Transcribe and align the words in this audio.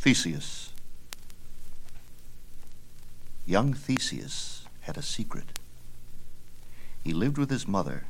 Theseus. 0.00 0.72
Young 3.44 3.74
Theseus 3.74 4.62
had 4.82 4.96
a 4.96 5.02
secret. 5.02 5.58
He 7.02 7.12
lived 7.12 7.36
with 7.36 7.50
his 7.50 7.66
mother 7.66 8.04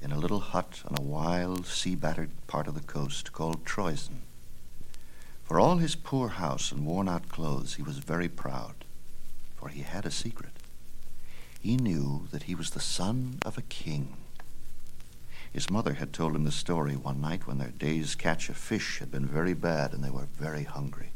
in 0.00 0.12
a 0.12 0.18
little 0.18 0.38
hut 0.38 0.82
on 0.86 0.96
a 0.96 1.02
wild, 1.02 1.66
sea 1.66 1.96
battered 1.96 2.30
part 2.46 2.68
of 2.68 2.74
the 2.74 2.80
coast 2.80 3.32
called 3.32 3.64
Troezen. 3.64 4.22
For 5.42 5.58
all 5.58 5.78
his 5.78 5.96
poor 5.96 6.28
house 6.28 6.70
and 6.70 6.86
worn 6.86 7.08
out 7.08 7.28
clothes, 7.28 7.74
he 7.74 7.82
was 7.82 7.98
very 7.98 8.28
proud, 8.28 8.84
for 9.56 9.68
he 9.68 9.82
had 9.82 10.06
a 10.06 10.12
secret. 10.12 10.52
He 11.60 11.76
knew 11.76 12.28
that 12.30 12.44
he 12.44 12.54
was 12.54 12.70
the 12.70 12.80
son 12.80 13.40
of 13.44 13.58
a 13.58 13.62
king. 13.62 14.16
His 15.52 15.68
mother 15.68 15.94
had 15.94 16.12
told 16.12 16.36
him 16.36 16.44
the 16.44 16.52
story 16.52 16.94
one 16.94 17.20
night 17.20 17.48
when 17.48 17.58
their 17.58 17.72
day's 17.72 18.14
catch 18.14 18.48
of 18.48 18.56
fish 18.56 19.00
had 19.00 19.10
been 19.10 19.26
very 19.26 19.54
bad 19.54 19.92
and 19.92 20.04
they 20.04 20.10
were 20.10 20.28
very 20.38 20.62
hungry. 20.62 21.10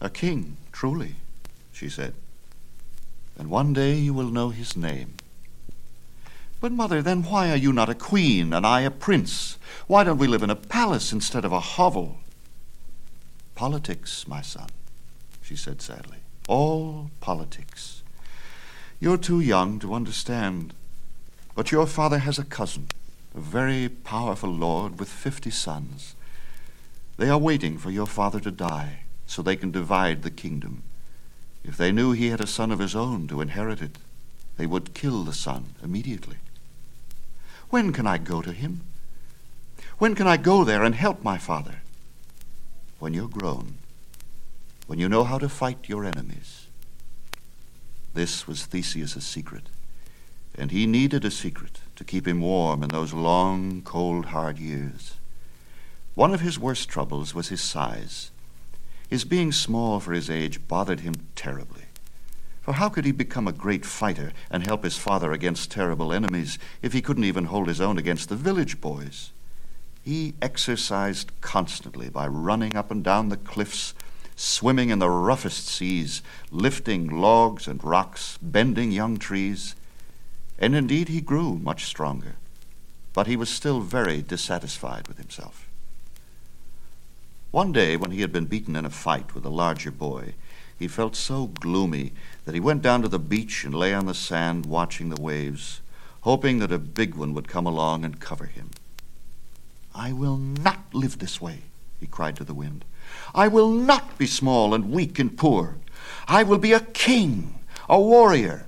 A 0.00 0.08
king, 0.08 0.56
truly, 0.72 1.16
she 1.72 1.90
said. 1.90 2.14
And 3.38 3.50
one 3.50 3.74
day 3.74 3.94
you 3.94 4.14
will 4.14 4.30
know 4.30 4.48
his 4.48 4.76
name. 4.76 5.14
But, 6.60 6.72
mother, 6.72 7.02
then 7.02 7.22
why 7.22 7.50
are 7.50 7.56
you 7.56 7.72
not 7.72 7.90
a 7.90 7.94
queen 7.94 8.52
and 8.52 8.66
I 8.66 8.80
a 8.80 8.90
prince? 8.90 9.58
Why 9.86 10.04
don't 10.04 10.18
we 10.18 10.26
live 10.26 10.42
in 10.42 10.50
a 10.50 10.56
palace 10.56 11.12
instead 11.12 11.44
of 11.44 11.52
a 11.52 11.60
hovel? 11.60 12.18
Politics, 13.54 14.26
my 14.26 14.40
son, 14.40 14.68
she 15.42 15.56
said 15.56 15.82
sadly. 15.82 16.18
All 16.48 17.10
politics. 17.20 18.02
You're 19.00 19.18
too 19.18 19.40
young 19.40 19.78
to 19.80 19.94
understand. 19.94 20.72
But 21.54 21.72
your 21.72 21.86
father 21.86 22.18
has 22.18 22.38
a 22.38 22.44
cousin, 22.44 22.88
a 23.34 23.40
very 23.40 23.88
powerful 23.88 24.50
lord 24.50 24.98
with 24.98 25.08
fifty 25.08 25.50
sons. 25.50 26.14
They 27.18 27.28
are 27.28 27.38
waiting 27.38 27.76
for 27.76 27.90
your 27.90 28.06
father 28.06 28.40
to 28.40 28.50
die 28.50 29.00
so 29.30 29.42
they 29.42 29.54
can 29.54 29.70
divide 29.70 30.22
the 30.22 30.30
kingdom. 30.30 30.82
If 31.62 31.76
they 31.76 31.92
knew 31.92 32.10
he 32.10 32.30
had 32.30 32.40
a 32.40 32.48
son 32.48 32.72
of 32.72 32.80
his 32.80 32.96
own 32.96 33.28
to 33.28 33.40
inherit 33.40 33.80
it, 33.80 33.96
they 34.56 34.66
would 34.66 34.92
kill 34.92 35.22
the 35.22 35.32
son 35.32 35.74
immediately. 35.80 36.38
When 37.68 37.92
can 37.92 38.08
I 38.08 38.18
go 38.18 38.42
to 38.42 38.52
him? 38.52 38.80
When 39.98 40.16
can 40.16 40.26
I 40.26 40.36
go 40.36 40.64
there 40.64 40.82
and 40.82 40.96
help 40.96 41.22
my 41.22 41.38
father? 41.38 41.76
When 42.98 43.14
you're 43.14 43.28
grown, 43.28 43.74
when 44.88 44.98
you 44.98 45.08
know 45.08 45.22
how 45.22 45.38
to 45.38 45.48
fight 45.48 45.88
your 45.88 46.04
enemies. 46.04 46.66
This 48.14 48.48
was 48.48 48.66
Theseus's 48.66 49.24
secret 49.24 49.68
and 50.58 50.72
he 50.72 50.86
needed 50.86 51.24
a 51.24 51.30
secret 51.30 51.78
to 51.94 52.02
keep 52.02 52.26
him 52.26 52.40
warm 52.40 52.82
in 52.82 52.88
those 52.88 53.12
long, 53.12 53.82
cold, 53.82 54.26
hard 54.26 54.58
years. 54.58 55.14
One 56.16 56.34
of 56.34 56.40
his 56.40 56.58
worst 56.58 56.88
troubles 56.88 57.32
was 57.32 57.48
his 57.48 57.62
size. 57.62 58.32
His 59.10 59.24
being 59.24 59.52
small 59.52 60.00
for 60.00 60.12
his 60.12 60.30
age 60.30 60.66
bothered 60.68 61.00
him 61.00 61.14
terribly. 61.36 61.82
For 62.62 62.74
how 62.74 62.88
could 62.88 63.04
he 63.04 63.12
become 63.12 63.46
a 63.46 63.52
great 63.52 63.84
fighter 63.84 64.32
and 64.50 64.64
help 64.64 64.84
his 64.84 64.96
father 64.96 65.32
against 65.32 65.70
terrible 65.70 66.12
enemies 66.12 66.58
if 66.80 66.92
he 66.92 67.02
couldn't 67.02 67.24
even 67.24 67.46
hold 67.46 67.68
his 67.68 67.80
own 67.80 67.98
against 67.98 68.28
the 68.28 68.36
village 68.36 68.80
boys? 68.80 69.32
He 70.02 70.34
exercised 70.40 71.32
constantly 71.40 72.08
by 72.08 72.26
running 72.28 72.76
up 72.76 72.90
and 72.90 73.04
down 73.04 73.28
the 73.28 73.36
cliffs, 73.36 73.92
swimming 74.36 74.88
in 74.88 75.00
the 75.00 75.10
roughest 75.10 75.66
seas, 75.66 76.22
lifting 76.50 77.08
logs 77.08 77.66
and 77.66 77.82
rocks, 77.84 78.38
bending 78.40 78.92
young 78.92 79.18
trees 79.18 79.74
and 80.60 80.76
indeed 80.76 81.08
he 81.08 81.22
grew 81.22 81.54
much 81.56 81.86
stronger, 81.86 82.36
but 83.14 83.26
he 83.26 83.34
was 83.34 83.48
still 83.48 83.80
very 83.80 84.20
dissatisfied 84.20 85.08
with 85.08 85.16
himself. 85.16 85.69
One 87.50 87.72
day, 87.72 87.96
when 87.96 88.12
he 88.12 88.20
had 88.20 88.32
been 88.32 88.46
beaten 88.46 88.76
in 88.76 88.84
a 88.84 88.90
fight 88.90 89.34
with 89.34 89.44
a 89.44 89.50
larger 89.50 89.90
boy, 89.90 90.34
he 90.78 90.86
felt 90.86 91.16
so 91.16 91.46
gloomy 91.46 92.12
that 92.44 92.54
he 92.54 92.60
went 92.60 92.80
down 92.80 93.02
to 93.02 93.08
the 93.08 93.18
beach 93.18 93.64
and 93.64 93.74
lay 93.74 93.92
on 93.92 94.06
the 94.06 94.14
sand 94.14 94.66
watching 94.66 95.08
the 95.08 95.20
waves, 95.20 95.80
hoping 96.22 96.60
that 96.60 96.72
a 96.72 96.78
big 96.78 97.14
one 97.14 97.34
would 97.34 97.48
come 97.48 97.66
along 97.66 98.04
and 98.04 98.20
cover 98.20 98.46
him. 98.46 98.70
I 99.94 100.12
will 100.12 100.36
not 100.36 100.78
live 100.94 101.18
this 101.18 101.40
way, 101.40 101.62
he 101.98 102.06
cried 102.06 102.36
to 102.36 102.44
the 102.44 102.54
wind. 102.54 102.84
I 103.34 103.48
will 103.48 103.70
not 103.70 104.16
be 104.16 104.26
small 104.26 104.72
and 104.72 104.92
weak 104.92 105.18
and 105.18 105.36
poor. 105.36 105.76
I 106.28 106.44
will 106.44 106.58
be 106.58 106.72
a 106.72 106.80
king, 106.80 107.58
a 107.88 108.00
warrior, 108.00 108.66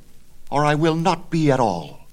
or 0.50 0.64
I 0.64 0.74
will 0.74 0.96
not 0.96 1.30
be 1.30 1.50
at 1.50 1.60
all. 1.60 2.06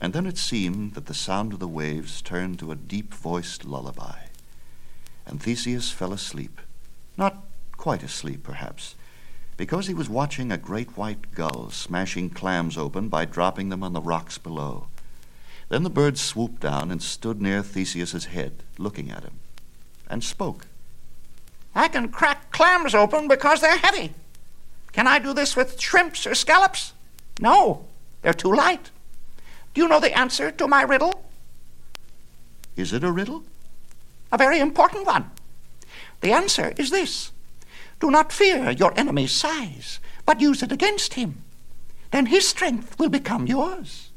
And 0.00 0.12
then 0.12 0.26
it 0.26 0.38
seemed 0.38 0.94
that 0.94 1.06
the 1.06 1.14
sound 1.14 1.52
of 1.54 1.58
the 1.58 1.66
waves 1.66 2.22
turned 2.22 2.58
to 2.60 2.70
a 2.70 2.76
deep 2.76 3.14
voiced 3.14 3.64
lullaby, 3.64 4.27
and 5.28 5.40
Theseus 5.42 5.90
fell 5.90 6.12
asleep. 6.12 6.60
Not 7.16 7.44
quite 7.76 8.02
asleep, 8.02 8.42
perhaps, 8.42 8.94
because 9.56 9.86
he 9.86 9.94
was 9.94 10.08
watching 10.08 10.50
a 10.50 10.58
great 10.58 10.96
white 10.96 11.32
gull 11.34 11.70
smashing 11.70 12.30
clams 12.30 12.78
open 12.78 13.08
by 13.08 13.24
dropping 13.24 13.68
them 13.68 13.82
on 13.82 13.92
the 13.92 14.00
rocks 14.00 14.38
below. 14.38 14.88
Then 15.68 15.82
the 15.82 15.90
bird 15.90 16.16
swooped 16.16 16.60
down 16.60 16.90
and 16.90 17.02
stood 17.02 17.42
near 17.42 17.62
Theseus's 17.62 18.26
head, 18.26 18.62
looking 18.78 19.10
at 19.10 19.22
him, 19.22 19.38
and 20.08 20.24
spoke. 20.24 20.66
I 21.74 21.88
can 21.88 22.08
crack 22.08 22.50
clams 22.50 22.94
open 22.94 23.28
because 23.28 23.60
they're 23.60 23.76
heavy. 23.76 24.14
Can 24.92 25.06
I 25.06 25.18
do 25.18 25.34
this 25.34 25.54
with 25.54 25.78
shrimps 25.78 26.26
or 26.26 26.34
scallops? 26.34 26.94
No, 27.40 27.84
they're 28.22 28.32
too 28.32 28.52
light. 28.52 28.90
Do 29.74 29.82
you 29.82 29.88
know 29.88 30.00
the 30.00 30.16
answer 30.16 30.50
to 30.50 30.66
my 30.66 30.82
riddle? 30.82 31.24
Is 32.74 32.92
it 32.92 33.04
a 33.04 33.12
riddle? 33.12 33.44
A 34.30 34.38
very 34.38 34.60
important 34.60 35.06
one. 35.06 35.30
The 36.20 36.32
answer 36.32 36.72
is 36.76 36.90
this 36.90 37.32
Do 38.00 38.10
not 38.10 38.32
fear 38.32 38.70
your 38.70 38.92
enemy's 38.98 39.32
size, 39.32 40.00
but 40.26 40.40
use 40.40 40.62
it 40.62 40.72
against 40.72 41.14
him. 41.14 41.42
Then 42.10 42.26
his 42.26 42.48
strength 42.48 42.98
will 42.98 43.08
become 43.08 43.46
yours. 43.46 44.10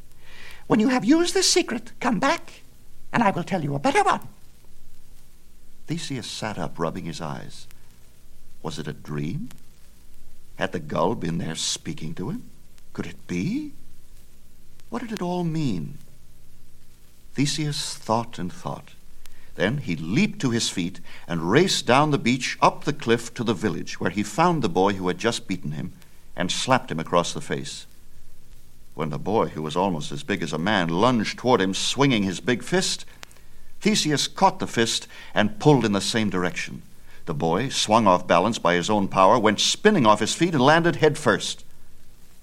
When 0.67 0.79
you 0.79 0.89
have 0.89 1.03
used 1.03 1.33
this 1.33 1.49
secret, 1.49 1.91
come 1.99 2.19
back, 2.19 2.61
and 3.11 3.21
I 3.21 3.31
will 3.31 3.43
tell 3.43 3.63
you 3.63 3.75
a 3.75 3.79
better 3.79 4.03
one. 4.03 4.27
Theseus 5.87 6.27
sat 6.27 6.57
up, 6.57 6.79
rubbing 6.79 7.05
his 7.05 7.19
eyes. 7.19 7.67
Was 8.63 8.79
it 8.79 8.87
a 8.87 8.93
dream? 8.93 9.49
Had 10.55 10.71
the 10.71 10.79
gull 10.79 11.15
been 11.15 11.37
there 11.37 11.55
speaking 11.55 12.13
to 12.15 12.29
him? 12.29 12.43
Could 12.93 13.07
it 13.07 13.27
be? 13.27 13.73
What 14.89 15.01
did 15.01 15.11
it 15.11 15.21
all 15.21 15.43
mean? 15.43 15.97
Theseus 17.33 17.95
thought 17.95 18.37
and 18.39 18.51
thought. 18.51 18.91
Then 19.55 19.77
he 19.79 19.95
leaped 19.95 20.39
to 20.41 20.51
his 20.51 20.69
feet 20.69 21.01
and 21.27 21.51
raced 21.51 21.85
down 21.85 22.11
the 22.11 22.17
beach, 22.17 22.57
up 22.61 22.83
the 22.83 22.93
cliff 22.93 23.33
to 23.33 23.43
the 23.43 23.53
village, 23.53 23.99
where 23.99 24.09
he 24.09 24.23
found 24.23 24.61
the 24.61 24.69
boy 24.69 24.93
who 24.93 25.07
had 25.07 25.17
just 25.17 25.47
beaten 25.47 25.71
him 25.71 25.93
and 26.35 26.51
slapped 26.51 26.91
him 26.91 26.99
across 26.99 27.33
the 27.33 27.41
face. 27.41 27.85
When 28.93 29.09
the 29.09 29.19
boy, 29.19 29.47
who 29.49 29.61
was 29.61 29.75
almost 29.75 30.11
as 30.11 30.23
big 30.23 30.41
as 30.41 30.53
a 30.53 30.57
man, 30.57 30.89
lunged 30.89 31.37
toward 31.37 31.61
him, 31.61 31.73
swinging 31.73 32.23
his 32.23 32.39
big 32.39 32.63
fist, 32.63 33.05
Theseus 33.79 34.27
caught 34.27 34.59
the 34.59 34.67
fist 34.67 35.07
and 35.33 35.59
pulled 35.59 35.85
in 35.85 35.91
the 35.91 36.01
same 36.01 36.29
direction. 36.29 36.83
The 37.25 37.33
boy, 37.33 37.69
swung 37.69 38.07
off 38.07 38.27
balance 38.27 38.57
by 38.57 38.75
his 38.75 38.89
own 38.89 39.07
power, 39.07 39.37
went 39.39 39.59
spinning 39.59 40.05
off 40.05 40.19
his 40.19 40.33
feet 40.33 40.53
and 40.53 40.63
landed 40.63 40.97
head 40.97 41.17
first. 41.17 41.63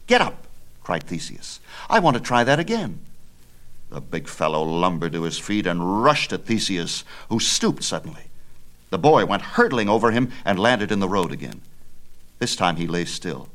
Get 0.06 0.20
up, 0.20 0.46
cried 0.82 1.04
Theseus. 1.04 1.60
I 1.88 2.00
want 2.00 2.16
to 2.16 2.22
try 2.22 2.44
that 2.44 2.58
again. 2.58 3.00
The 3.90 4.00
big 4.00 4.28
fellow 4.28 4.62
lumbered 4.62 5.12
to 5.12 5.22
his 5.22 5.38
feet 5.38 5.66
and 5.66 6.02
rushed 6.02 6.32
at 6.32 6.44
Theseus, 6.44 7.04
who 7.28 7.40
stooped 7.40 7.82
suddenly. 7.82 8.24
The 8.90 8.98
boy 8.98 9.26
went 9.26 9.42
hurtling 9.42 9.88
over 9.88 10.10
him 10.10 10.30
and 10.44 10.58
landed 10.58 10.92
in 10.92 11.00
the 11.00 11.08
road 11.08 11.32
again. 11.32 11.60
This 12.38 12.56
time 12.56 12.76
he 12.76 12.86
lay 12.86 13.04
still. 13.04 13.48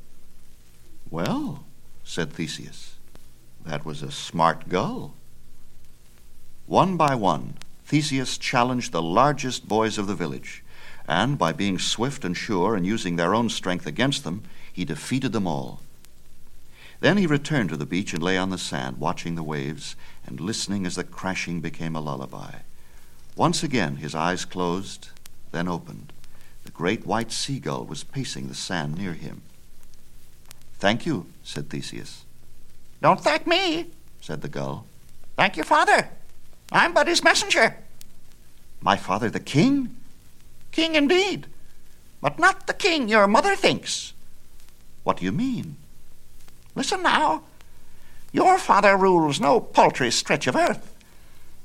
Well, 1.09 1.65
said 2.03 2.33
Theseus, 2.33 2.95
that 3.65 3.85
was 3.85 4.01
a 4.01 4.11
smart 4.11 4.69
gull. 4.69 5.13
One 6.65 6.97
by 6.97 7.15
one, 7.15 7.55
Theseus 7.85 8.37
challenged 8.37 8.91
the 8.91 9.01
largest 9.01 9.67
boys 9.67 9.97
of 9.97 10.07
the 10.07 10.15
village 10.15 10.63
and 11.07 11.37
by 11.37 11.51
being 11.51 11.79
swift 11.79 12.23
and 12.23 12.35
sure 12.35 12.75
and 12.75 12.85
using 12.85 13.15
their 13.15 13.35
own 13.35 13.49
strength 13.49 13.85
against 13.85 14.23
them, 14.23 14.43
he 14.71 14.85
defeated 14.85 15.33
them 15.33 15.47
all. 15.47 15.81
Then 17.01 17.17
he 17.17 17.27
returned 17.27 17.69
to 17.69 17.77
the 17.77 17.85
beach 17.85 18.13
and 18.13 18.23
lay 18.23 18.37
on 18.37 18.49
the 18.49 18.57
sand, 18.57 18.97
watching 18.97 19.35
the 19.35 19.43
waves 19.43 19.95
and 20.25 20.39
listening 20.39 20.85
as 20.85 20.95
the 20.95 21.03
crashing 21.03 21.61
became 21.61 21.95
a 21.95 22.01
lullaby. 22.01 22.55
Once 23.35 23.63
again 23.63 23.97
his 23.97 24.15
eyes 24.15 24.45
closed, 24.45 25.09
then 25.51 25.67
opened. 25.67 26.13
The 26.63 26.71
great 26.71 27.05
white 27.05 27.31
seagull 27.31 27.85
was 27.85 28.03
pacing 28.03 28.47
the 28.47 28.55
sand 28.55 28.97
near 28.97 29.13
him. 29.13 29.41
Thank 30.79 31.05
you, 31.05 31.27
said 31.43 31.69
Theseus. 31.69 32.25
Don't 33.01 33.19
thank 33.19 33.47
me, 33.47 33.87
said 34.21 34.41
the 34.41 34.47
gull. 34.47 34.85
Thank 35.35 35.57
your 35.57 35.65
father. 35.65 36.09
I'm 36.71 36.93
but 36.93 37.07
his 37.07 37.23
messenger. 37.23 37.77
My 38.81 38.95
father, 38.95 39.29
the 39.29 39.39
king? 39.39 39.95
King 40.71 40.95
indeed, 40.95 41.47
but 42.21 42.39
not 42.39 42.67
the 42.67 42.73
king 42.73 43.07
your 43.07 43.27
mother 43.27 43.55
thinks. 43.55 44.13
What 45.03 45.17
do 45.17 45.25
you 45.25 45.31
mean? 45.31 45.77
Listen 46.75 47.03
now. 47.03 47.43
Your 48.33 48.57
father 48.57 48.97
rules 48.97 49.39
no 49.39 49.61
paltry 49.61 50.11
stretch 50.11 50.47
of 50.47 50.55
earth. 50.55 50.95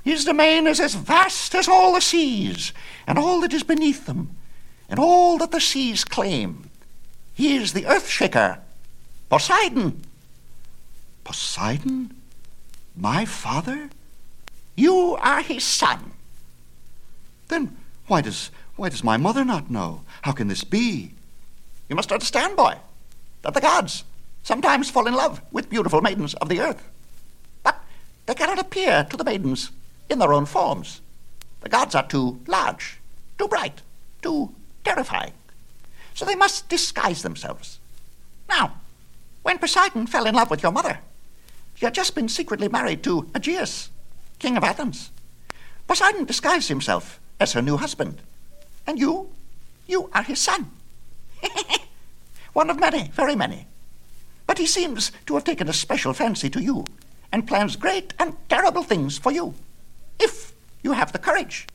His 0.04 0.24
domain 0.24 0.66
is 0.66 0.78
as 0.78 0.94
vast 0.94 1.54
as 1.54 1.66
all 1.66 1.94
the 1.94 2.00
seas 2.00 2.72
and 3.06 3.18
all 3.18 3.40
that 3.40 3.52
is 3.52 3.62
beneath 3.62 4.06
them, 4.06 4.36
and 4.88 5.00
all 5.00 5.38
that 5.38 5.50
the 5.50 5.60
seas 5.60 6.04
claim. 6.04 6.70
He 7.34 7.56
is 7.56 7.72
the 7.72 7.86
earth 7.86 8.08
shaker, 8.08 8.60
Poseidon. 9.28 10.02
Poseidon? 11.24 12.14
My 12.96 13.24
father? 13.24 13.90
You 14.76 15.16
are 15.20 15.42
his 15.42 15.64
son. 15.64 16.12
Then 17.48 17.76
why 18.06 18.20
does 18.20 18.50
why 18.76 18.88
does 18.88 19.02
my 19.02 19.16
mother 19.16 19.44
not 19.44 19.70
know? 19.70 20.02
How 20.22 20.32
can 20.32 20.48
this 20.48 20.64
be? 20.64 21.12
You 21.88 21.96
must 21.96 22.12
understand, 22.12 22.56
boy, 22.56 22.76
that 23.42 23.54
the 23.54 23.60
gods 23.60 24.04
sometimes 24.48 24.88
fall 24.88 25.06
in 25.06 25.12
love 25.12 25.42
with 25.52 25.68
beautiful 25.68 26.00
maidens 26.00 26.32
of 26.36 26.48
the 26.48 26.58
earth. 26.58 26.88
But 27.62 27.78
they 28.24 28.34
cannot 28.34 28.58
appear 28.58 29.04
to 29.04 29.14
the 29.14 29.22
maidens 29.22 29.70
in 30.08 30.18
their 30.18 30.32
own 30.32 30.46
forms. 30.46 31.02
The 31.60 31.68
gods 31.68 31.94
are 31.94 32.08
too 32.08 32.40
large, 32.46 32.96
too 33.36 33.46
bright, 33.46 33.82
too 34.22 34.54
terrifying. 34.84 35.34
So 36.14 36.24
they 36.24 36.34
must 36.34 36.70
disguise 36.70 37.20
themselves. 37.20 37.78
Now, 38.48 38.72
when 39.42 39.58
Poseidon 39.58 40.06
fell 40.06 40.24
in 40.24 40.34
love 40.34 40.48
with 40.48 40.62
your 40.62 40.72
mother, 40.72 41.00
he 41.74 41.84
had 41.84 41.92
just 41.94 42.14
been 42.14 42.30
secretly 42.30 42.68
married 42.68 43.02
to 43.02 43.28
Aegeus, 43.34 43.90
king 44.38 44.56
of 44.56 44.64
Athens. 44.64 45.10
Poseidon 45.86 46.24
disguised 46.24 46.70
himself 46.70 47.20
as 47.38 47.52
her 47.52 47.60
new 47.60 47.76
husband. 47.76 48.22
And 48.86 48.98
you, 48.98 49.28
you 49.86 50.08
are 50.14 50.22
his 50.22 50.38
son. 50.38 50.70
One 52.54 52.70
of 52.70 52.80
many, 52.80 53.08
very 53.08 53.36
many. 53.36 53.66
But 54.48 54.58
he 54.58 54.66
seems 54.66 55.12
to 55.26 55.34
have 55.34 55.44
taken 55.44 55.68
a 55.68 55.74
special 55.74 56.14
fancy 56.14 56.48
to 56.50 56.60
you 56.60 56.86
and 57.30 57.46
plans 57.46 57.76
great 57.76 58.14
and 58.18 58.34
terrible 58.48 58.82
things 58.82 59.18
for 59.18 59.30
you, 59.30 59.54
if 60.18 60.54
you 60.82 60.92
have 60.92 61.12
the 61.12 61.18
courage. 61.18 61.68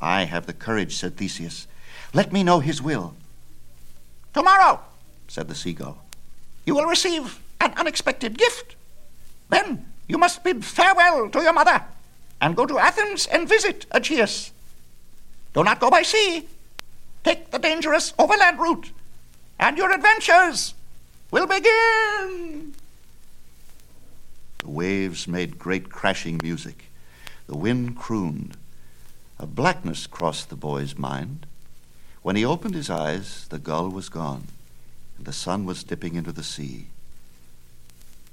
I 0.00 0.24
have 0.24 0.46
the 0.46 0.54
courage, 0.54 0.96
said 0.96 1.18
Theseus. 1.18 1.66
Let 2.14 2.32
me 2.32 2.42
know 2.42 2.60
his 2.60 2.80
will. 2.80 3.14
Tomorrow, 4.32 4.80
said 5.28 5.48
the 5.48 5.54
seagull, 5.54 5.98
you 6.64 6.74
will 6.74 6.86
receive 6.86 7.38
an 7.60 7.74
unexpected 7.76 8.38
gift. 8.38 8.74
Then 9.50 9.84
you 10.08 10.16
must 10.16 10.42
bid 10.42 10.64
farewell 10.64 11.28
to 11.28 11.42
your 11.42 11.52
mother 11.52 11.84
and 12.40 12.56
go 12.56 12.64
to 12.64 12.78
Athens 12.78 13.26
and 13.26 13.46
visit 13.46 13.84
Aegeus. 13.92 14.50
Do 15.52 15.62
not 15.62 15.78
go 15.78 15.90
by 15.90 16.02
sea. 16.02 16.48
Take 17.22 17.50
the 17.50 17.58
dangerous 17.58 18.14
overland 18.18 18.58
route, 18.58 18.92
and 19.58 19.76
your 19.76 19.92
adventures 19.92 20.72
will 21.30 21.46
begin. 21.46 22.74
The 24.58 24.68
waves 24.68 25.26
made 25.26 25.58
great 25.58 25.90
crashing 25.90 26.40
music. 26.42 26.86
The 27.46 27.56
wind 27.56 27.96
crooned. 27.96 28.56
A 29.38 29.46
blackness 29.46 30.06
crossed 30.06 30.50
the 30.50 30.56
boy's 30.56 30.98
mind. 30.98 31.46
When 32.22 32.36
he 32.36 32.44
opened 32.44 32.74
his 32.74 32.90
eyes, 32.90 33.46
the 33.48 33.58
gull 33.58 33.88
was 33.88 34.10
gone, 34.10 34.48
and 35.16 35.26
the 35.26 35.32
sun 35.32 35.64
was 35.64 35.82
dipping 35.82 36.14
into 36.14 36.32
the 36.32 36.44
sea. 36.44 36.88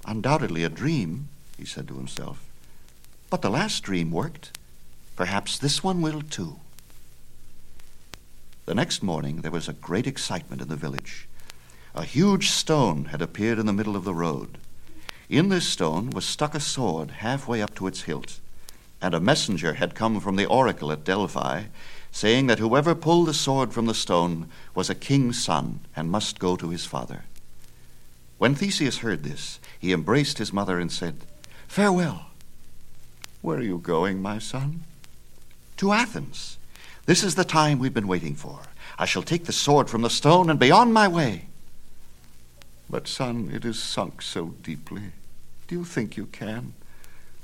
Undoubtedly 0.05 0.63
a 0.63 0.69
dream, 0.69 1.29
he 1.57 1.65
said 1.65 1.88
to 1.88 1.97
himself. 1.97 2.44
But 3.29 3.41
the 3.41 3.49
last 3.49 3.83
dream 3.83 4.11
worked. 4.11 4.57
Perhaps 5.15 5.57
this 5.57 5.83
one 5.83 6.01
will 6.01 6.21
too. 6.21 6.57
The 8.65 8.75
next 8.75 9.01
morning 9.01 9.41
there 9.41 9.51
was 9.51 9.69
a 9.69 9.73
great 9.73 10.07
excitement 10.07 10.61
in 10.61 10.67
the 10.67 10.75
village. 10.75 11.27
A 11.97 12.03
huge 12.03 12.51
stone 12.51 13.05
had 13.05 13.23
appeared 13.23 13.57
in 13.57 13.65
the 13.65 13.73
middle 13.73 13.95
of 13.95 14.03
the 14.03 14.13
road. 14.13 14.59
In 15.29 15.49
this 15.49 15.67
stone 15.67 16.11
was 16.11 16.25
stuck 16.25 16.53
a 16.53 16.59
sword 16.59 17.09
halfway 17.09 17.59
up 17.59 17.73
to 17.73 17.88
its 17.88 18.03
hilt, 18.03 18.39
and 19.01 19.15
a 19.15 19.19
messenger 19.19 19.73
had 19.73 19.95
come 19.95 20.19
from 20.19 20.35
the 20.35 20.45
oracle 20.45 20.91
at 20.91 21.03
Delphi, 21.03 21.63
saying 22.11 22.45
that 22.45 22.59
whoever 22.59 22.94
pulled 22.94 23.27
the 23.27 23.33
sword 23.33 23.73
from 23.73 23.88
the 23.88 23.95
stone 23.95 24.47
was 24.75 24.91
a 24.91 24.95
king's 24.95 25.44
son 25.44 25.79
and 25.95 26.11
must 26.11 26.38
go 26.38 26.55
to 26.55 26.69
his 26.69 26.85
father. 26.85 27.23
When 28.38 28.53
Theseus 28.53 28.99
heard 28.99 29.23
this, 29.23 29.59
he 29.79 29.91
embraced 29.91 30.38
his 30.38 30.53
mother 30.53 30.79
and 30.79 30.91
said, 30.91 31.15
Farewell. 31.67 32.27
Where 33.41 33.57
are 33.57 33.63
you 33.63 33.79
going, 33.79 34.21
my 34.21 34.38
son? 34.38 34.83
To 35.77 35.94
Athens. 35.94 36.59
This 37.07 37.23
is 37.23 37.33
the 37.33 37.44
time 37.44 37.79
we've 37.79 37.91
been 37.91 38.07
waiting 38.07 38.35
for. 38.35 38.59
I 38.99 39.05
shall 39.05 39.23
take 39.23 39.45
the 39.45 39.51
sword 39.51 39.89
from 39.89 40.03
the 40.03 40.11
stone 40.11 40.51
and 40.51 40.59
be 40.59 40.69
on 40.69 40.94
my 40.94 41.07
way. 41.07 41.47
But, 42.89 43.07
son, 43.07 43.50
it 43.54 43.66
is 43.66 43.81
sunk 43.81 44.22
so 44.22 44.56
deeply. 44.62 45.12
Do 45.68 45.75
you 45.75 45.84
think 45.84 46.16
you 46.16 46.28
can? 46.28 46.74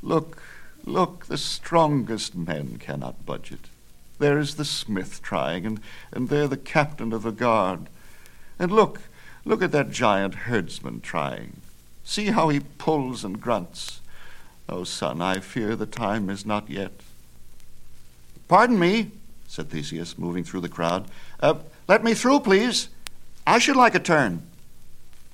Look, 0.01 0.41
look, 0.85 1.25
the 1.25 1.37
strongest 1.37 2.35
men 2.35 2.77
cannot 2.77 3.25
budge 3.25 3.51
it. 3.51 3.67
There 4.19 4.39
is 4.39 4.55
the 4.55 4.65
smith 4.65 5.21
trying, 5.21 5.65
and, 5.65 5.81
and 6.11 6.29
there 6.29 6.47
the 6.47 6.57
captain 6.57 7.11
of 7.11 7.23
the 7.23 7.31
guard. 7.31 7.87
And 8.57 8.71
look, 8.71 9.01
look 9.43 9.61
at 9.61 9.71
that 9.73 9.91
giant 9.91 10.35
herdsman 10.35 11.01
trying. 11.01 11.61
See 12.05 12.27
how 12.27 12.49
he 12.49 12.61
pulls 12.61 13.25
and 13.25 13.41
grunts. 13.41 13.99
Oh, 14.69 14.83
son, 14.85 15.21
I 15.21 15.39
fear 15.39 15.75
the 15.75 15.85
time 15.85 16.29
is 16.29 16.45
not 16.45 16.69
yet. 16.69 16.93
Pardon 18.47 18.79
me, 18.79 19.11
said 19.47 19.69
Theseus, 19.69 20.17
moving 20.17 20.43
through 20.43 20.61
the 20.61 20.69
crowd. 20.69 21.07
Uh, 21.39 21.55
let 21.87 22.03
me 22.03 22.13
through, 22.13 22.41
please. 22.41 22.87
I 23.45 23.59
should 23.59 23.75
like 23.75 23.95
a 23.95 23.99
turn. 23.99 24.47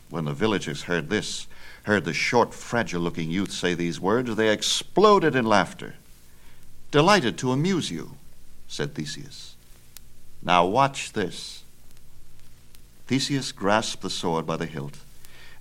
When 0.10 0.26
the 0.26 0.34
villagers 0.34 0.84
heard 0.84 1.10
this, 1.10 1.48
heard 1.84 2.06
the 2.06 2.14
short, 2.14 2.54
fragile 2.54 3.02
looking 3.02 3.30
youth 3.30 3.52
say 3.52 3.74
these 3.74 4.00
words, 4.00 4.36
they 4.36 4.52
exploded 4.52 5.36
in 5.36 5.46
laughter. 5.46 5.96
Delighted 6.92 7.38
to 7.40 7.52
amuse 7.52 7.92
you, 7.92 8.16
said 8.68 8.96
Theseus. 8.96 9.56
Now 10.42 10.66
watch 10.66 11.14
this. 11.14 11.64
Theseus 13.08 13.52
grasped 13.52 14.02
the 14.02 14.10
sword 14.10 14.46
by 14.46 14.58
the 14.58 14.66
hilt 14.66 14.98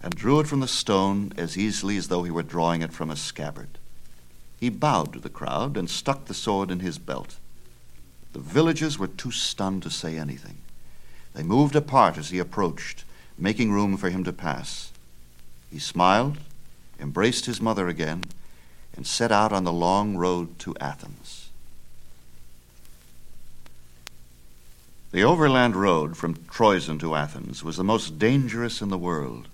and 0.00 0.14
drew 0.14 0.38
it 0.40 0.46
from 0.46 0.60
the 0.60 0.68
stone 0.68 1.32
as 1.36 1.58
easily 1.58 1.96
as 1.96 2.08
though 2.08 2.22
he 2.22 2.30
were 2.30 2.42
drawing 2.42 2.82
it 2.82 2.92
from 2.92 3.10
a 3.10 3.16
scabbard. 3.16 3.78
He 4.60 4.68
bowed 4.68 5.12
to 5.12 5.18
the 5.18 5.28
crowd 5.28 5.76
and 5.76 5.90
stuck 5.90 6.24
the 6.26 6.34
sword 6.34 6.70
in 6.70 6.80
his 6.80 6.98
belt. 6.98 7.36
The 8.32 8.38
villagers 8.38 8.98
were 8.98 9.08
too 9.08 9.30
stunned 9.30 9.82
to 9.82 9.90
say 9.90 10.16
anything. 10.16 10.58
They 11.34 11.42
moved 11.42 11.76
apart 11.76 12.18
as 12.18 12.30
he 12.30 12.38
approached, 12.38 13.04
making 13.38 13.72
room 13.72 13.96
for 13.96 14.10
him 14.10 14.24
to 14.24 14.32
pass. 14.32 14.92
He 15.70 15.78
smiled, 15.78 16.38
embraced 17.00 17.46
his 17.46 17.60
mother 17.60 17.88
again, 17.88 18.24
and 18.96 19.06
set 19.06 19.30
out 19.30 19.52
on 19.52 19.64
the 19.64 19.72
long 19.72 20.16
road 20.16 20.58
to 20.60 20.74
Athens. 20.80 21.50
The 25.10 25.22
overland 25.22 25.74
road 25.74 26.16
from 26.16 26.34
Troezen 26.34 26.98
to 26.98 27.14
Athens 27.14 27.64
was 27.64 27.76
the 27.76 27.84
most 27.84 28.18
dangerous 28.18 28.82
in 28.82 28.90
the 28.90 28.98
world. 28.98 29.48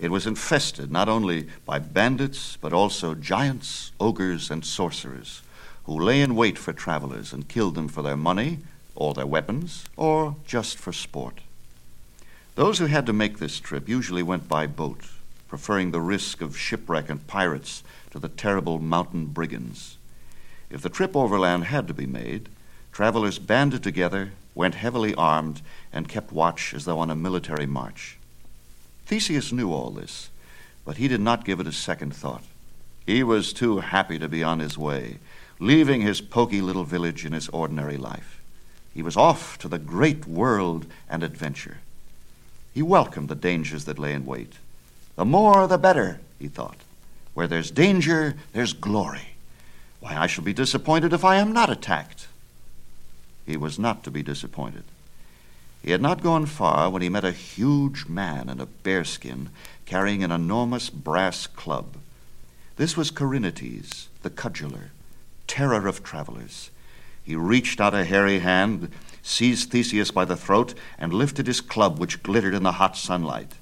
It 0.00 0.10
was 0.10 0.26
infested 0.26 0.90
not 0.90 1.08
only 1.08 1.48
by 1.66 1.78
bandits, 1.78 2.56
but 2.60 2.72
also 2.72 3.14
giants, 3.14 3.92
ogres, 4.00 4.50
and 4.50 4.64
sorcerers, 4.64 5.42
who 5.84 6.00
lay 6.00 6.22
in 6.22 6.36
wait 6.36 6.56
for 6.56 6.72
travelers 6.72 7.32
and 7.32 7.48
killed 7.48 7.74
them 7.74 7.88
for 7.88 8.02
their 8.02 8.16
money, 8.16 8.58
or 8.94 9.12
their 9.12 9.26
weapons, 9.26 9.84
or 9.96 10.36
just 10.46 10.78
for 10.78 10.92
sport. 10.92 11.40
Those 12.58 12.80
who 12.80 12.86
had 12.86 13.06
to 13.06 13.12
make 13.12 13.38
this 13.38 13.60
trip 13.60 13.88
usually 13.88 14.24
went 14.24 14.48
by 14.48 14.66
boat, 14.66 15.02
preferring 15.46 15.92
the 15.92 16.00
risk 16.00 16.40
of 16.40 16.58
shipwreck 16.58 17.08
and 17.08 17.24
pirates 17.24 17.84
to 18.10 18.18
the 18.18 18.28
terrible 18.28 18.80
mountain 18.80 19.26
brigands. 19.26 19.96
If 20.68 20.82
the 20.82 20.88
trip 20.88 21.14
overland 21.14 21.66
had 21.66 21.86
to 21.86 21.94
be 21.94 22.04
made, 22.04 22.48
travelers 22.90 23.38
banded 23.38 23.84
together, 23.84 24.32
went 24.56 24.74
heavily 24.74 25.14
armed, 25.14 25.62
and 25.92 26.08
kept 26.08 26.32
watch 26.32 26.74
as 26.74 26.84
though 26.84 26.98
on 26.98 27.10
a 27.10 27.14
military 27.14 27.64
march. 27.64 28.18
Theseus 29.06 29.52
knew 29.52 29.72
all 29.72 29.90
this, 29.90 30.28
but 30.84 30.96
he 30.96 31.06
did 31.06 31.20
not 31.20 31.44
give 31.44 31.60
it 31.60 31.68
a 31.68 31.72
second 31.72 32.12
thought. 32.12 32.42
He 33.06 33.22
was 33.22 33.52
too 33.52 33.78
happy 33.78 34.18
to 34.18 34.28
be 34.28 34.42
on 34.42 34.58
his 34.58 34.76
way, 34.76 35.18
leaving 35.60 36.00
his 36.00 36.20
poky 36.20 36.60
little 36.60 36.82
village 36.82 37.24
and 37.24 37.34
his 37.34 37.48
ordinary 37.50 37.96
life. 37.96 38.42
He 38.92 39.02
was 39.04 39.16
off 39.16 39.58
to 39.58 39.68
the 39.68 39.78
great 39.78 40.26
world 40.26 40.86
and 41.08 41.22
adventure. 41.22 41.76
He 42.78 42.82
welcomed 42.82 43.28
the 43.28 43.34
dangers 43.34 43.86
that 43.86 43.98
lay 43.98 44.12
in 44.12 44.24
wait. 44.24 44.52
The 45.16 45.24
more, 45.24 45.66
the 45.66 45.78
better, 45.78 46.20
he 46.38 46.46
thought. 46.46 46.76
Where 47.34 47.48
there's 47.48 47.72
danger, 47.72 48.36
there's 48.52 48.72
glory. 48.72 49.34
Why, 49.98 50.16
I 50.16 50.28
shall 50.28 50.44
be 50.44 50.52
disappointed 50.52 51.12
if 51.12 51.24
I 51.24 51.38
am 51.38 51.52
not 51.52 51.70
attacked. 51.70 52.28
He 53.44 53.56
was 53.56 53.80
not 53.80 54.04
to 54.04 54.12
be 54.12 54.22
disappointed. 54.22 54.84
He 55.82 55.90
had 55.90 56.00
not 56.00 56.22
gone 56.22 56.46
far 56.46 56.88
when 56.88 57.02
he 57.02 57.08
met 57.08 57.24
a 57.24 57.32
huge 57.32 58.06
man 58.06 58.48
in 58.48 58.60
a 58.60 58.66
bearskin 58.66 59.50
carrying 59.84 60.22
an 60.22 60.30
enormous 60.30 60.88
brass 60.88 61.48
club. 61.48 61.96
This 62.76 62.96
was 62.96 63.10
Corynetes, 63.10 64.06
the 64.22 64.30
cudgeler, 64.30 64.90
terror 65.48 65.88
of 65.88 66.04
travelers. 66.04 66.70
He 67.24 67.34
reached 67.34 67.80
out 67.80 67.92
a 67.92 68.04
hairy 68.04 68.38
hand, 68.38 68.92
seized 69.28 69.70
Theseus 69.70 70.10
by 70.10 70.24
the 70.24 70.36
throat, 70.36 70.74
and 70.98 71.12
lifted 71.12 71.46
his 71.46 71.60
club, 71.60 71.98
which 71.98 72.22
glittered 72.22 72.54
in 72.54 72.62
the 72.62 72.72
hot 72.72 72.96
sunlight. 72.96 73.52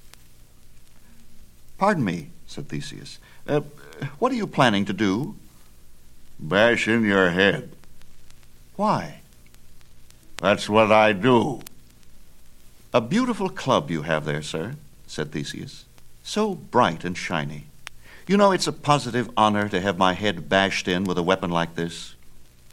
Pardon 1.76 2.04
me, 2.04 2.28
said 2.46 2.68
Theseus. 2.68 3.18
Uh, 3.46 3.60
what 4.18 4.30
are 4.30 4.36
you 4.36 4.46
planning 4.46 4.84
to 4.84 4.92
do? 4.92 5.34
Bash 6.38 6.86
in 6.86 7.04
your 7.04 7.30
head. 7.30 7.72
Why? 8.76 9.20
That's 10.36 10.68
what 10.68 10.92
I 10.92 11.12
do. 11.12 11.62
A 12.94 13.00
beautiful 13.00 13.48
club 13.48 13.90
you 13.90 14.02
have 14.02 14.24
there, 14.24 14.42
sir, 14.42 14.76
said 15.06 15.32
Theseus. 15.32 15.84
So 16.22 16.54
bright 16.54 17.04
and 17.04 17.16
shiny. 17.16 17.64
You 18.28 18.36
know, 18.36 18.52
it's 18.52 18.66
a 18.66 18.72
positive 18.72 19.30
honor 19.36 19.68
to 19.68 19.80
have 19.80 19.98
my 19.98 20.12
head 20.12 20.48
bashed 20.48 20.88
in 20.88 21.04
with 21.04 21.18
a 21.18 21.22
weapon 21.22 21.50
like 21.50 21.74
this. 21.74 22.14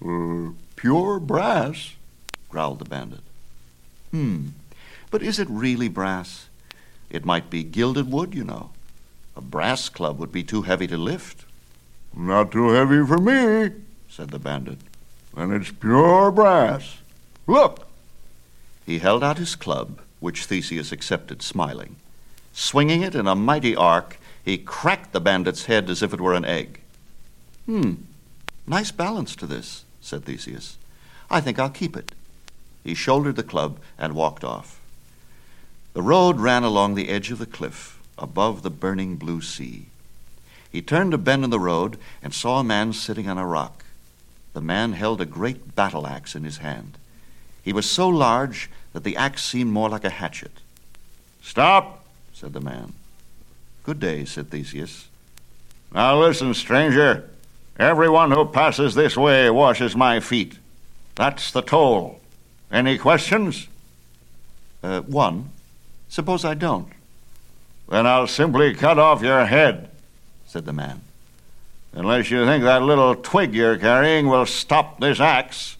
Uh, 0.04 0.50
pure 0.76 1.20
brass, 1.20 1.94
growled 2.54 2.78
the 2.78 2.86
bandit. 2.86 3.22
Hmm. 4.12 4.50
But 5.10 5.24
is 5.24 5.40
it 5.40 5.48
really 5.50 5.88
brass? 5.90 6.50
It 7.10 7.26
might 7.26 7.50
be 7.50 7.64
gilded 7.64 8.12
wood, 8.12 8.36
you 8.36 8.44
know. 8.44 8.70
A 9.36 9.42
brass 9.42 9.90
club 9.90 10.20
would 10.20 10.32
be 10.32 10.44
too 10.44 10.62
heavy 10.62 10.86
to 10.86 10.98
lift. 10.98 11.46
Not 12.16 12.52
too 12.52 12.70
heavy 12.70 13.04
for 13.08 13.18
me, 13.18 13.72
said 14.08 14.30
the 14.30 14.38
bandit. 14.38 14.78
And 15.36 15.52
it's 15.52 15.72
pure 15.72 16.30
brass. 16.30 16.98
Look! 17.48 17.88
He 18.86 19.00
held 19.00 19.24
out 19.24 19.40
his 19.40 19.56
club, 19.56 20.00
which 20.20 20.46
Theseus 20.46 20.92
accepted, 20.92 21.42
smiling. 21.42 21.96
Swinging 22.54 23.02
it 23.02 23.16
in 23.16 23.26
a 23.26 23.34
mighty 23.34 23.76
arc, 23.76 24.20
he 24.46 24.60
cracked 24.60 25.12
the 25.12 25.20
bandit's 25.20 25.66
head 25.66 25.90
as 25.90 26.04
if 26.04 26.14
it 26.14 26.22
were 26.22 26.36
an 26.36 26.46
egg. 26.46 26.82
Hmm, 27.66 27.94
nice 28.68 28.92
balance 28.92 29.36
to 29.38 29.48
this, 29.48 29.86
said 30.02 30.24
Theseus. 30.26 30.78
I 31.32 31.42
think 31.42 31.58
I'll 31.58 31.72
keep 31.72 31.98
it. 31.98 32.12
He 32.84 32.94
shouldered 32.94 33.36
the 33.36 33.44
club 33.44 33.80
and 33.98 34.14
walked 34.14 34.44
off. 34.44 34.80
The 35.94 36.02
road 36.02 36.40
ran 36.40 36.64
along 36.64 36.96
the 36.96 37.10
edge 37.10 37.32
of 37.32 37.40
the 37.40 37.46
cliff, 37.46 38.00
above 38.18 38.62
the 38.62 38.70
burning 38.70 39.16
blue 39.16 39.42
sea. 39.42 39.86
He 40.72 40.82
turned 40.82 41.14
a 41.14 41.20
bend 41.20 41.44
in 41.44 41.52
the 41.52 41.60
road 41.60 41.98
and 42.22 42.34
saw 42.34 42.60
a 42.60 42.64
man 42.64 42.94
sitting 42.94 43.30
on 43.30 43.38
a 43.38 43.46
rock. 43.46 43.86
The 44.54 44.62
man 44.62 44.94
held 44.94 45.22
a 45.22 45.26
great 45.26 45.76
battle 45.76 46.08
axe 46.08 46.36
in 46.36 46.44
his 46.44 46.58
hand. 46.58 46.98
He 47.64 47.74
was 47.74 47.90
so 47.90 48.10
large 48.10 48.70
that 48.92 49.04
the 49.04 49.16
axe 49.16 49.44
seemed 49.44 49.72
more 49.72 49.90
like 49.90 50.04
a 50.04 50.10
hatchet. 50.10 50.52
Stop, 51.42 52.04
said 52.34 52.54
the 52.54 52.60
man. 52.60 52.94
Good 53.84 54.00
day, 54.00 54.26
said 54.26 54.50
Theseus. 54.50 55.08
Now 55.94 56.20
listen, 56.20 56.54
stranger. 56.54 57.30
Everyone 57.78 58.32
who 58.32 58.46
passes 58.46 58.96
this 58.96 59.16
way 59.16 59.50
washes 59.50 59.96
my 59.96 60.20
feet. 60.20 60.58
That's 61.16 61.52
the 61.52 61.62
toll. 61.62 62.20
Any 62.74 62.98
questions? 62.98 63.68
Uh, 64.82 65.02
one. 65.02 65.52
Suppose 66.10 66.44
I 66.44 66.56
don't. 66.56 66.90
Then 67.88 68.08
I'll 68.08 68.28
simply 68.28 68.74
cut 68.74 68.98
off 68.98 69.22
your 69.22 69.46
head, 69.46 69.92
said 70.48 70.66
the 70.66 70.74
man. 70.74 71.02
Unless 71.94 72.32
you 72.32 72.44
think 72.46 72.64
that 72.64 72.82
little 72.82 73.16
twig 73.16 73.54
you're 73.54 73.78
carrying 73.78 74.28
will 74.28 74.48
stop 74.48 75.00
this 75.00 75.20
axe. 75.20 75.78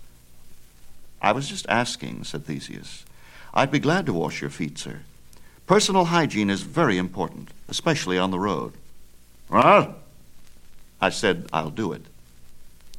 I 1.20 1.32
was 1.32 1.50
just 1.50 1.66
asking, 1.68 2.26
said 2.26 2.46
Theseus. 2.46 3.06
I'd 3.56 3.72
be 3.72 3.80
glad 3.80 4.06
to 4.06 4.14
wash 4.14 4.42
your 4.42 4.52
feet, 4.52 4.78
sir. 4.78 5.00
Personal 5.66 6.06
hygiene 6.06 6.52
is 6.52 6.62
very 6.62 7.00
important, 7.00 7.50
especially 7.68 8.20
on 8.20 8.30
the 8.30 8.40
road. 8.40 8.74
What? 9.48 9.98
I 11.02 11.10
said, 11.10 11.48
I'll 11.52 11.72
do 11.72 11.92
it. 11.94 12.04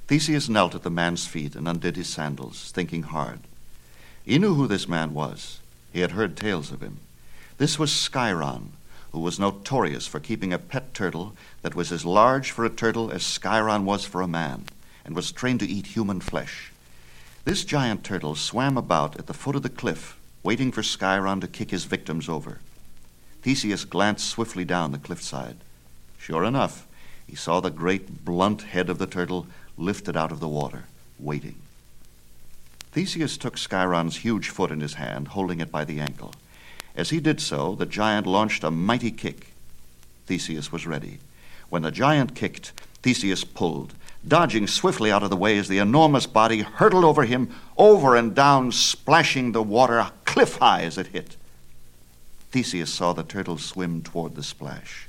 Theseus 0.08 0.48
knelt 0.48 0.74
at 0.74 0.82
the 0.82 0.90
man's 0.90 1.26
feet 1.26 1.54
and 1.54 1.68
undid 1.68 1.96
his 1.96 2.08
sandals, 2.08 2.72
thinking 2.72 3.04
hard. 3.04 3.40
He 4.24 4.38
knew 4.38 4.54
who 4.54 4.66
this 4.66 4.88
man 4.88 5.12
was. 5.12 5.60
He 5.92 6.00
had 6.00 6.12
heard 6.12 6.36
tales 6.36 6.72
of 6.72 6.80
him. 6.80 6.98
This 7.58 7.78
was 7.78 7.90
Sciron, 7.90 8.70
who 9.12 9.20
was 9.20 9.38
notorious 9.38 10.06
for 10.06 10.18
keeping 10.18 10.52
a 10.52 10.58
pet 10.58 10.94
turtle 10.94 11.34
that 11.62 11.74
was 11.74 11.92
as 11.92 12.04
large 12.04 12.50
for 12.50 12.64
a 12.64 12.70
turtle 12.70 13.10
as 13.10 13.22
Sciron 13.22 13.84
was 13.84 14.04
for 14.04 14.22
a 14.22 14.28
man, 14.28 14.64
and 15.04 15.14
was 15.14 15.30
trained 15.30 15.60
to 15.60 15.68
eat 15.68 15.88
human 15.88 16.20
flesh. 16.20 16.72
This 17.44 17.64
giant 17.64 18.02
turtle 18.02 18.34
swam 18.34 18.78
about 18.78 19.18
at 19.18 19.26
the 19.26 19.34
foot 19.34 19.56
of 19.56 19.62
the 19.62 19.68
cliff, 19.68 20.18
waiting 20.42 20.72
for 20.72 20.82
Sciron 20.82 21.40
to 21.42 21.46
kick 21.46 21.70
his 21.70 21.84
victims 21.84 22.28
over. 22.28 22.60
Theseus 23.42 23.84
glanced 23.84 24.26
swiftly 24.26 24.64
down 24.64 24.92
the 24.92 24.98
cliffside. 24.98 25.58
Sure 26.18 26.44
enough, 26.44 26.86
he 27.26 27.36
saw 27.36 27.60
the 27.60 27.70
great 27.70 28.24
blunt 28.24 28.62
head 28.62 28.88
of 28.88 28.98
the 28.98 29.06
turtle 29.06 29.46
lifted 29.76 30.16
out 30.16 30.32
of 30.32 30.40
the 30.40 30.48
water, 30.48 30.84
waiting. 31.18 31.56
Theseus 32.94 33.36
took 33.36 33.58
Sciron's 33.58 34.18
huge 34.18 34.50
foot 34.50 34.70
in 34.70 34.78
his 34.78 34.94
hand, 34.94 35.26
holding 35.28 35.58
it 35.58 35.72
by 35.72 35.84
the 35.84 35.98
ankle. 35.98 36.32
As 36.94 37.10
he 37.10 37.18
did 37.18 37.40
so, 37.40 37.74
the 37.74 37.86
giant 37.86 38.24
launched 38.24 38.62
a 38.62 38.70
mighty 38.70 39.10
kick. 39.10 39.48
Theseus 40.26 40.70
was 40.70 40.86
ready. 40.86 41.18
When 41.70 41.82
the 41.82 41.90
giant 41.90 42.36
kicked, 42.36 42.72
Theseus 43.02 43.42
pulled, 43.42 43.94
dodging 44.26 44.68
swiftly 44.68 45.10
out 45.10 45.24
of 45.24 45.30
the 45.30 45.36
way 45.36 45.58
as 45.58 45.66
the 45.66 45.78
enormous 45.78 46.26
body 46.26 46.60
hurtled 46.60 47.02
over 47.04 47.24
him, 47.24 47.52
over 47.76 48.14
and 48.14 48.32
down, 48.32 48.70
splashing 48.70 49.50
the 49.50 49.62
water 49.62 50.12
cliff 50.24 50.58
high 50.58 50.82
as 50.82 50.96
it 50.96 51.08
hit. 51.08 51.36
Theseus 52.52 52.94
saw 52.94 53.12
the 53.12 53.24
turtle 53.24 53.58
swim 53.58 54.02
toward 54.02 54.36
the 54.36 54.44
splash. 54.44 55.08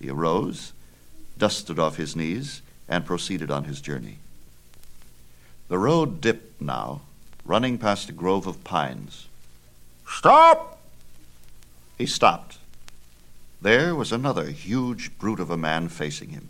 He 0.00 0.10
arose, 0.10 0.72
dusted 1.38 1.78
off 1.78 1.94
his 1.94 2.16
knees, 2.16 2.60
and 2.88 3.06
proceeded 3.06 3.52
on 3.52 3.64
his 3.64 3.80
journey. 3.80 4.18
The 5.70 5.78
road 5.78 6.20
dipped 6.20 6.60
now, 6.60 7.02
running 7.44 7.78
past 7.78 8.08
a 8.08 8.12
grove 8.12 8.48
of 8.48 8.64
pines. 8.64 9.28
Stop! 10.04 10.80
He 11.96 12.06
stopped. 12.06 12.58
There 13.62 13.94
was 13.94 14.10
another 14.10 14.46
huge 14.46 15.16
brute 15.16 15.38
of 15.38 15.48
a 15.48 15.56
man 15.56 15.88
facing 15.88 16.30
him. 16.30 16.48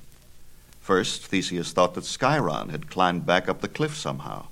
First, 0.81 1.27
Theseus 1.27 1.73
thought 1.73 1.93
that 1.97 2.05
Sciron 2.05 2.71
had 2.71 2.89
climbed 2.89 3.27
back 3.27 3.47
up 3.47 3.61
the 3.61 3.69
cliff 3.69 3.95
somehow, 3.95 4.47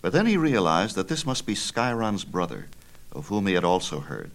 but 0.00 0.12
then 0.12 0.26
he 0.26 0.36
realized 0.36 0.94
that 0.94 1.08
this 1.08 1.26
must 1.26 1.44
be 1.44 1.56
Sciron's 1.56 2.24
brother, 2.24 2.68
of 3.10 3.26
whom 3.26 3.48
he 3.48 3.54
had 3.54 3.64
also 3.64 3.98
heard. 3.98 4.30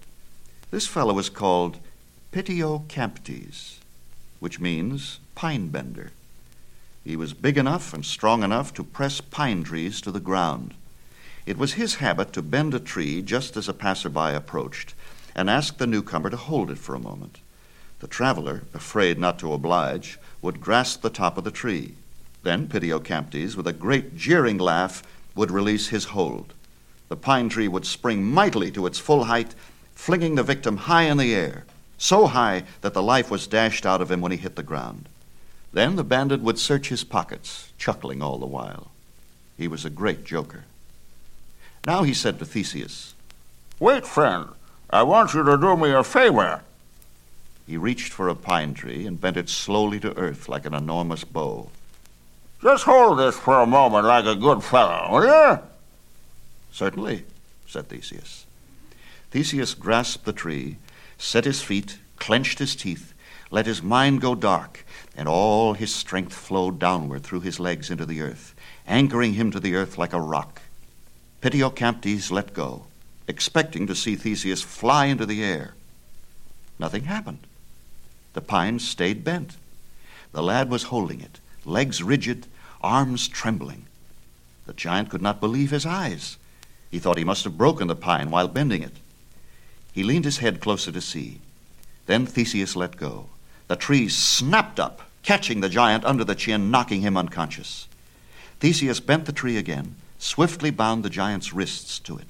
This 0.71 0.87
fellow 0.87 1.13
was 1.13 1.29
called 1.29 1.77
Pityocamptes, 2.33 3.77
which 4.41 4.59
means 4.59 5.21
pine 5.35 5.69
bender. 5.69 6.11
He 7.03 7.15
was 7.15 7.33
big 7.33 7.57
enough 7.57 7.93
and 7.93 8.05
strong 8.05 8.43
enough 8.43 8.73
to 8.75 8.83
press 8.83 9.21
pine 9.21 9.63
trees 9.63 10.01
to 10.01 10.11
the 10.11 10.19
ground. 10.19 10.73
It 11.45 11.57
was 11.57 11.73
his 11.73 11.95
habit 11.95 12.33
to 12.33 12.41
bend 12.41 12.73
a 12.73 12.79
tree 12.79 13.21
just 13.21 13.57
as 13.57 13.67
a 13.67 13.73
passerby 13.73 14.35
approached 14.35 14.93
and 15.35 15.49
ask 15.49 15.77
the 15.77 15.87
newcomer 15.87 16.29
to 16.29 16.37
hold 16.37 16.69
it 16.69 16.77
for 16.77 16.95
a 16.95 16.99
moment. 16.99 17.39
The 17.99 18.07
traveler, 18.07 18.63
afraid 18.73 19.17
not 19.17 19.39
to 19.39 19.53
oblige, 19.53 20.19
would 20.41 20.61
grasp 20.61 21.01
the 21.01 21.09
top 21.09 21.37
of 21.37 21.43
the 21.43 21.51
tree. 21.51 21.95
Then 22.43 22.67
Pityocamptes, 22.67 23.55
with 23.55 23.67
a 23.67 23.73
great 23.73 24.15
jeering 24.15 24.57
laugh, 24.57 25.03
would 25.35 25.51
release 25.51 25.87
his 25.87 26.05
hold. 26.05 26.53
The 27.07 27.17
pine 27.17 27.49
tree 27.49 27.67
would 27.67 27.85
spring 27.85 28.23
mightily 28.23 28.71
to 28.71 28.85
its 28.85 28.99
full 28.99 29.25
height, 29.25 29.55
flinging 29.95 30.35
the 30.35 30.43
victim 30.43 30.77
high 30.77 31.03
in 31.03 31.17
the 31.17 31.33
air, 31.33 31.65
so 31.97 32.27
high 32.27 32.63
that 32.81 32.93
the 32.93 33.03
life 33.03 33.29
was 33.29 33.47
dashed 33.47 33.85
out 33.85 34.01
of 34.01 34.11
him 34.11 34.21
when 34.21 34.31
he 34.31 34.37
hit 34.37 34.55
the 34.55 34.63
ground. 34.63 35.09
Then 35.71 35.95
the 35.95 36.03
bandit 36.03 36.41
would 36.41 36.59
search 36.59 36.89
his 36.89 37.03
pockets, 37.03 37.71
chuckling 37.77 38.21
all 38.21 38.37
the 38.37 38.45
while. 38.45 38.91
He 39.57 39.67
was 39.67 39.85
a 39.85 39.89
great 39.89 40.23
joker. 40.23 40.65
Now 41.85 42.03
he 42.03 42.13
said 42.13 42.39
to 42.39 42.45
Theseus, 42.45 43.13
Wait, 43.79 44.05
friend. 44.05 44.49
I 44.89 45.03
want 45.03 45.33
you 45.33 45.43
to 45.43 45.57
do 45.57 45.77
me 45.77 45.91
a 45.91 46.03
favor. 46.03 46.61
He 47.67 47.77
reached 47.77 48.11
for 48.11 48.27
a 48.27 48.35
pine 48.35 48.73
tree 48.73 49.05
and 49.05 49.21
bent 49.21 49.37
it 49.37 49.47
slowly 49.47 49.99
to 49.99 50.17
earth 50.17 50.49
like 50.49 50.65
an 50.65 50.73
enormous 50.73 51.23
bow. 51.23 51.69
Just 52.61 52.85
hold 52.85 53.19
this 53.19 53.37
for 53.37 53.61
a 53.61 53.67
moment 53.67 54.05
like 54.05 54.25
a 54.25 54.35
good 54.35 54.63
fellow, 54.63 55.11
will 55.11 55.25
you? 55.25 55.59
Certainly, 56.71 57.25
said 57.67 57.87
Theseus. 57.87 58.45
Theseus 59.31 59.75
grasped 59.75 60.25
the 60.25 60.33
tree, 60.33 60.77
set 61.17 61.45
his 61.45 61.61
feet, 61.61 61.99
clenched 62.17 62.57
his 62.57 62.75
teeth, 62.75 63.13
let 63.51 63.67
his 63.67 63.83
mind 63.83 64.21
go 64.21 64.33
dark, 64.33 64.83
and 65.19 65.27
all 65.27 65.73
his 65.73 65.93
strength 65.93 66.33
flowed 66.33 66.79
downward 66.79 67.21
through 67.21 67.41
his 67.41 67.59
legs 67.59 67.89
into 67.89 68.05
the 68.05 68.21
earth, 68.21 68.55
anchoring 68.87 69.33
him 69.33 69.51
to 69.51 69.59
the 69.59 69.75
earth 69.75 69.97
like 69.97 70.13
a 70.13 70.21
rock. 70.21 70.61
Pityocamptes 71.41 72.31
let 72.31 72.53
go, 72.53 72.85
expecting 73.27 73.85
to 73.85 73.95
see 73.95 74.15
Theseus 74.15 74.61
fly 74.61 75.07
into 75.07 75.25
the 75.25 75.43
air. 75.43 75.73
Nothing 76.79 77.03
happened. 77.03 77.39
The 78.31 78.39
pine 78.39 78.79
stayed 78.79 79.25
bent. 79.25 79.57
The 80.31 80.41
lad 80.41 80.69
was 80.69 80.83
holding 80.83 81.19
it, 81.19 81.41
legs 81.65 82.01
rigid, 82.01 82.47
arms 82.79 83.27
trembling. 83.27 83.87
The 84.67 84.73
giant 84.73 85.09
could 85.09 85.21
not 85.21 85.41
believe 85.41 85.71
his 85.71 85.85
eyes. 85.85 86.37
He 86.89 86.97
thought 86.97 87.17
he 87.17 87.25
must 87.25 87.43
have 87.43 87.57
broken 87.57 87.89
the 87.89 87.95
pine 87.95 88.31
while 88.31 88.47
bending 88.47 88.83
it. 88.83 88.95
He 89.91 90.01
leaned 90.03 90.23
his 90.23 90.37
head 90.37 90.61
closer 90.61 90.93
to 90.93 91.01
see. 91.01 91.41
Then 92.05 92.25
Theseus 92.25 92.77
let 92.77 92.95
go. 92.95 93.25
The 93.67 93.75
tree 93.75 94.07
snapped 94.07 94.79
up, 94.79 95.01
catching 95.23 95.61
the 95.61 95.69
giant 95.69 96.05
under 96.05 96.23
the 96.23 96.35
chin, 96.35 96.71
knocking 96.71 97.01
him 97.01 97.17
unconscious. 97.17 97.87
Theseus 98.59 98.99
bent 98.99 99.25
the 99.25 99.31
tree 99.31 99.57
again, 99.57 99.95
swiftly 100.17 100.71
bound 100.71 101.03
the 101.03 101.09
giant's 101.09 101.53
wrists 101.53 101.99
to 101.99 102.17
it. 102.17 102.27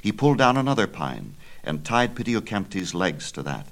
He 0.00 0.12
pulled 0.12 0.38
down 0.38 0.56
another 0.56 0.86
pine 0.86 1.34
and 1.64 1.84
tied 1.84 2.14
Pityocamptes' 2.14 2.94
legs 2.94 3.30
to 3.32 3.42
that. 3.42 3.66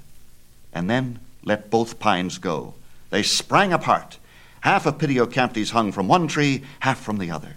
And 0.73 0.89
then 0.89 1.19
let 1.43 1.69
both 1.69 1.99
pines 1.99 2.37
go. 2.37 2.73
They 3.09 3.23
sprang 3.23 3.73
apart. 3.73 4.17
Half 4.61 4.85
of 4.85 4.97
Pityocamptes 4.97 5.71
hung 5.71 5.91
from 5.91 6.07
one 6.07 6.27
tree, 6.27 6.63
half 6.81 6.99
from 6.99 7.17
the 7.17 7.31
other. 7.31 7.55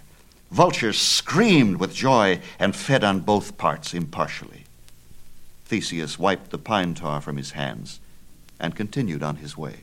Vultures 0.49 0.97
screamed 0.99 1.77
with 1.77 1.93
joy 1.93 2.39
and 2.59 2.75
fed 2.75 3.03
on 3.03 3.19
both 3.19 3.57
parts 3.57 3.93
impartially. 3.93 4.65
Theseus 5.65 6.19
wiped 6.19 6.49
the 6.49 6.57
pine 6.57 6.93
tar 6.93 7.21
from 7.21 7.37
his 7.37 7.51
hands 7.51 7.99
and 8.59 8.75
continued 8.75 9.23
on 9.23 9.37
his 9.37 9.57
way. 9.57 9.81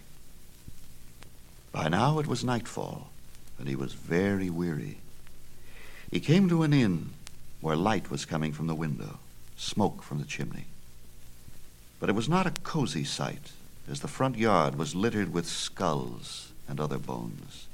By 1.72 1.88
now 1.88 2.18
it 2.18 2.26
was 2.26 2.44
nightfall, 2.44 3.10
and 3.58 3.68
he 3.68 3.76
was 3.76 3.92
very 3.92 4.50
weary. 4.50 4.98
He 6.10 6.20
came 6.20 6.48
to 6.48 6.62
an 6.62 6.72
inn 6.72 7.10
where 7.60 7.76
light 7.76 8.10
was 8.10 8.24
coming 8.24 8.52
from 8.52 8.66
the 8.66 8.74
window, 8.74 9.18
smoke 9.56 10.02
from 10.02 10.18
the 10.18 10.24
chimney. 10.24 10.66
But 12.00 12.08
it 12.08 12.14
was 12.14 12.28
not 12.28 12.46
a 12.46 12.52
cozy 12.62 13.04
sight, 13.04 13.52
as 13.90 14.00
the 14.00 14.08
front 14.08 14.36
yard 14.36 14.76
was 14.76 14.94
littered 14.94 15.32
with 15.32 15.46
skulls 15.46 16.52
and 16.68 16.80
other 16.80 16.98
bones. 16.98 17.66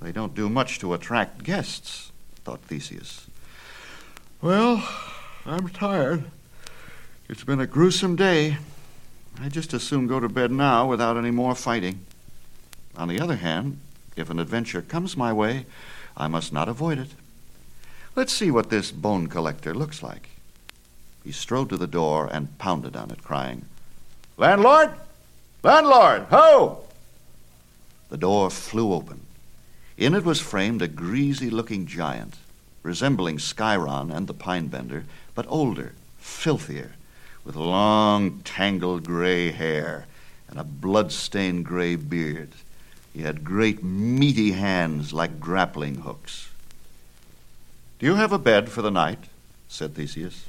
They 0.00 0.12
don't 0.12 0.34
do 0.34 0.48
much 0.48 0.78
to 0.80 0.94
attract 0.94 1.42
guests, 1.42 2.12
thought 2.44 2.60
Theseus. 2.60 3.26
Well, 4.40 4.88
I'm 5.44 5.68
tired. 5.68 6.24
It's 7.28 7.44
been 7.44 7.60
a 7.60 7.66
gruesome 7.66 8.16
day. 8.16 8.58
I'd 9.40 9.52
just 9.52 9.74
as 9.74 9.82
soon 9.82 10.06
go 10.06 10.20
to 10.20 10.28
bed 10.28 10.50
now 10.50 10.86
without 10.86 11.16
any 11.16 11.30
more 11.30 11.54
fighting. 11.54 12.04
On 12.98 13.06
the 13.06 13.20
other 13.20 13.36
hand, 13.36 13.78
if 14.16 14.28
an 14.28 14.40
adventure 14.40 14.82
comes 14.82 15.16
my 15.16 15.32
way, 15.32 15.66
I 16.16 16.26
must 16.26 16.52
not 16.52 16.68
avoid 16.68 16.98
it. 16.98 17.10
Let's 18.16 18.32
see 18.32 18.50
what 18.50 18.70
this 18.70 18.90
bone 18.90 19.28
collector 19.28 19.72
looks 19.72 20.02
like. 20.02 20.30
He 21.22 21.30
strode 21.30 21.68
to 21.68 21.76
the 21.76 21.86
door 21.86 22.28
and 22.30 22.58
pounded 22.58 22.96
on 22.96 23.12
it, 23.12 23.22
crying, 23.22 23.66
Landlord! 24.36 24.90
Landlord! 25.62 26.22
Ho! 26.30 26.84
The 28.08 28.16
door 28.16 28.50
flew 28.50 28.92
open. 28.92 29.20
In 29.96 30.14
it 30.14 30.24
was 30.24 30.40
framed 30.40 30.82
a 30.82 30.88
greasy 30.88 31.50
looking 31.50 31.86
giant, 31.86 32.34
resembling 32.82 33.38
Sciron 33.38 34.10
and 34.10 34.26
the 34.26 34.34
pine 34.34 34.66
bender, 34.66 35.04
but 35.36 35.46
older, 35.48 35.92
filthier, 36.18 36.92
with 37.44 37.54
long, 37.54 38.40
tangled 38.40 39.04
gray 39.04 39.52
hair 39.52 40.06
and 40.48 40.58
a 40.58 40.64
blood-stained 40.64 41.64
gray 41.64 41.94
beard. 41.94 42.50
He 43.12 43.22
had 43.22 43.44
great, 43.44 43.82
meaty 43.82 44.52
hands 44.52 45.12
like 45.12 45.40
grappling 45.40 45.96
hooks. 45.96 46.48
Do 47.98 48.06
you 48.06 48.14
have 48.14 48.32
a 48.32 48.38
bed 48.38 48.68
for 48.68 48.82
the 48.82 48.90
night? 48.90 49.24
said 49.68 49.94
Theseus. 49.94 50.46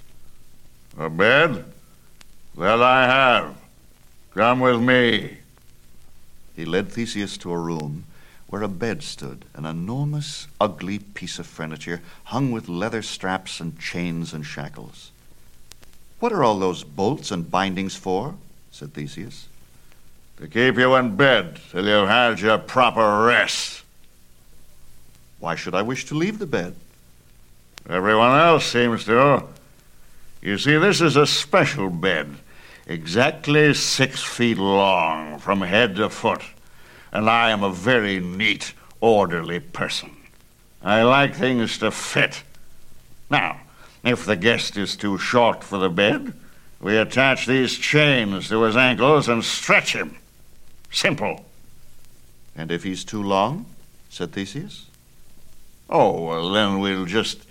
A 0.98 1.10
bed? 1.10 1.66
That 2.58 2.82
I 2.82 3.06
have. 3.08 3.56
Come 4.34 4.60
with 4.60 4.82
me. 4.82 5.38
He 6.56 6.66
led 6.66 6.90
Theseus 6.90 7.38
to 7.38 7.52
a 7.52 7.58
room 7.58 8.04
where 8.48 8.64
a 8.64 8.68
bed 8.68 9.04
stood, 9.04 9.46
an 9.54 9.66
enormous, 9.66 10.48
ugly 10.60 11.00
piece 11.00 11.40
of 11.40 11.46
furniture 11.46 12.02
hung 12.26 12.52
with 12.52 12.68
leather 12.68 13.02
straps 13.02 13.60
and 13.60 13.80
chains 13.80 14.34
and 14.34 14.46
shackles. 14.46 15.12
What 16.20 16.34
are 16.34 16.44
all 16.44 16.60
those 16.60 16.84
bolts 16.84 17.32
and 17.32 17.50
bindings 17.50 17.96
for? 17.96 18.36
said 18.72 18.94
Theseus. 18.94 19.48
To 20.40 20.48
keep 20.48 20.78
you 20.78 20.96
in 20.96 21.16
bed 21.16 21.60
till 21.72 21.86
you've 21.86 22.08
had 22.08 22.40
your 22.40 22.58
proper 22.58 23.26
rest. 23.26 23.84
Why 25.40 25.56
should 25.56 25.76
I 25.76 25.82
wish 25.82 26.06
to 26.06 26.16
leave 26.16 26.40
the 26.40 26.46
bed? 26.46 26.76
Everyone 27.90 28.38
else 28.40 28.66
seems 28.66 29.06
to. 29.06 29.44
You 30.42 30.58
see, 30.58 30.78
this 30.78 31.02
is 31.02 31.16
a 31.16 31.28
special 31.28 31.90
bed, 31.90 32.36
exactly 32.88 33.74
six 33.74 34.24
feet 34.24 34.58
long 34.58 35.40
from 35.40 35.62
head 35.62 35.96
to 35.98 36.10
foot 36.10 36.42
and 37.12 37.30
I 37.30 37.50
am 37.52 37.64
a 37.64 37.72
very 37.72 38.20
neat, 38.20 38.74
orderly 39.02 39.60
person. 39.60 40.16
I 40.82 41.04
like 41.04 41.36
things 41.36 41.78
to 41.80 41.92
fit. 41.92 42.44
Now, 43.30 43.60
if 44.04 44.26
the 44.26 44.36
guest 44.36 44.78
is 44.78 44.96
too 44.96 45.18
short 45.18 45.64
for 45.64 45.78
the 45.78 45.90
bed, 45.90 46.34
we 46.80 46.98
attach 46.98 47.46
these 47.46 47.78
chains 47.78 48.48
to 48.50 48.62
his 48.64 48.78
ankles 48.78 49.28
and 49.28 49.44
stretch 49.44 49.94
him. 49.94 50.16
Simple. 50.92 51.46
And 52.56 52.72
if 52.72 52.84
he's 52.84 53.04
too 53.04 53.24
long? 53.24 53.66
said 54.10 54.32
Theseus. 54.32 54.88
Oh, 55.90 56.22
well, 56.22 56.50
then 56.50 56.80
we'll 56.80 57.06
just 57.06 57.46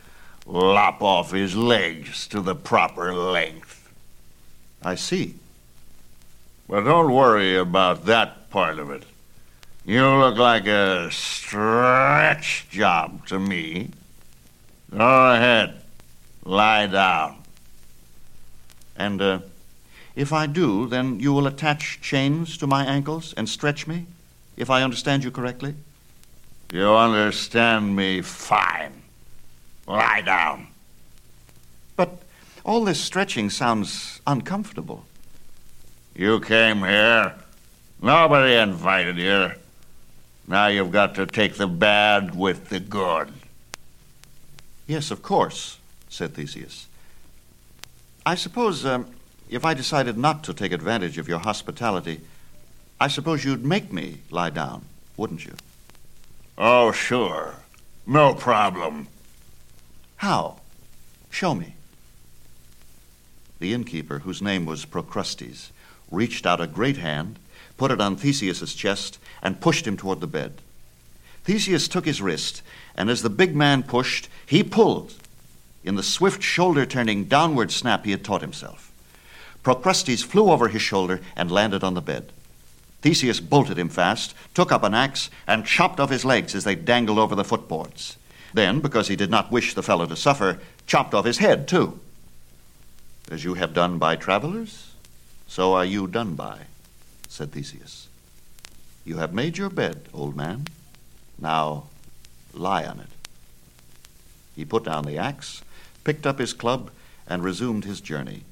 lop 0.46 1.02
off 1.02 1.32
his 1.32 1.56
legs 1.56 2.26
to 2.28 2.40
the 2.40 2.54
proper 2.54 3.14
length. 3.14 3.92
I 4.82 4.94
see. 4.94 5.34
But 6.68 6.82
don't 6.82 7.12
worry 7.12 7.56
about 7.56 8.06
that 8.06 8.50
part 8.50 8.78
of 8.78 8.90
it. 8.90 9.04
You 9.84 10.06
look 10.06 10.36
like 10.36 10.66
a 10.66 11.10
stretch 11.10 12.66
job 12.68 13.26
to 13.28 13.38
me. 13.38 13.90
Go 14.90 15.32
ahead. 15.32 15.80
Lie 16.44 16.86
down. 16.88 17.36
And 18.96 19.22
uh, 19.22 19.38
if 20.18 20.32
I 20.32 20.46
do, 20.46 20.88
then 20.88 21.20
you 21.20 21.32
will 21.32 21.46
attach 21.46 22.00
chains 22.00 22.58
to 22.58 22.66
my 22.66 22.84
ankles 22.84 23.32
and 23.36 23.48
stretch 23.48 23.86
me, 23.86 24.06
if 24.56 24.68
I 24.68 24.82
understand 24.82 25.22
you 25.22 25.30
correctly? 25.30 25.76
You 26.72 26.92
understand 26.92 27.94
me 27.94 28.22
fine. 28.22 29.02
Lie 29.86 30.22
down. 30.22 30.66
But 31.94 32.18
all 32.64 32.84
this 32.84 33.00
stretching 33.00 33.48
sounds 33.48 34.20
uncomfortable. 34.26 35.04
You 36.16 36.40
came 36.40 36.78
here. 36.78 37.36
Nobody 38.02 38.54
invited 38.54 39.18
you. 39.18 39.52
Now 40.48 40.66
you've 40.66 40.90
got 40.90 41.14
to 41.14 41.26
take 41.26 41.54
the 41.54 41.68
bad 41.68 42.34
with 42.34 42.70
the 42.70 42.80
good. 42.80 43.32
Yes, 44.88 45.12
of 45.12 45.22
course, 45.22 45.78
said 46.08 46.34
Theseus. 46.34 46.88
I 48.26 48.34
suppose 48.34 48.84
um, 48.84 49.06
if 49.48 49.64
I 49.64 49.74
decided 49.74 50.18
not 50.18 50.44
to 50.44 50.54
take 50.54 50.72
advantage 50.72 51.18
of 51.18 51.28
your 51.28 51.38
hospitality, 51.38 52.20
I 53.00 53.08
suppose 53.08 53.44
you'd 53.44 53.64
make 53.64 53.92
me 53.92 54.18
lie 54.30 54.50
down, 54.50 54.84
wouldn't 55.16 55.44
you? 55.44 55.54
Oh, 56.56 56.92
sure. 56.92 57.56
No 58.06 58.34
problem. 58.34 59.08
How? 60.16 60.60
Show 61.30 61.54
me. 61.54 61.74
The 63.60 63.72
innkeeper, 63.72 64.20
whose 64.20 64.42
name 64.42 64.66
was 64.66 64.84
Procrustes, 64.84 65.70
reached 66.10 66.46
out 66.46 66.60
a 66.60 66.66
great 66.66 66.96
hand 66.96 67.38
put 67.78 67.92
it 67.92 68.00
on 68.00 68.16
Theseus's 68.16 68.74
chest, 68.74 69.18
and 69.40 69.60
pushed 69.60 69.86
him 69.86 69.96
toward 69.96 70.20
the 70.20 70.26
bed. 70.26 70.60
Theseus 71.44 71.88
took 71.88 72.04
his 72.04 72.20
wrist, 72.20 72.60
and 72.94 73.08
as 73.08 73.22
the 73.22 73.30
big 73.30 73.56
man 73.56 73.82
pushed, 73.84 74.28
he 74.44 74.62
pulled 74.62 75.14
in 75.84 75.94
the 75.94 76.02
swift 76.02 76.42
shoulder 76.42 76.84
turning 76.84 77.24
downward 77.24 77.70
snap 77.70 78.04
he 78.04 78.10
had 78.10 78.24
taught 78.24 78.42
himself. 78.42 78.87
Procrustes 79.68 80.24
flew 80.24 80.50
over 80.50 80.68
his 80.68 80.80
shoulder 80.80 81.20
and 81.36 81.50
landed 81.50 81.84
on 81.84 81.92
the 81.92 82.00
bed. 82.00 82.32
Theseus 83.02 83.38
bolted 83.38 83.78
him 83.78 83.90
fast, 83.90 84.34
took 84.54 84.72
up 84.72 84.82
an 84.82 84.94
axe, 84.94 85.28
and 85.46 85.66
chopped 85.66 86.00
off 86.00 86.08
his 86.08 86.24
legs 86.24 86.54
as 86.54 86.64
they 86.64 86.74
dangled 86.74 87.18
over 87.18 87.34
the 87.34 87.44
footboards. 87.44 88.16
Then, 88.54 88.80
because 88.80 89.08
he 89.08 89.14
did 89.14 89.30
not 89.30 89.52
wish 89.52 89.74
the 89.74 89.82
fellow 89.82 90.06
to 90.06 90.16
suffer, 90.16 90.58
chopped 90.86 91.12
off 91.12 91.26
his 91.26 91.36
head, 91.36 91.68
too. 91.68 92.00
As 93.30 93.44
you 93.44 93.54
have 93.54 93.74
done 93.74 93.98
by 93.98 94.16
travelers, 94.16 94.94
so 95.46 95.74
are 95.74 95.84
you 95.84 96.06
done 96.06 96.34
by 96.34 96.60
said 97.28 97.52
Theseus. 97.52 98.08
You 99.04 99.18
have 99.18 99.34
made 99.34 99.58
your 99.58 99.68
bed, 99.68 100.08
old 100.14 100.34
man. 100.34 100.64
Now 101.38 101.84
lie 102.54 102.86
on 102.86 103.00
it. 103.00 103.10
He 104.56 104.64
put 104.64 104.84
down 104.84 105.04
the 105.04 105.18
axe, 105.18 105.62
picked 106.04 106.26
up 106.26 106.38
his 106.38 106.54
club, 106.54 106.90
and 107.26 107.44
resumed 107.44 107.84
his 107.84 108.00
journey, 108.00 108.44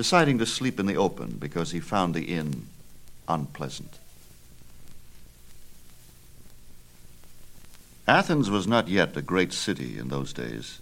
deciding 0.00 0.38
to 0.38 0.46
sleep 0.46 0.80
in 0.80 0.86
the 0.86 0.96
open 0.96 1.36
because 1.38 1.72
he 1.72 1.78
found 1.78 2.14
the 2.14 2.24
inn 2.34 2.66
unpleasant. 3.28 3.98
Athens 8.08 8.48
was 8.48 8.66
not 8.66 8.88
yet 8.88 9.14
a 9.14 9.20
great 9.20 9.52
city 9.52 9.98
in 9.98 10.08
those 10.08 10.32
days, 10.32 10.78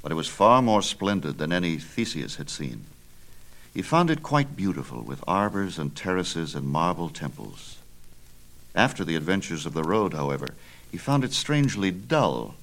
but 0.00 0.10
it 0.10 0.14
was 0.14 0.26
far 0.26 0.62
more 0.62 0.80
splendid 0.80 1.36
than 1.36 1.52
any 1.52 1.76
Theseus 1.76 2.36
had 2.36 2.48
seen. 2.48 2.86
He 3.74 3.82
found 3.82 4.08
it 4.08 4.22
quite 4.22 4.56
beautiful, 4.56 5.02
with 5.02 5.22
arbors 5.28 5.78
and 5.78 5.94
terraces 5.94 6.54
and 6.54 6.66
marble 6.66 7.10
temples. 7.10 7.76
After 8.74 9.04
the 9.04 9.16
adventures 9.16 9.66
of 9.66 9.74
the 9.74 9.84
road, 9.84 10.14
however, 10.14 10.54
he 10.90 10.96
found 10.96 11.24
it 11.24 11.34
strangely 11.34 11.90
dull. 11.90 12.54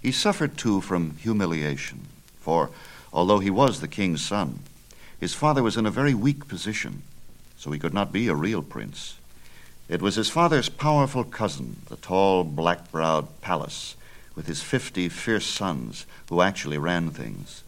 He 0.00 0.12
suffered, 0.12 0.56
too, 0.56 0.80
from 0.80 1.18
humiliation, 1.18 2.06
for 2.40 2.70
although 3.12 3.40
he 3.40 3.50
was 3.50 3.82
the 3.82 3.86
king's 3.86 4.24
son, 4.24 4.60
his 5.20 5.34
father 5.34 5.62
was 5.62 5.76
in 5.76 5.86
a 5.86 5.90
very 5.90 6.14
weak 6.14 6.46
position, 6.48 7.02
so 7.56 7.70
he 7.70 7.78
could 7.78 7.94
not 7.94 8.12
be 8.12 8.28
a 8.28 8.34
real 8.34 8.62
prince. 8.62 9.16
It 9.88 10.02
was 10.02 10.16
his 10.16 10.28
father's 10.28 10.68
powerful 10.68 11.24
cousin, 11.24 11.76
the 11.88 11.96
tall, 11.96 12.44
black 12.44 12.90
browed 12.90 13.40
Pallas, 13.40 13.94
with 14.34 14.46
his 14.46 14.62
fifty 14.62 15.08
fierce 15.08 15.46
sons, 15.46 16.06
who 16.28 16.42
actually 16.42 16.78
ran 16.78 17.10
things. 17.10 17.62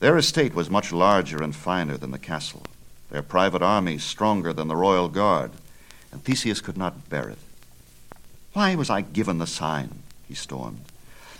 Their 0.00 0.16
estate 0.16 0.54
was 0.54 0.68
much 0.68 0.92
larger 0.92 1.42
and 1.42 1.54
finer 1.54 1.96
than 1.96 2.10
the 2.10 2.18
castle, 2.18 2.64
their 3.10 3.22
private 3.22 3.62
army 3.62 3.98
stronger 3.98 4.52
than 4.52 4.68
the 4.68 4.76
royal 4.76 5.08
guard, 5.08 5.52
and 6.10 6.22
Theseus 6.22 6.60
could 6.60 6.76
not 6.76 7.08
bear 7.08 7.28
it. 7.28 7.38
Why 8.52 8.74
was 8.74 8.90
I 8.90 9.02
given 9.02 9.38
the 9.38 9.46
sign? 9.46 10.02
he 10.26 10.34
stormed. 10.34 10.84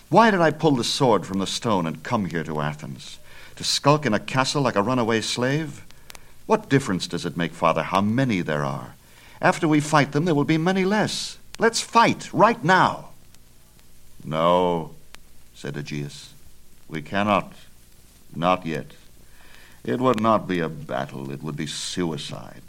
Why 0.09 0.31
did 0.31 0.41
I 0.41 0.51
pull 0.53 0.77
the 0.77 0.85
sword 0.85 1.27
from 1.27 1.39
the 1.39 1.47
stone 1.47 1.87
and 1.87 2.03
come 2.03 2.27
here 2.27 2.45
to 2.45 2.61
Athens? 2.61 3.19
To 3.57 3.65
skulk 3.65 4.07
in 4.07 4.15
a 4.15 4.21
castle 4.21 4.63
like 4.63 4.77
a 4.77 4.83
runaway 4.83 5.21
slave? 5.21 5.85
What 6.47 6.69
difference 6.69 7.07
does 7.07 7.27
it 7.27 7.37
make, 7.37 7.53
Father, 7.53 7.83
how 7.83 8.01
many 8.01 8.41
there 8.41 8.65
are? 8.65 8.95
After 9.41 9.67
we 9.67 9.81
fight 9.81 10.13
them, 10.13 10.25
there 10.25 10.35
will 10.35 10.45
be 10.45 10.59
many 10.59 10.85
less. 10.85 11.39
Let's 11.59 11.81
fight 11.81 12.33
right 12.33 12.63
now. 12.63 13.11
No, 14.25 14.93
said 15.55 15.77
Aegeus. 15.77 16.33
We 16.89 17.03
cannot. 17.03 17.53
Not 18.35 18.67
yet. 18.67 18.93
It 19.85 20.01
would 20.01 20.21
not 20.21 20.47
be 20.47 20.61
a 20.61 20.69
battle, 20.69 21.31
it 21.31 21.43
would 21.43 21.57
be 21.57 21.67
suicide. 21.67 22.63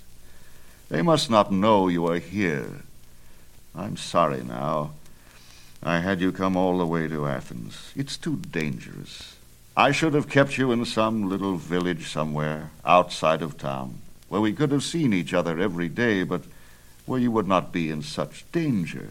They 0.89 1.01
must 1.01 1.29
not 1.29 1.51
know 1.51 1.87
you 1.87 2.07
are 2.07 2.19
here. 2.19 2.83
I'm 3.75 3.97
sorry 3.97 4.43
now. 4.43 4.91
I 5.83 5.99
had 5.99 6.21
you 6.21 6.31
come 6.31 6.55
all 6.55 6.77
the 6.77 6.87
way 6.87 7.07
to 7.07 7.27
Athens. 7.27 7.91
It's 7.95 8.17
too 8.17 8.37
dangerous. 8.37 9.36
I 9.77 9.91
should 9.91 10.15
have 10.15 10.27
kept 10.27 10.57
you 10.57 10.71
in 10.71 10.85
some 10.85 11.29
little 11.29 11.55
village 11.55 12.09
somewhere 12.09 12.71
outside 12.83 13.43
of 13.43 13.59
town, 13.59 13.99
where 14.27 14.41
we 14.41 14.51
could 14.51 14.71
have 14.71 14.81
seen 14.81 15.13
each 15.13 15.35
other 15.35 15.59
every 15.59 15.87
day, 15.87 16.23
but 16.23 16.41
where 17.05 17.19
you 17.19 17.29
would 17.29 17.47
not 17.47 17.71
be 17.71 17.91
in 17.91 18.01
such 18.01 18.43
danger. 18.51 19.09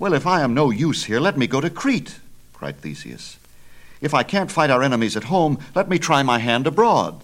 Well, 0.00 0.14
if 0.14 0.26
I 0.26 0.40
am 0.40 0.52
no 0.52 0.70
use 0.70 1.04
here, 1.04 1.20
let 1.20 1.38
me 1.38 1.46
go 1.46 1.60
to 1.60 1.70
Crete, 1.70 2.18
cried 2.52 2.78
Theseus. 2.78 3.38
If 4.00 4.14
I 4.14 4.24
can't 4.24 4.50
fight 4.50 4.68
our 4.68 4.82
enemies 4.82 5.16
at 5.16 5.24
home, 5.24 5.60
let 5.76 5.88
me 5.88 6.00
try 6.00 6.24
my 6.24 6.40
hand 6.40 6.66
abroad. 6.66 7.22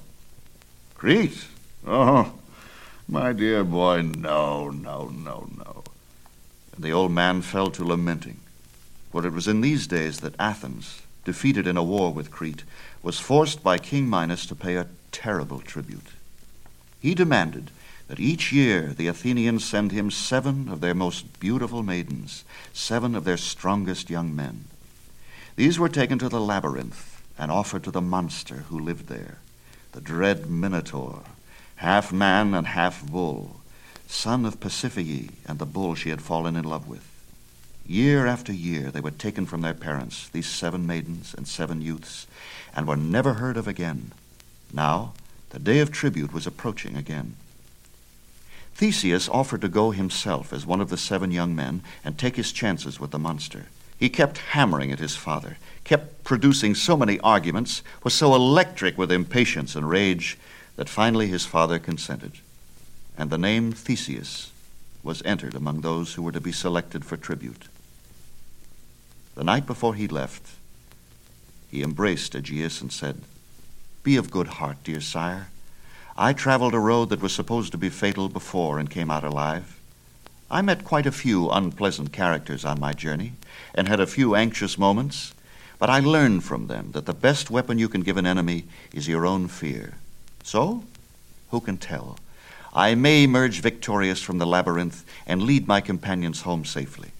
Crete? 0.94 1.44
Oh, 1.84 2.34
my 3.08 3.32
dear 3.32 3.64
boy, 3.64 4.02
no, 4.02 4.70
no, 4.70 5.08
no, 5.08 5.48
no. 5.56 5.82
And 6.76 6.84
the 6.84 6.92
old 6.92 7.10
man 7.10 7.42
fell 7.42 7.72
to 7.72 7.84
lamenting, 7.84 8.38
for 9.10 9.26
it 9.26 9.32
was 9.32 9.48
in 9.48 9.60
these 9.60 9.88
days 9.88 10.20
that 10.20 10.38
Athens, 10.38 11.02
defeated 11.24 11.66
in 11.66 11.76
a 11.76 11.82
war 11.82 12.12
with 12.12 12.30
Crete, 12.30 12.64
was 13.02 13.18
forced 13.18 13.62
by 13.62 13.78
King 13.78 14.08
Minos 14.08 14.46
to 14.46 14.54
pay 14.54 14.76
a 14.76 14.88
terrible 15.12 15.60
tribute. 15.60 16.08
He 17.00 17.14
demanded 17.14 17.70
that 18.08 18.20
each 18.20 18.52
year 18.52 18.94
the 18.96 19.06
Athenians 19.06 19.64
send 19.64 19.92
him 19.92 20.10
seven 20.10 20.68
of 20.68 20.80
their 20.80 20.94
most 20.94 21.40
beautiful 21.40 21.82
maidens, 21.82 22.44
seven 22.72 23.14
of 23.14 23.24
their 23.24 23.36
strongest 23.36 24.10
young 24.10 24.34
men. 24.34 24.64
These 25.56 25.78
were 25.78 25.88
taken 25.88 26.18
to 26.18 26.28
the 26.28 26.40
labyrinth 26.40 27.22
and 27.38 27.50
offered 27.50 27.84
to 27.84 27.90
the 27.90 28.00
monster 28.00 28.64
who 28.68 28.78
lived 28.78 29.08
there, 29.08 29.38
the 29.92 30.00
dread 30.00 30.50
Minotaur, 30.50 31.22
half 31.76 32.12
man 32.12 32.54
and 32.54 32.66
half 32.66 33.06
bull, 33.06 33.60
son 34.06 34.44
of 34.44 34.60
Pasiphae 34.60 35.30
and 35.46 35.58
the 35.58 35.66
bull 35.66 35.94
she 35.94 36.10
had 36.10 36.22
fallen 36.22 36.56
in 36.56 36.64
love 36.64 36.88
with. 36.88 37.13
Year 37.86 38.26
after 38.26 38.52
year 38.52 38.90
they 38.90 39.00
were 39.00 39.10
taken 39.10 39.44
from 39.44 39.60
their 39.60 39.74
parents, 39.74 40.28
these 40.30 40.46
seven 40.46 40.86
maidens 40.86 41.34
and 41.36 41.46
seven 41.46 41.82
youths, 41.82 42.26
and 42.74 42.88
were 42.88 42.96
never 42.96 43.34
heard 43.34 43.56
of 43.56 43.68
again. 43.68 44.12
Now 44.72 45.12
the 45.50 45.58
day 45.58 45.78
of 45.80 45.92
tribute 45.92 46.32
was 46.32 46.46
approaching 46.46 46.96
again. 46.96 47.36
Theseus 48.74 49.28
offered 49.28 49.60
to 49.60 49.68
go 49.68 49.92
himself 49.92 50.52
as 50.52 50.66
one 50.66 50.80
of 50.80 50.90
the 50.90 50.96
seven 50.96 51.30
young 51.30 51.54
men 51.54 51.82
and 52.04 52.18
take 52.18 52.36
his 52.36 52.50
chances 52.50 52.98
with 52.98 53.12
the 53.12 53.18
monster. 53.18 53.66
He 53.96 54.08
kept 54.08 54.38
hammering 54.38 54.90
at 54.90 54.98
his 54.98 55.14
father, 55.14 55.58
kept 55.84 56.24
producing 56.24 56.74
so 56.74 56.96
many 56.96 57.20
arguments, 57.20 57.82
was 58.02 58.14
so 58.14 58.34
electric 58.34 58.98
with 58.98 59.12
impatience 59.12 59.76
and 59.76 59.88
rage, 59.88 60.36
that 60.74 60.88
finally 60.88 61.28
his 61.28 61.46
father 61.46 61.78
consented. 61.78 62.32
And 63.16 63.30
the 63.30 63.38
name 63.38 63.70
Theseus 63.70 64.50
was 65.04 65.22
entered 65.24 65.54
among 65.54 65.82
those 65.82 66.14
who 66.14 66.22
were 66.22 66.32
to 66.32 66.40
be 66.40 66.50
selected 66.50 67.04
for 67.04 67.16
tribute. 67.16 67.68
The 69.34 69.44
night 69.44 69.66
before 69.66 69.94
he 69.94 70.06
left, 70.06 70.42
he 71.68 71.82
embraced 71.82 72.34
Aegeus 72.36 72.80
and 72.80 72.92
said, 72.92 73.22
Be 74.04 74.16
of 74.16 74.30
good 74.30 74.46
heart, 74.46 74.76
dear 74.84 75.00
sire. 75.00 75.48
I 76.16 76.32
traveled 76.32 76.74
a 76.74 76.78
road 76.78 77.08
that 77.08 77.20
was 77.20 77.34
supposed 77.34 77.72
to 77.72 77.78
be 77.78 77.88
fatal 77.88 78.28
before 78.28 78.78
and 78.78 78.88
came 78.88 79.10
out 79.10 79.24
alive. 79.24 79.80
I 80.48 80.62
met 80.62 80.84
quite 80.84 81.06
a 81.06 81.12
few 81.12 81.50
unpleasant 81.50 82.12
characters 82.12 82.64
on 82.64 82.78
my 82.78 82.92
journey 82.92 83.32
and 83.74 83.88
had 83.88 83.98
a 83.98 84.06
few 84.06 84.36
anxious 84.36 84.78
moments, 84.78 85.34
but 85.80 85.90
I 85.90 85.98
learned 85.98 86.44
from 86.44 86.68
them 86.68 86.92
that 86.92 87.06
the 87.06 87.12
best 87.12 87.50
weapon 87.50 87.78
you 87.78 87.88
can 87.88 88.02
give 88.02 88.16
an 88.16 88.26
enemy 88.26 88.64
is 88.92 89.08
your 89.08 89.26
own 89.26 89.48
fear. 89.48 89.94
So, 90.44 90.84
who 91.50 91.60
can 91.60 91.76
tell? 91.76 92.18
I 92.72 92.94
may 92.94 93.24
emerge 93.24 93.60
victorious 93.60 94.22
from 94.22 94.38
the 94.38 94.46
labyrinth 94.46 95.04
and 95.26 95.42
lead 95.42 95.66
my 95.66 95.80
companions 95.80 96.42
home 96.42 96.64
safely. 96.64 97.10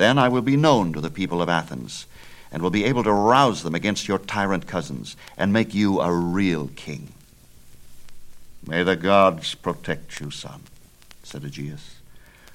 Then 0.00 0.16
I 0.16 0.30
will 0.30 0.40
be 0.40 0.56
known 0.56 0.94
to 0.94 1.00
the 1.02 1.10
people 1.10 1.42
of 1.42 1.50
Athens 1.50 2.06
and 2.50 2.62
will 2.62 2.70
be 2.70 2.84
able 2.86 3.04
to 3.04 3.12
rouse 3.12 3.62
them 3.62 3.74
against 3.74 4.08
your 4.08 4.18
tyrant 4.18 4.66
cousins 4.66 5.14
and 5.36 5.52
make 5.52 5.74
you 5.74 6.00
a 6.00 6.10
real 6.10 6.70
king. 6.74 7.12
May 8.66 8.82
the 8.82 8.96
gods 8.96 9.54
protect 9.54 10.18
you, 10.18 10.30
son, 10.30 10.62
said 11.22 11.44
Aegeus. 11.44 11.96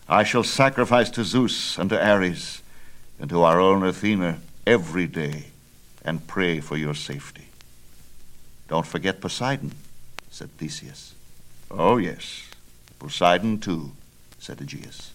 I 0.10 0.24
shall 0.24 0.44
sacrifice 0.44 1.12
to 1.12 1.24
Zeus 1.24 1.78
and 1.78 1.92
to 1.92 2.04
Ares 2.04 2.64
and 3.20 3.30
to 3.30 3.44
our 3.44 3.60
own 3.60 3.84
Athena 3.84 4.40
every 4.66 5.06
day 5.06 5.50
and 6.04 6.26
pray 6.26 6.60
for 6.60 6.78
your 6.78 6.96
safety. 6.96 7.50
Don't 8.68 8.88
forget 8.88 9.22
Poseidon, 9.22 9.72
said 10.32 10.50
Theseus. 10.58 11.14
Oh, 11.70 11.98
yes, 11.98 12.50
Poseidon 12.98 13.60
too, 13.60 13.92
said 14.40 14.62
Aegeus. 14.62 15.12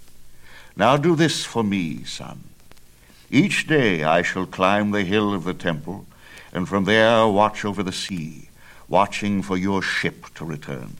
Now 0.76 0.96
do 0.96 1.14
this 1.16 1.44
for 1.44 1.62
me, 1.62 2.04
son. 2.04 2.44
Each 3.30 3.66
day 3.66 4.02
I 4.02 4.22
shall 4.22 4.46
climb 4.46 4.90
the 4.90 5.04
hill 5.04 5.32
of 5.34 5.44
the 5.44 5.54
temple, 5.54 6.06
and 6.52 6.68
from 6.68 6.84
there 6.84 7.26
watch 7.28 7.64
over 7.64 7.82
the 7.82 7.92
sea 7.92 8.48
watching 8.90 9.40
for 9.40 9.56
your 9.56 9.80
ship 9.80 10.26
to 10.34 10.44
return. 10.44 10.96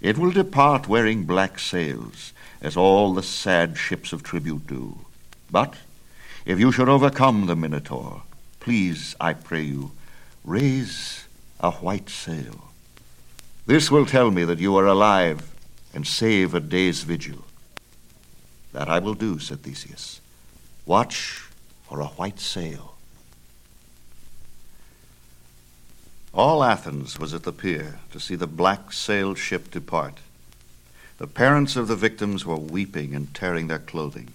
It 0.00 0.18
will 0.18 0.32
depart 0.32 0.88
wearing 0.88 1.24
black 1.24 1.58
sails, 1.58 2.32
as 2.60 2.76
all 2.76 3.14
the 3.14 3.22
sad 3.22 3.78
ships 3.78 4.12
of 4.12 4.22
tribute 4.22 4.66
do. 4.66 4.98
But 5.50 5.74
if 6.44 6.58
you 6.58 6.72
should 6.72 6.88
overcome 6.88 7.46
the 7.46 7.56
Minotaur, 7.56 8.22
please, 8.58 9.14
I 9.20 9.34
pray 9.34 9.62
you, 9.62 9.92
raise 10.44 11.26
a 11.60 11.70
white 11.70 12.10
sail. 12.10 12.72
This 13.66 13.90
will 13.90 14.06
tell 14.06 14.30
me 14.30 14.44
that 14.44 14.58
you 14.58 14.76
are 14.76 14.86
alive 14.86 15.54
and 15.94 16.06
save 16.06 16.54
a 16.54 16.60
day's 16.60 17.04
vigil. 17.04 17.45
That 18.76 18.90
I 18.90 18.98
will 18.98 19.14
do, 19.14 19.38
said 19.38 19.62
Theseus. 19.62 20.20
Watch 20.84 21.48
for 21.88 21.98
a 22.00 22.08
white 22.08 22.38
sail. 22.38 22.94
All 26.34 26.62
Athens 26.62 27.18
was 27.18 27.32
at 27.32 27.44
the 27.44 27.54
pier 27.54 28.00
to 28.12 28.20
see 28.20 28.34
the 28.34 28.46
black 28.46 28.92
sailed 28.92 29.38
ship 29.38 29.70
depart. 29.70 30.18
The 31.16 31.26
parents 31.26 31.76
of 31.76 31.88
the 31.88 31.96
victims 31.96 32.44
were 32.44 32.56
weeping 32.56 33.14
and 33.14 33.32
tearing 33.32 33.68
their 33.68 33.78
clothing. 33.78 34.28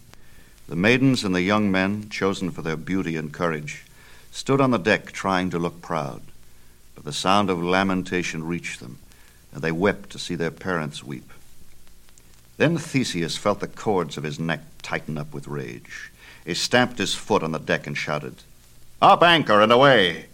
The 0.67 0.75
maidens 0.75 1.23
and 1.23 1.36
the 1.36 1.43
young 1.43 1.69
men, 1.69 2.10
chosen 2.10 2.49
for 2.49 2.63
their 2.63 2.77
beauty 2.77 3.15
and 3.15 3.32
courage, 3.32 3.86
stood 4.32 4.60
on 4.60 4.71
the 4.71 4.80
deck 4.80 5.12
trying 5.12 5.51
to 5.51 5.60
look 5.60 5.84
proud. 5.84 6.23
But 6.95 7.04
the 7.04 7.13
sound 7.13 7.51
of 7.51 7.62
lamentation 7.62 8.43
reached 8.43 8.80
them, 8.80 8.97
and 9.54 9.62
they 9.62 9.71
wept 9.71 10.10
to 10.10 10.17
see 10.17 10.34
their 10.34 10.49
parents 10.49 11.04
weep. 11.04 11.32
Then 12.62 12.78
Theseus 12.78 13.38
felt 13.38 13.60
the 13.60 13.67
cords 13.67 14.17
of 14.17 14.24
his 14.24 14.39
neck 14.39 14.60
tighten 14.84 15.17
up 15.17 15.34
with 15.34 15.47
rage. 15.47 16.12
He 16.45 16.54
stamped 16.54 17.00
his 17.00 17.15
foot 17.15 17.41
on 17.41 17.54
the 17.54 17.58
deck 17.58 17.88
and 17.88 17.97
shouted, 17.97 18.36
Up 19.02 19.24
anchor 19.24 19.62
and 19.62 19.71
away! 19.71 20.28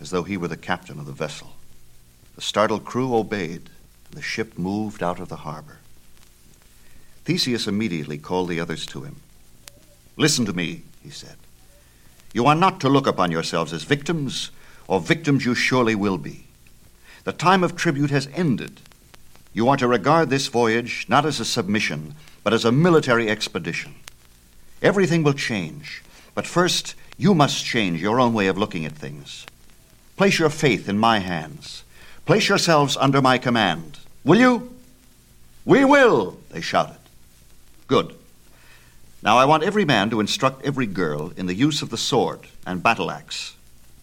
as 0.00 0.10
though 0.10 0.24
he 0.24 0.36
were 0.36 0.48
the 0.48 0.56
captain 0.56 0.98
of 0.98 1.06
the 1.06 1.12
vessel. 1.12 1.52
The 2.34 2.40
startled 2.40 2.84
crew 2.84 3.14
obeyed, 3.14 3.70
and 4.08 4.14
the 4.14 4.20
ship 4.20 4.58
moved 4.58 5.00
out 5.00 5.20
of 5.20 5.28
the 5.28 5.46
harbor. 5.46 5.78
Theseus 7.24 7.68
immediately 7.68 8.18
called 8.18 8.48
the 8.48 8.58
others 8.58 8.84
to 8.86 9.04
him. 9.04 9.20
Listen 10.16 10.44
to 10.46 10.52
me, 10.52 10.82
he 11.04 11.10
said. 11.10 11.36
You 12.32 12.46
are 12.46 12.56
not 12.56 12.80
to 12.80 12.88
look 12.88 13.06
upon 13.06 13.30
yourselves 13.30 13.72
as 13.72 13.84
victims, 13.84 14.50
or 14.88 15.00
victims 15.00 15.44
you 15.44 15.54
surely 15.54 15.94
will 15.94 16.18
be. 16.18 16.46
The 17.22 17.32
time 17.32 17.62
of 17.62 17.76
tribute 17.76 18.10
has 18.10 18.28
ended. 18.34 18.80
You 19.52 19.68
are 19.68 19.76
to 19.76 19.88
regard 19.88 20.30
this 20.30 20.46
voyage 20.46 21.06
not 21.08 21.26
as 21.26 21.40
a 21.40 21.44
submission, 21.44 22.14
but 22.44 22.52
as 22.52 22.64
a 22.64 22.72
military 22.72 23.28
expedition. 23.28 23.94
Everything 24.82 25.22
will 25.22 25.34
change, 25.34 26.02
but 26.34 26.46
first 26.46 26.94
you 27.18 27.34
must 27.34 27.64
change 27.64 28.00
your 28.00 28.20
own 28.20 28.32
way 28.32 28.46
of 28.46 28.56
looking 28.56 28.84
at 28.84 28.92
things. 28.92 29.46
Place 30.16 30.38
your 30.38 30.50
faith 30.50 30.88
in 30.88 30.98
my 30.98 31.18
hands. 31.18 31.82
Place 32.26 32.48
yourselves 32.48 32.96
under 32.96 33.20
my 33.20 33.38
command. 33.38 33.98
Will 34.24 34.38
you? 34.38 34.74
We 35.64 35.84
will, 35.84 36.38
they 36.50 36.60
shouted. 36.60 36.98
Good. 37.86 38.14
Now 39.22 39.36
I 39.36 39.44
want 39.44 39.64
every 39.64 39.84
man 39.84 40.10
to 40.10 40.20
instruct 40.20 40.64
every 40.64 40.86
girl 40.86 41.32
in 41.36 41.46
the 41.46 41.54
use 41.54 41.82
of 41.82 41.90
the 41.90 41.98
sword 41.98 42.40
and 42.66 42.82
battle 42.82 43.10
axe. 43.10 43.54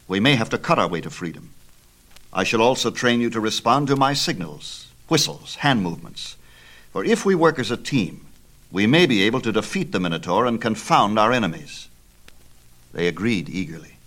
We 0.08 0.20
may 0.20 0.36
have 0.36 0.50
to 0.52 0.58
cut 0.58 0.78
our 0.78 0.88
way 0.88 1.02
to 1.02 1.10
freedom. 1.10 1.52
I 2.32 2.44
shall 2.44 2.62
also 2.62 2.92
train 2.92 3.22
you 3.22 3.30
to 3.32 3.40
respond 3.40 3.88
to 3.88 3.96
my 3.96 4.14
signals, 4.14 4.87
whistles, 5.08 5.56
hand 5.56 5.82
movements. 5.84 6.36
For 6.91 7.04
if 7.04 7.26
we 7.26 7.36
work 7.36 7.60
as 7.60 7.72
a 7.72 7.78
team, 7.78 8.26
we 8.72 8.88
may 8.88 9.06
be 9.06 9.24
able 9.24 9.41
to 9.41 9.52
defeat 9.52 9.91
the 9.91 10.00
Minotaur 10.00 10.46
and 10.46 10.62
confound 10.62 11.17
our 11.17 11.32
enemies. 11.32 11.88
They 12.93 13.08
agreed 13.08 13.50
eagerly. 13.50 13.98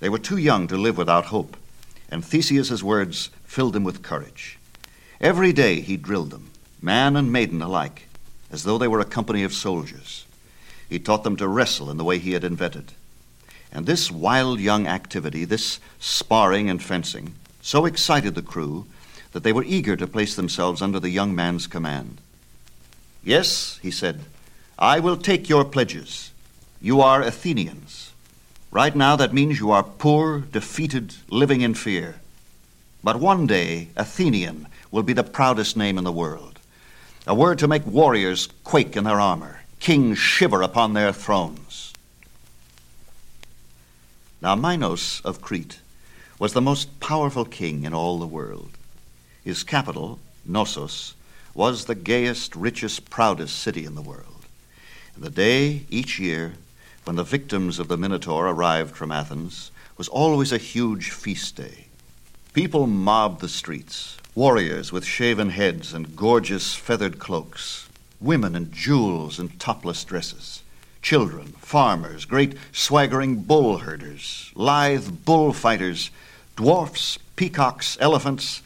They 0.00 0.08
were 0.08 0.18
too 0.18 0.36
young 0.36 0.66
to 0.68 0.76
live 0.76 0.98
without 0.98 1.26
hope, 1.26 1.56
and 2.10 2.24
Theseus's 2.24 2.82
words 2.82 3.30
filled 3.44 3.72
them 3.72 3.84
with 3.84 4.02
courage. 4.02 4.58
Every 5.20 5.52
day 5.52 5.80
he 5.80 5.96
drilled 5.96 6.30
them, 6.30 6.50
man 6.82 7.16
and 7.16 7.32
maiden 7.32 7.62
alike, 7.62 8.08
as 8.50 8.64
though 8.64 8.78
they 8.78 8.88
were 8.88 9.00
a 9.00 9.04
company 9.04 9.44
of 9.44 9.54
soldiers. 9.54 10.26
He 10.88 10.98
taught 10.98 11.24
them 11.24 11.36
to 11.36 11.48
wrestle 11.48 11.90
in 11.90 11.96
the 11.96 12.04
way 12.04 12.18
he 12.18 12.32
had 12.32 12.44
invented. 12.44 12.92
And 13.72 13.86
this 13.86 14.10
wild 14.10 14.60
young 14.60 14.86
activity, 14.86 15.44
this 15.46 15.78
sparring 15.98 16.68
and 16.68 16.82
fencing, 16.82 17.34
so 17.62 17.86
excited 17.86 18.34
the 18.34 18.42
crew 18.42 18.86
that 19.32 19.42
they 19.42 19.52
were 19.52 19.64
eager 19.64 19.96
to 19.96 20.06
place 20.06 20.36
themselves 20.36 20.80
under 20.80 21.00
the 21.00 21.10
young 21.10 21.34
man's 21.34 21.66
command. 21.66 22.18
Yes, 23.24 23.78
he 23.82 23.90
said, 23.90 24.20
I 24.78 25.00
will 25.00 25.16
take 25.16 25.48
your 25.48 25.64
pledges. 25.64 26.32
You 26.80 27.00
are 27.00 27.22
Athenians. 27.22 28.12
Right 28.70 28.96
now, 28.96 29.16
that 29.16 29.34
means 29.34 29.60
you 29.60 29.70
are 29.70 29.82
poor, 29.82 30.40
defeated, 30.40 31.14
living 31.28 31.60
in 31.60 31.74
fear. 31.74 32.16
But 33.04 33.16
one 33.16 33.46
day, 33.46 33.88
Athenian 33.96 34.66
will 34.90 35.02
be 35.02 35.12
the 35.12 35.24
proudest 35.24 35.76
name 35.76 35.98
in 35.98 36.04
the 36.04 36.12
world. 36.12 36.58
A 37.26 37.34
word 37.34 37.58
to 37.60 37.68
make 37.68 37.86
warriors 37.86 38.48
quake 38.64 38.96
in 38.96 39.04
their 39.04 39.20
armor, 39.20 39.60
kings 39.78 40.18
shiver 40.18 40.62
upon 40.62 40.92
their 40.92 41.12
thrones. 41.12 41.92
Now, 44.40 44.56
Minos 44.56 45.20
of 45.24 45.40
Crete 45.40 45.78
was 46.38 46.52
the 46.52 46.60
most 46.60 46.98
powerful 46.98 47.44
king 47.44 47.84
in 47.84 47.94
all 47.94 48.18
the 48.18 48.26
world. 48.26 48.70
His 49.44 49.64
capital, 49.64 50.18
Knossos, 50.44 51.14
was 51.54 51.84
the 51.84 51.94
gayest, 51.94 52.54
richest, 52.56 53.10
proudest 53.10 53.58
city 53.58 53.84
in 53.84 53.94
the 53.94 54.02
world. 54.02 54.46
And 55.14 55.24
the 55.24 55.30
day 55.30 55.84
each 55.90 56.18
year 56.18 56.54
when 57.04 57.16
the 57.16 57.24
victims 57.24 57.78
of 57.78 57.88
the 57.88 57.96
Minotaur 57.96 58.46
arrived 58.46 58.96
from 58.96 59.12
Athens 59.12 59.70
was 59.98 60.08
always 60.08 60.52
a 60.52 60.58
huge 60.58 61.10
feast 61.10 61.56
day. 61.56 61.86
People 62.52 62.86
mobbed 62.86 63.40
the 63.40 63.48
streets, 63.48 64.16
warriors 64.34 64.92
with 64.92 65.04
shaven 65.04 65.50
heads 65.50 65.92
and 65.92 66.16
gorgeous 66.16 66.74
feathered 66.74 67.18
cloaks, 67.18 67.88
women 68.20 68.54
in 68.54 68.70
jewels 68.70 69.38
and 69.38 69.58
topless 69.58 70.04
dresses, 70.04 70.62
children, 71.02 71.48
farmers, 71.58 72.24
great 72.24 72.54
swaggering 72.70 73.36
bull 73.36 73.78
herders, 73.78 74.52
lithe 74.54 75.24
bullfighters, 75.24 76.10
dwarfs, 76.56 77.18
peacocks, 77.36 77.98
elephants, 78.00 78.62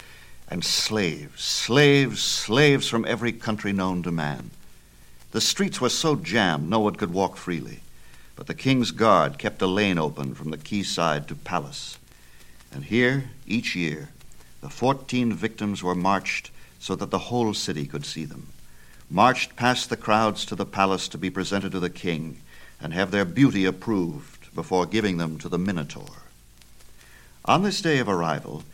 and 0.48 0.64
slaves, 0.64 1.42
slaves, 1.42 2.22
slaves 2.22 2.88
from 2.88 3.04
every 3.04 3.32
country 3.32 3.72
known 3.72 4.02
to 4.02 4.12
man. 4.12 4.50
The 5.32 5.40
streets 5.40 5.80
were 5.80 5.88
so 5.88 6.16
jammed 6.16 6.70
no 6.70 6.80
one 6.80 6.94
could 6.94 7.12
walk 7.12 7.36
freely, 7.36 7.80
but 8.36 8.46
the 8.46 8.54
king's 8.54 8.90
guard 8.90 9.38
kept 9.38 9.60
a 9.62 9.66
lane 9.66 9.98
open 9.98 10.34
from 10.34 10.50
the 10.50 10.58
quayside 10.58 11.26
to 11.28 11.34
palace. 11.34 11.98
And 12.72 12.84
here, 12.84 13.30
each 13.46 13.74
year, 13.74 14.10
the 14.60 14.68
fourteen 14.68 15.32
victims 15.32 15.82
were 15.82 15.94
marched 15.94 16.50
so 16.78 16.94
that 16.96 17.10
the 17.10 17.18
whole 17.18 17.54
city 17.54 17.86
could 17.86 18.06
see 18.06 18.24
them, 18.24 18.48
marched 19.10 19.56
past 19.56 19.90
the 19.90 19.96
crowds 19.96 20.44
to 20.46 20.54
the 20.54 20.66
palace 20.66 21.08
to 21.08 21.18
be 21.18 21.30
presented 21.30 21.72
to 21.72 21.80
the 21.80 21.90
king 21.90 22.38
and 22.80 22.92
have 22.92 23.10
their 23.10 23.24
beauty 23.24 23.64
approved 23.64 24.54
before 24.54 24.86
giving 24.86 25.16
them 25.16 25.38
to 25.38 25.48
the 25.48 25.58
Minotaur. 25.58 26.22
On 27.44 27.62
this 27.62 27.80
day 27.80 27.98
of 27.98 28.08
arrival, 28.08 28.64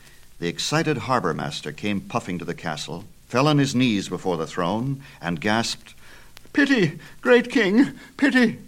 the 0.43 0.49
excited 0.49 0.99
harbor 0.99 1.33
master 1.33 1.71
came 1.71 2.01
puffing 2.01 2.37
to 2.37 2.45
the 2.45 2.53
castle, 2.53 3.05
fell 3.29 3.47
on 3.47 3.59
his 3.59 3.77
knees 3.77 4.09
before 4.09 4.37
the 4.37 4.45
throne, 4.45 5.01
and 5.21 5.41
gasped, 5.41 5.95
Pity, 6.53 6.99
great 7.21 7.49
king, 7.49 7.93
pity! 8.17 8.59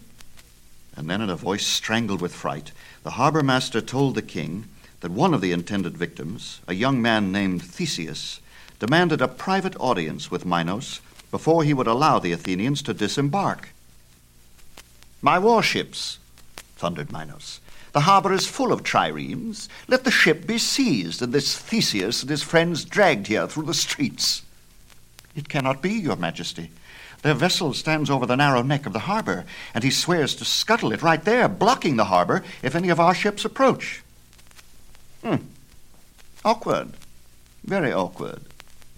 And 0.97 1.11
then, 1.11 1.21
in 1.21 1.29
a 1.29 1.35
voice 1.35 1.67
strangled 1.67 2.21
with 2.21 2.33
fright, 2.33 2.71
the 3.03 3.19
harbor 3.19 3.43
master 3.43 3.81
told 3.81 4.15
the 4.15 4.23
king 4.23 4.69
that 5.01 5.11
one 5.11 5.35
of 5.35 5.41
the 5.41 5.51
intended 5.51 5.99
victims, 5.99 6.61
a 6.69 6.75
young 6.75 7.03
man 7.03 7.33
named 7.33 7.65
Theseus, 7.65 8.39
demanded 8.79 9.21
a 9.21 9.27
private 9.27 9.75
audience 9.81 10.31
with 10.31 10.47
Minos 10.47 11.01
before 11.33 11.65
he 11.65 11.75
would 11.75 11.89
allow 11.89 12.21
the 12.21 12.31
Athenians 12.31 12.83
to 12.83 12.95
disembark. 12.95 13.71
My 15.21 15.41
warships, 15.41 16.21
thundered 16.77 17.11
Minos. 17.11 17.59
The 17.95 18.01
harbor 18.01 18.33
is 18.33 18.45
full 18.45 18.73
of 18.73 18.83
triremes. 18.83 19.69
Let 19.87 20.03
the 20.03 20.11
ship 20.11 20.49
be 20.49 20.59
seized, 20.59 21.23
and 21.23 21.33
this 21.33 21.57
Theseus 21.57 22.23
and 22.23 22.31
his 22.31 22.43
friends 22.43 22.85
dragged 22.85 23.29
here 23.29 23.47
through 23.47 23.67
the 23.67 23.73
streets. 23.73 24.43
It 25.37 25.49
cannot 25.49 25.81
be, 25.81 25.93
your 25.93 26.17
majesty. 26.17 26.73
Their 27.23 27.35
vessel 27.35 27.73
stands 27.73 28.11
over 28.11 28.27
the 28.27 28.37
narrow 28.37 28.63
neck 28.63 28.85
of 28.85 28.93
the 28.93 28.99
harbor, 28.99 29.45
and 29.75 29.85
he 29.85 29.93
swears 29.93 30.35
to 30.37 30.45
scuttle 30.45 30.93
it 30.93 31.03
right 31.03 31.25
there, 31.25 31.49
blocking 31.49 31.95
the 31.95 32.07
harbor 32.07 32.43
if 32.65 32.75
any 32.75 32.89
of 32.89 32.99
our 32.99 33.15
ships 33.15 33.45
approach. 33.45 34.03
Hmm. 35.23 35.37
Awkward. 36.45 36.95
Very 37.65 37.93
awkward, 37.93 38.43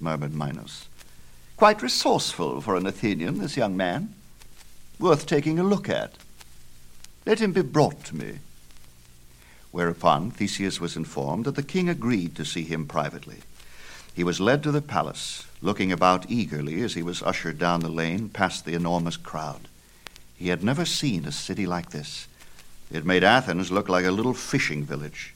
murmured 0.00 0.34
Minos. 0.34 0.86
Quite 1.58 1.82
resourceful 1.82 2.62
for 2.62 2.76
an 2.76 2.86
Athenian, 2.86 3.40
this 3.40 3.58
young 3.58 3.76
man. 3.76 4.14
Worth 4.98 5.26
taking 5.26 5.58
a 5.58 5.62
look 5.62 5.86
at. 5.90 6.14
Let 7.26 7.40
him 7.40 7.52
be 7.52 7.60
brought 7.60 8.02
to 8.04 8.16
me. 8.16 8.38
Whereupon 9.76 10.30
Theseus 10.30 10.80
was 10.80 10.96
informed 10.96 11.44
that 11.44 11.54
the 11.54 11.62
king 11.62 11.90
agreed 11.90 12.34
to 12.36 12.46
see 12.46 12.64
him 12.64 12.86
privately. 12.86 13.40
He 14.14 14.24
was 14.24 14.40
led 14.40 14.62
to 14.62 14.72
the 14.72 14.80
palace, 14.80 15.44
looking 15.60 15.92
about 15.92 16.30
eagerly 16.30 16.80
as 16.80 16.94
he 16.94 17.02
was 17.02 17.22
ushered 17.22 17.58
down 17.58 17.80
the 17.80 17.90
lane 17.90 18.30
past 18.30 18.64
the 18.64 18.72
enormous 18.72 19.18
crowd. 19.18 19.68
He 20.34 20.48
had 20.48 20.64
never 20.64 20.86
seen 20.86 21.26
a 21.26 21.30
city 21.30 21.66
like 21.66 21.90
this. 21.90 22.26
It 22.90 23.04
made 23.04 23.22
Athens 23.22 23.70
look 23.70 23.86
like 23.86 24.06
a 24.06 24.10
little 24.10 24.32
fishing 24.32 24.82
village. 24.82 25.34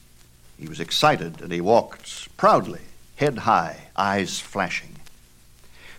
He 0.57 0.67
was 0.67 0.79
excited 0.79 1.39
and 1.39 1.51
he 1.51 1.61
walked 1.61 2.35
proudly, 2.35 2.81
head 3.17 3.37
high, 3.37 3.89
eyes 3.95 4.39
flashing. 4.39 4.95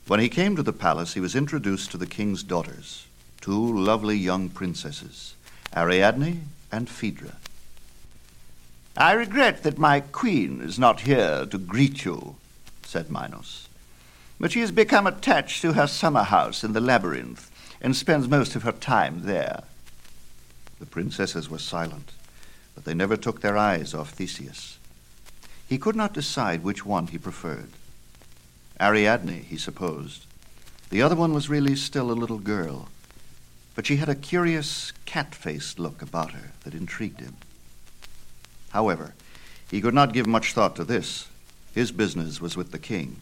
When 0.09 0.19
he 0.19 0.29
came 0.29 0.57
to 0.57 0.65
the 0.65 0.73
palace, 0.73 1.15
he 1.15 1.21
was 1.21 1.37
introduced 1.37 1.93
to 1.93 1.97
the 1.97 2.07
king's 2.07 2.43
daughters, 2.43 3.07
two 3.41 3.79
lovely 3.79 4.17
young 4.17 4.49
princesses, 4.49 5.37
Ariadne 5.77 6.49
and 6.73 6.91
Phaedra. 6.91 7.37
I 8.97 9.13
regret 9.13 9.63
that 9.63 9.79
my 9.79 10.01
queen 10.01 10.61
is 10.61 10.79
not 10.79 11.01
here 11.01 11.47
to 11.47 11.59
greet 11.59 12.05
you, 12.05 12.37
said 12.85 13.11
Minos. 13.11 13.69
But 14.39 14.53
she 14.53 14.61
has 14.61 14.71
become 14.71 15.07
attached 15.07 15.63
to 15.63 15.73
her 15.73 15.87
summer 15.87 16.25
house 16.25 16.63
in 16.63 16.75
the 16.75 16.81
labyrinth 16.81 17.51
and 17.81 17.97
spends 17.97 18.29
most 18.29 18.55
of 18.55 18.65
her 18.65 18.73
time 18.73 19.23
there. 19.23 19.63
The 20.79 20.87
princesses 20.87 21.49
were 21.49 21.59
silent, 21.59 22.13
but 22.75 22.85
they 22.85 22.93
never 22.93 23.17
took 23.17 23.41
their 23.41 23.57
eyes 23.57 23.95
off 23.95 24.11
Theseus. 24.11 24.79
He 25.67 25.79
could 25.79 25.97
not 25.97 26.13
decide 26.13 26.63
which 26.63 26.85
one 26.85 27.07
he 27.07 27.19
preferred. 27.19 27.71
Ariadne, 28.79 29.43
he 29.43 29.57
supposed. 29.57 30.27
The 30.91 31.01
other 31.01 31.17
one 31.17 31.33
was 31.33 31.49
really 31.49 31.77
still 31.77 32.11
a 32.11 32.13
little 32.13 32.39
girl, 32.39 32.89
but 33.75 33.87
she 33.87 33.97
had 33.97 34.11
a 34.11 34.15
curious 34.15 34.93
cat-faced 35.07 35.79
look 35.79 36.03
about 36.03 36.33
her 36.33 36.51
that 36.65 36.75
intrigued 36.75 37.21
him. 37.21 37.37
However, 38.73 39.15
he 39.71 39.81
could 39.81 39.95
not 39.95 40.13
give 40.13 40.27
much 40.27 40.53
thought 40.53 40.77
to 40.77 40.85
this. 40.85 41.29
His 41.75 41.93
business 41.93 42.41
was 42.41 42.57
with 42.57 42.73
the 42.73 42.79
king. 42.79 43.17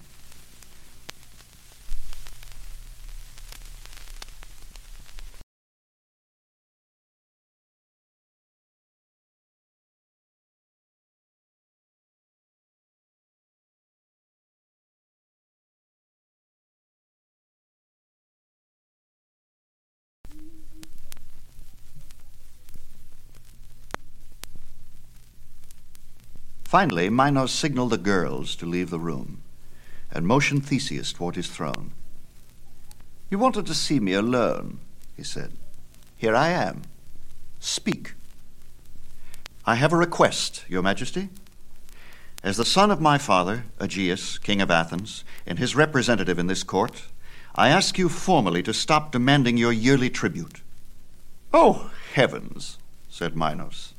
Finally, 26.70 27.10
Minos 27.10 27.50
signaled 27.50 27.90
the 27.90 27.98
girls 27.98 28.54
to 28.54 28.64
leave 28.64 28.90
the 28.90 29.00
room 29.00 29.42
and 30.12 30.24
motioned 30.24 30.64
Theseus 30.64 31.12
toward 31.12 31.34
his 31.34 31.48
throne. 31.48 31.90
You 33.28 33.40
wanted 33.40 33.66
to 33.66 33.74
see 33.74 33.98
me 33.98 34.12
alone, 34.12 34.78
he 35.16 35.24
said. 35.24 35.50
Here 36.16 36.36
I 36.36 36.50
am. 36.50 36.82
Speak. 37.58 38.14
I 39.66 39.74
have 39.74 39.92
a 39.92 39.96
request, 39.96 40.64
Your 40.68 40.80
Majesty. 40.80 41.30
As 42.44 42.56
the 42.56 42.64
son 42.64 42.92
of 42.92 43.00
my 43.00 43.18
father, 43.18 43.64
Aegeus, 43.80 44.38
king 44.38 44.62
of 44.62 44.70
Athens, 44.70 45.24
and 45.44 45.58
his 45.58 45.74
representative 45.74 46.38
in 46.38 46.46
this 46.46 46.62
court, 46.62 47.02
I 47.56 47.70
ask 47.70 47.98
you 47.98 48.08
formally 48.08 48.62
to 48.62 48.72
stop 48.72 49.10
demanding 49.10 49.56
your 49.56 49.72
yearly 49.72 50.08
tribute. 50.08 50.60
Oh, 51.52 51.90
heavens, 52.14 52.78
said 53.08 53.34
Minos. 53.34 53.94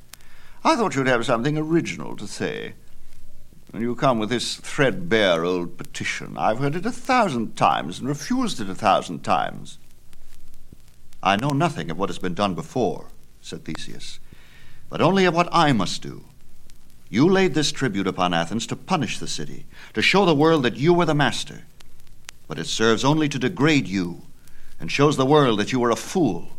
I 0.64 0.76
thought 0.76 0.96
you'd 0.96 1.08
have 1.08 1.26
something 1.26 1.58
original 1.58 2.16
to 2.18 2.28
say. 2.28 2.74
And 3.74 3.82
you 3.82 3.96
come 3.96 4.20
with 4.20 4.30
this 4.30 4.58
threadbare 4.58 5.44
old 5.44 5.78
petition. 5.78 6.38
I've 6.38 6.60
heard 6.60 6.76
it 6.76 6.86
a 6.86 6.92
thousand 6.92 7.56
times 7.56 8.00
and 8.00 8.08
refused 8.08 8.60
it 8.60 8.70
a 8.70 8.76
thousand 8.76 9.24
times. 9.24 9.80
I 11.24 11.36
know 11.36 11.50
nothing 11.50 11.90
of 11.90 11.98
what 11.98 12.10
has 12.10 12.20
been 12.20 12.34
done 12.34 12.54
before, 12.54 13.08
said 13.42 13.66
Theseus, 13.66 14.20
but 14.90 15.02
only 15.02 15.26
of 15.26 15.34
what 15.34 15.50
I 15.52 15.72
must 15.72 16.02
do. 16.02 16.26
You 17.10 17.28
laid 17.28 17.54
this 17.54 17.72
tribute 17.72 18.08
upon 18.08 18.34
Athens 18.34 18.68
to 18.68 18.76
punish 18.76 19.20
the 19.20 19.28
city, 19.28 19.66
to 19.94 20.02
show 20.02 20.26
the 20.26 20.36
world 20.36 20.64
that 20.64 20.78
you 20.78 20.94
were 20.94 21.06
the 21.06 21.16
master. 21.16 21.64
But 22.48 22.60
it 22.60 22.68
serves 22.68 23.04
only 23.04 23.30
to 23.30 23.40
degrade 23.40 23.88
you 23.88 24.24
and 24.80 24.92
shows 24.92 25.18
the 25.18 25.26
world 25.26 25.60
that 25.60 25.72
you 25.72 25.84
are 25.84 25.92
a 25.92 25.96
fool. 25.96 26.50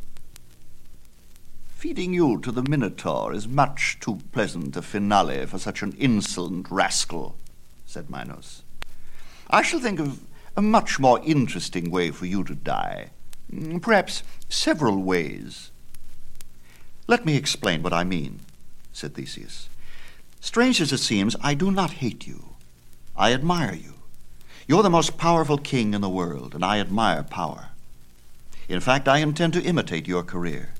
Feeding 1.83 2.12
you 2.14 2.38
to 2.42 2.53
the 2.53 2.62
Minotaur 2.62 3.33
is 3.33 3.49
much 3.49 3.99
too 3.99 4.21
pleasant 4.31 4.77
a 4.77 4.83
finale 4.83 5.45
for 5.47 5.59
such 5.59 5.83
an 5.83 5.92
insolent 5.99 6.71
rascal, 6.71 7.35
said 7.87 8.09
Minos. 8.09 8.62
I 9.51 9.62
shall 9.62 9.81
think 9.81 9.99
of 9.99 10.21
a 10.57 10.62
much 10.62 11.01
more 11.01 11.21
interesting 11.25 11.90
way 11.90 12.12
for 12.12 12.25
you 12.25 12.45
to 12.45 12.55
die. 12.55 13.11
Mm, 13.53 13.83
perhaps 13.83 14.23
several 14.49 14.99
ways. 14.99 15.73
Let 17.09 17.27
me 17.27 17.35
explain 17.35 17.83
what 17.83 17.92
I 17.92 18.05
mean, 18.05 18.38
said 18.92 19.14
Theseus. 19.14 19.68
Strange 20.40 20.81
as 20.81 20.92
it 20.92 20.99
seems, 20.99 21.35
I 21.42 21.55
do 21.55 21.73
not 21.73 21.95
hate 21.95 22.29
you. 22.29 22.51
I 23.16 23.33
admire 23.33 23.75
you. 23.75 23.95
You're 24.68 24.85
the 24.85 24.88
most 24.88 25.18
powerful 25.18 25.59
king 25.59 25.95
in 25.95 26.01
the 26.01 26.09
world, 26.09 26.55
and 26.55 26.64
I 26.64 26.79
admire 26.79 27.25
power. 27.25 27.71
In 28.68 28.79
fact, 28.79 29.09
I 29.09 29.18
intend 29.18 29.53
to 29.55 29.64
imitate 29.64 30.07
your 30.07 30.23
career. 30.23 30.75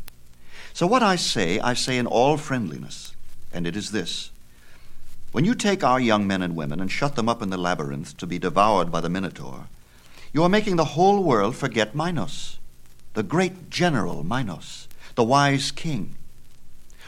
So 0.75 0.87
what 0.87 1.03
I 1.03 1.17
say, 1.17 1.61
I 1.61 1.75
say 1.75 1.99
in 1.99 2.07
all 2.07 2.37
friendliness, 2.37 3.15
and 3.53 3.67
it 3.67 3.77
is 3.77 3.91
this. 3.91 4.31
When 5.33 5.45
you 5.45 5.55
take 5.55 5.83
our 5.83 6.01
young 6.01 6.27
men 6.27 6.43
and 6.43 6.57
women 6.57 6.81
and 6.81 6.91
shut 6.91 7.17
them 7.17 7.29
up 7.29 7.43
in 7.43 7.51
the 7.51 7.57
labyrinth 7.57 8.17
to 8.19 8.27
be 8.27 8.39
devoured 8.39 8.91
by 8.91 9.01
the 9.01 9.09
Minotaur, 9.09 9.67
you 10.33 10.43
are 10.43 10.49
making 10.49 10.77
the 10.77 10.97
whole 10.97 11.23
world 11.23 11.57
forget 11.57 11.95
Minos, 11.95 12.59
the 13.15 13.23
great 13.23 13.69
general 13.71 14.25
Minos, 14.25 14.89
the 15.15 15.25
wise 15.25 15.71
king. 15.71 16.15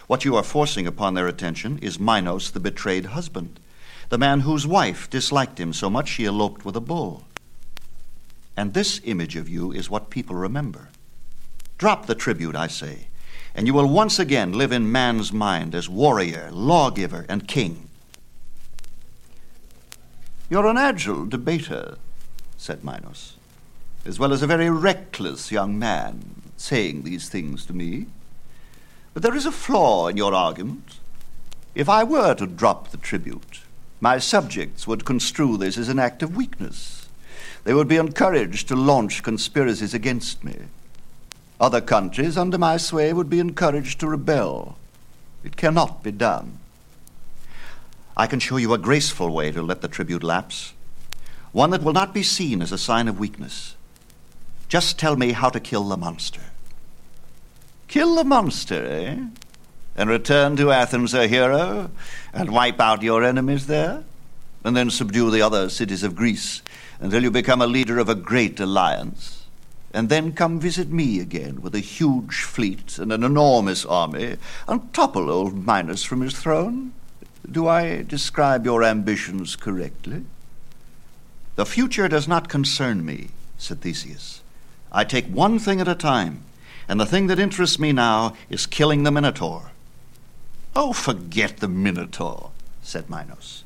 What 0.07 0.25
you 0.25 0.37
are 0.37 0.43
forcing 0.43 0.87
upon 0.87 1.15
their 1.15 1.29
attention 1.29 1.79
is 1.79 1.99
Minos, 1.99 2.51
the 2.51 2.61
betrayed 2.61 3.07
husband, 3.07 3.59
the 4.11 4.19
man 4.19 4.41
whose 4.41 4.67
wife 4.67 5.09
disliked 5.09 5.59
him 5.59 5.73
so 5.73 5.89
much 5.89 6.09
she 6.09 6.27
eloped 6.27 6.65
with 6.65 6.77
a 6.77 6.81
bull. 6.81 7.25
And 8.57 8.75
this 8.75 9.01
image 9.05 9.37
of 9.37 9.49
you 9.49 9.73
is 9.73 9.89
what 9.89 10.11
people 10.11 10.37
remember. 10.37 10.91
Drop 11.79 12.07
the 12.07 12.15
tribute, 12.15 12.55
I 12.55 12.67
say, 12.67 13.09
and 13.55 13.67
you 13.67 13.75
will 13.75 13.87
once 13.87 14.19
again 14.19 14.53
live 14.53 14.73
in 14.73 14.91
man's 14.91 15.33
mind 15.33 15.75
as 15.75 15.89
warrior, 15.89 16.51
lawgiver, 16.53 17.25
and 17.29 17.47
king. 17.47 17.89
You're 20.51 20.67
an 20.67 20.77
agile 20.77 21.27
debater, 21.27 21.97
said 22.57 22.85
Minos, 22.85 23.37
as 24.05 24.19
well 24.19 24.33
as 24.33 24.43
a 24.43 24.47
very 24.47 24.71
reckless 24.71 25.53
young 25.53 25.79
man, 25.79 26.43
saying 26.57 27.03
these 27.03 27.29
things 27.29 27.65
to 27.67 27.73
me. 27.73 28.07
But 29.13 29.23
there 29.23 29.37
is 29.37 29.47
a 29.47 29.53
flaw 29.53 30.09
in 30.09 30.17
your 30.17 30.35
argument. 30.35 30.99
If 31.75 31.89
I 31.89 32.05
were 32.05 32.35
to 32.35 32.47
drop 32.47 32.91
the 32.91 32.97
tribute, 32.97 33.61
my 34.01 34.19
subjects 34.19 34.87
would 34.87 35.05
construe 35.05 35.57
this 35.57 35.79
as 35.79 35.89
an 35.89 35.99
act 35.99 36.23
of 36.23 36.37
weakness. 36.37 37.09
They 37.63 37.73
would 37.73 37.89
be 37.89 37.97
encouraged 37.97 38.69
to 38.69 38.77
launch 38.77 39.23
conspiracies 39.23 39.95
against 39.95 40.45
me. 40.45 40.57
Other 41.61 41.81
countries 41.81 42.37
under 42.37 42.59
my 42.59 42.77
sway 42.77 43.13
would 43.13 43.31
be 43.31 43.41
encouraged 43.41 44.01
to 44.01 44.09
rebel. 44.09 44.77
It 45.45 45.57
cannot 45.57 46.03
be 46.03 46.11
done. 46.11 46.59
I 48.17 48.27
can 48.27 48.41
show 48.41 48.57
you 48.57 48.73
a 48.73 48.79
graceful 48.79 49.31
way 49.31 49.51
to 49.51 49.63
let 49.63 49.81
the 49.81 49.89
tribute 49.89 50.23
lapse, 50.23 50.73
one 51.53 51.71
that 51.71 51.83
will 51.83 51.93
not 51.93 52.15
be 52.15 52.23
seen 52.23 52.63
as 52.63 52.73
a 52.73 52.79
sign 52.79 53.09
of 53.09 53.19
weakness. 53.19 53.77
Just 54.69 54.99
tell 54.99 55.17
me 55.17 55.33
how 55.33 55.51
to 55.51 55.61
kill 55.61 55.85
the 55.85 55.97
monster. 55.97 56.41
Kill 57.89 58.17
the 58.17 58.25
monster, 58.25 58.85
eh? 58.87 59.19
And 59.97 60.11
return 60.11 60.57
to 60.57 60.73
Athens 60.73 61.15
a 61.15 61.29
hero, 61.29 61.91
and 62.33 62.51
wipe 62.51 62.81
out 62.81 63.03
your 63.03 63.23
enemies 63.23 63.67
there? 63.67 64.03
And 64.65 64.77
then 64.77 64.91
subdue 64.91 65.31
the 65.31 65.43
other 65.43 65.69
cities 65.69 66.03
of 66.03 66.17
Greece 66.17 66.63
until 66.99 67.23
you 67.23 67.31
become 67.31 67.63
a 67.63 67.67
leader 67.67 67.99
of 67.99 68.09
a 68.09 68.15
great 68.15 68.59
alliance? 68.59 69.44
And 69.95 70.09
then 70.09 70.33
come 70.33 70.59
visit 70.59 70.91
me 70.91 71.21
again 71.21 71.63
with 71.63 71.75
a 71.75 71.81
huge 71.81 72.43
fleet 72.43 72.99
and 72.99 73.13
an 73.13 73.23
enormous 73.23 73.87
army, 73.87 74.37
and 74.67 74.93
topple 74.93 75.31
old 75.31 75.65
Minos 75.65 76.03
from 76.03 76.21
his 76.21 76.37
throne? 76.37 76.93
Do 77.51 77.69
I 77.69 78.03
describe 78.03 78.65
your 78.65 78.83
ambitions 78.83 79.55
correctly? 79.55 80.25
The 81.55 81.65
future 81.65 82.09
does 82.09 82.27
not 82.27 82.49
concern 82.49 83.07
me, 83.07 83.29
said 83.57 83.81
Theseus. 83.81 84.43
I 84.91 85.05
take 85.05 85.27
one 85.27 85.61
thing 85.61 85.81
at 85.81 85.87
a 85.87 85.95
time, 85.95 86.43
and 86.89 86.99
the 86.99 87.07
thing 87.07 87.29
that 87.29 87.39
interests 87.39 87.79
me 87.79 87.93
now 87.93 88.35
is 88.51 88.67
killing 88.67 89.05
the 89.05 89.13
Minotaur. 89.13 89.71
Oh, 90.75 90.93
forget 90.93 91.59
the 91.59 91.69
Minotaur, 91.69 92.51
said 92.83 93.09
Minos. 93.09 93.63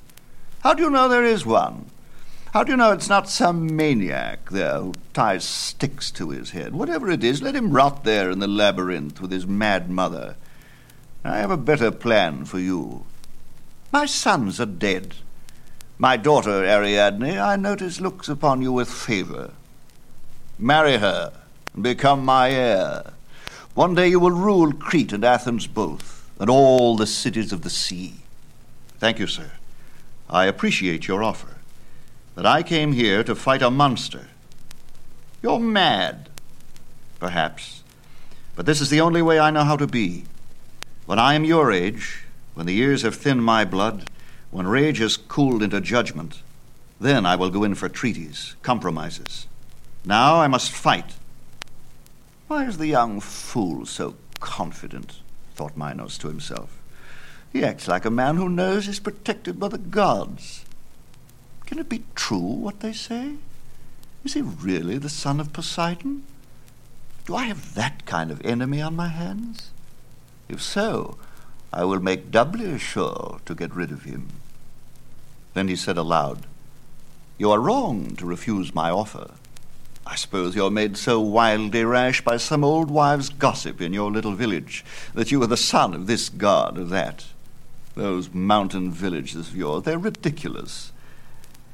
How 0.61 0.75
do 0.75 0.83
you 0.83 0.91
know 0.91 1.09
there 1.09 1.25
is 1.25 1.47
one? 1.47 1.87
How 2.55 2.65
do 2.65 2.73
you 2.73 2.79
know 2.79 2.93
it's 2.93 3.11
not 3.11 3.29
some 3.29 3.77
maniac 3.77 4.49
there 4.49 4.79
who 4.79 4.95
ties 5.13 5.45
sticks 5.45 6.11
to 6.13 6.31
his 6.31 6.51
head? 6.53 6.73
Whatever 6.73 7.11
it 7.11 7.23
is, 7.23 7.43
let 7.43 7.55
him 7.55 7.73
rot 7.73 8.05
there 8.05 8.31
in 8.31 8.39
the 8.39 8.47
labyrinth 8.47 9.21
with 9.21 9.31
his 9.31 9.47
mad 9.47 9.91
mother. 9.91 10.37
I 11.23 11.39
have 11.39 11.51
a 11.51 11.59
better 11.59 11.91
plan 11.91 12.47
for 12.47 12.59
you. 12.59 13.05
My 13.93 14.07
sons 14.07 14.61
are 14.61 14.67
dead. 14.67 15.17
My 15.99 16.17
daughter, 16.17 16.65
Ariadne, 16.65 17.39
I 17.39 17.57
notice 17.57 18.01
looks 18.01 18.31
upon 18.31 18.63
you 18.63 18.73
with 18.73 18.89
favor. 18.89 19.53
Marry 20.59 20.97
her 20.97 21.35
and 21.75 21.83
become 21.83 22.25
my 22.25 22.51
heir. 22.51 23.13
One 23.75 23.95
day 23.95 24.09
you 24.09 24.21
will 24.21 24.31
rule 24.31 24.73
Crete 24.73 25.13
and 25.13 25.25
Athens 25.25 25.67
both, 25.67 26.31
and 26.39 26.49
all 26.49 26.97
the 26.97 27.07
cities 27.07 27.53
of 27.53 27.61
the 27.61 27.71
sea. 27.71 28.15
Thank 28.99 29.19
you, 29.19 29.27
sir. 29.27 29.53
I 30.31 30.47
appreciate 30.47 31.07
your 31.07 31.23
offer 31.23 31.58
that 32.39 32.47
I 32.47 32.63
came 32.63 32.93
here 32.93 33.25
to 33.25 33.35
fight 33.35 33.63
a 33.63 33.69
monster. 33.69 34.29
You're 35.43 35.59
mad, 35.59 36.29
perhaps, 37.19 37.83
but 38.55 38.65
this 38.65 38.81
is 38.81 38.91
the 38.91 39.01
only 39.01 39.21
way 39.21 39.41
I 39.41 39.51
know 39.51 39.65
how 39.65 39.77
to 39.77 39.89
be. 39.89 40.23
When 41.05 41.19
I 41.19 41.35
am 41.35 41.45
your 41.45 41.73
age, 41.73 42.23
when 42.55 42.67
the 42.67 42.75
years 42.75 43.03
have 43.03 43.17
thinned 43.17 43.45
my 43.45 43.65
blood, 43.65 44.09
when 44.53 44.69
rage 44.69 44.99
has 44.99 45.17
cooled 45.17 45.65
into 45.65 45.81
judgment, 45.81 46.43
then 47.01 47.27
I 47.27 47.35
will 47.35 47.51
go 47.51 47.65
in 47.65 47.75
for 47.75 47.89
treaties, 47.89 48.55
compromises. 48.63 49.49
Now 50.05 50.41
I 50.41 50.47
must 50.47 50.71
fight. 50.71 51.15
Why 52.47 52.67
is 52.67 52.79
the 52.79 52.87
young 52.87 53.19
fool 53.19 53.85
so 53.85 54.15
confident? 54.39 55.23
thought 55.57 55.77
Minos 55.77 56.17
to 56.19 56.29
himself. 56.29 56.79
He 57.53 57.65
acts 57.65 57.89
like 57.89 58.05
a 58.05 58.11
man 58.11 58.37
who 58.37 58.49
knows 58.49 58.87
he's 58.87 59.01
protected 59.01 59.59
by 59.59 59.67
the 59.67 59.79
gods. 59.79 60.65
Can 61.69 61.79
it 61.79 61.91
be 61.91 62.05
true 62.15 62.39
what 62.39 62.81
they 62.81 62.95
say? 62.95 63.35
Is 64.25 64.33
he 64.33 64.41
really 64.41 64.97
the 64.97 65.11
son 65.11 65.39
of 65.39 65.53
Poseidon? 65.53 66.23
Do 67.27 67.37
I 67.37 67.45
have 67.45 67.75
that 67.75 68.07
kind 68.07 68.31
of 68.31 68.41
enemy 68.43 68.81
on 68.81 68.97
my 68.97 69.09
hands? 69.09 69.69
If 70.49 70.63
so, 70.63 71.19
I 71.71 71.85
will 71.85 72.01
make 72.01 72.31
doubly 72.31 72.79
sure 72.79 73.43
to 73.45 73.55
get 73.55 73.75
rid 73.75 73.93
of 73.93 74.05
him. 74.05 74.29
Then 75.53 75.69
he 75.69 75.77
said 75.77 75.99
aloud, 75.99 76.47
You 77.37 77.51
are 77.51 77.61
wrong 77.61 78.17
to 78.17 78.25
refuse 78.25 78.75
my 78.75 78.89
offer. 78.89 79.33
I 80.07 80.15
suppose 80.15 80.57
you're 80.57 80.71
made 80.71 80.97
so 80.97 81.21
wildly 81.21 81.85
rash 81.85 82.23
by 82.23 82.39
some 82.39 82.65
old 82.65 82.91
wives' 82.91 83.29
gossip 83.29 83.83
in 83.83 83.93
your 83.93 84.11
little 84.11 84.33
village 84.33 84.87
that 85.13 85.31
you 85.31 85.43
are 85.43 85.47
the 85.47 85.59
son 85.59 85.93
of 85.93 86.07
this 86.07 86.31
god 86.31 86.79
or 86.79 86.85
that. 86.85 87.27
Those 87.95 88.33
mountain 88.33 88.91
villages 88.91 89.51
of 89.51 89.55
yours, 89.55 89.83
they're 89.83 89.99
ridiculous. 89.99 90.93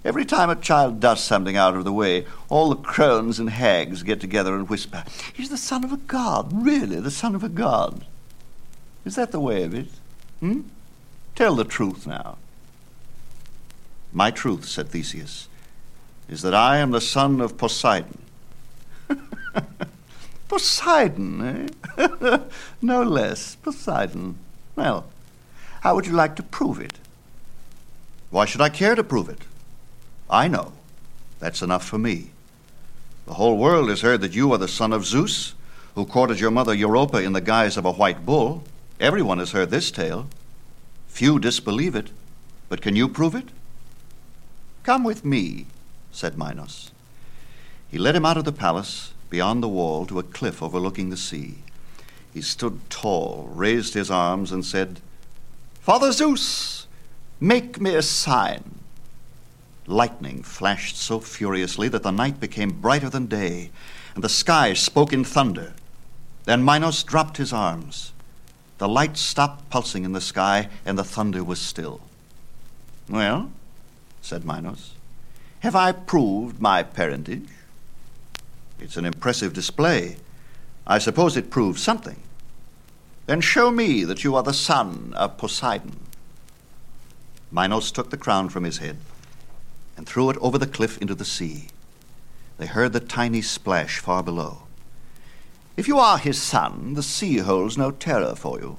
Every 0.04 0.26
time 0.26 0.50
a 0.50 0.56
child 0.56 1.00
does 1.00 1.24
something 1.24 1.56
out 1.56 1.76
of 1.76 1.84
the 1.84 1.92
way, 1.92 2.26
all 2.50 2.68
the 2.68 2.76
crones 2.76 3.38
and 3.38 3.48
hags 3.48 4.02
get 4.02 4.20
together 4.20 4.54
and 4.54 4.68
whisper, 4.68 5.02
He's 5.32 5.48
the 5.48 5.56
son 5.56 5.82
of 5.82 5.92
a 5.92 5.96
god, 5.96 6.50
really, 6.52 7.00
the 7.00 7.10
son 7.10 7.34
of 7.34 7.42
a 7.42 7.48
god. 7.48 8.04
Is 9.06 9.16
that 9.16 9.32
the 9.32 9.40
way 9.40 9.62
of 9.62 9.72
it? 9.74 9.88
Hmm? 10.40 10.62
Tell 11.34 11.54
the 11.54 11.64
truth 11.64 12.06
now. 12.06 12.36
My 14.12 14.30
truth, 14.30 14.66
said 14.66 14.90
Theseus, 14.90 15.48
is 16.28 16.42
that 16.42 16.54
I 16.54 16.76
am 16.76 16.90
the 16.90 17.00
son 17.00 17.40
of 17.40 17.56
Poseidon. 17.56 18.18
Poseidon, 20.48 21.70
eh? 21.96 22.38
no 22.82 23.02
less. 23.02 23.56
Poseidon. 23.56 24.38
Well, 24.76 25.06
how 25.80 25.94
would 25.94 26.06
you 26.06 26.12
like 26.12 26.36
to 26.36 26.42
prove 26.42 26.78
it? 26.78 26.98
Why 28.30 28.44
should 28.44 28.60
I 28.60 28.68
care 28.68 28.94
to 28.94 29.02
prove 29.02 29.28
it? 29.28 29.40
I 30.28 30.48
know. 30.48 30.72
That's 31.38 31.62
enough 31.62 31.84
for 31.84 31.98
me. 31.98 32.30
The 33.26 33.34
whole 33.34 33.56
world 33.56 33.88
has 33.88 34.02
heard 34.02 34.20
that 34.20 34.34
you 34.34 34.52
are 34.52 34.58
the 34.58 34.68
son 34.68 34.92
of 34.92 35.06
Zeus, 35.06 35.54
who 35.94 36.04
courted 36.04 36.40
your 36.40 36.50
mother 36.50 36.74
Europa 36.74 37.18
in 37.22 37.32
the 37.32 37.40
guise 37.40 37.76
of 37.76 37.84
a 37.84 37.92
white 37.92 38.26
bull. 38.26 38.64
Everyone 39.00 39.38
has 39.38 39.52
heard 39.52 39.70
this 39.70 39.90
tale. 39.90 40.28
Few 41.08 41.38
disbelieve 41.38 41.94
it, 41.94 42.10
but 42.68 42.82
can 42.82 42.96
you 42.96 43.08
prove 43.08 43.34
it? 43.34 43.48
Come 44.82 45.04
with 45.04 45.24
me, 45.24 45.66
said 46.12 46.36
Minos. 46.36 46.90
He 47.90 47.98
led 47.98 48.16
him 48.16 48.26
out 48.26 48.36
of 48.36 48.44
the 48.44 48.52
palace, 48.52 49.12
beyond 49.30 49.62
the 49.62 49.68
wall, 49.68 50.04
to 50.06 50.18
a 50.18 50.24
cliff 50.24 50.62
overlooking 50.62 51.10
the 51.10 51.16
sea. 51.16 51.58
He 52.32 52.42
stood 52.42 52.80
tall, 52.90 53.48
raised 53.52 53.94
his 53.94 54.10
arms, 54.10 54.50
and 54.50 54.64
said, 54.64 55.00
Father 55.80 56.10
Zeus, 56.10 56.88
make 57.40 57.80
me 57.80 57.94
a 57.94 58.02
sign. 58.02 58.80
Lightning 59.86 60.42
flashed 60.42 60.96
so 60.96 61.20
furiously 61.20 61.88
that 61.88 62.02
the 62.02 62.10
night 62.10 62.40
became 62.40 62.80
brighter 62.80 63.10
than 63.10 63.26
day, 63.26 63.70
and 64.14 64.24
the 64.24 64.28
sky 64.30 64.72
spoke 64.72 65.12
in 65.12 65.24
thunder. 65.24 65.74
Then 66.44 66.64
Minos 66.64 67.02
dropped 67.02 67.36
his 67.36 67.52
arms. 67.52 68.12
The 68.78 68.88
light 68.88 69.16
stopped 69.16 69.68
pulsing 69.68 70.04
in 70.04 70.12
the 70.12 70.20
sky, 70.20 70.68
and 70.86 70.98
the 70.98 71.04
thunder 71.04 71.44
was 71.44 71.60
still. 71.60 72.00
Well, 73.08 73.52
said 74.22 74.44
Minos, 74.44 74.94
have 75.60 75.76
I 75.76 75.92
proved 75.92 76.60
my 76.60 76.82
parentage? 76.82 77.48
It's 78.80 78.96
an 78.96 79.04
impressive 79.04 79.52
display. 79.52 80.16
I 80.86 80.98
suppose 80.98 81.36
it 81.36 81.50
proves 81.50 81.82
something. 81.82 82.20
Then 83.26 83.40
show 83.40 83.70
me 83.70 84.04
that 84.04 84.24
you 84.24 84.34
are 84.34 84.42
the 84.42 84.52
son 84.52 85.12
of 85.14 85.36
Poseidon. 85.36 85.98
Minos 87.50 87.90
took 87.90 88.10
the 88.10 88.16
crown 88.16 88.48
from 88.48 88.64
his 88.64 88.78
head 88.78 88.96
and 89.96 90.06
threw 90.06 90.30
it 90.30 90.36
over 90.40 90.58
the 90.58 90.66
cliff 90.66 90.98
into 90.98 91.14
the 91.14 91.24
sea. 91.24 91.68
They 92.58 92.66
heard 92.66 92.92
the 92.92 93.00
tiny 93.00 93.42
splash 93.42 93.98
far 93.98 94.22
below. 94.22 94.62
If 95.76 95.88
you 95.88 95.98
are 95.98 96.18
his 96.18 96.40
son, 96.40 96.94
the 96.94 97.02
sea 97.02 97.38
holds 97.38 97.76
no 97.76 97.90
terror 97.90 98.34
for 98.36 98.60
you. 98.60 98.78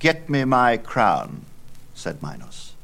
Get 0.00 0.28
me 0.28 0.44
my 0.44 0.76
crown, 0.76 1.44
said 1.94 2.22
Minos. 2.22 2.74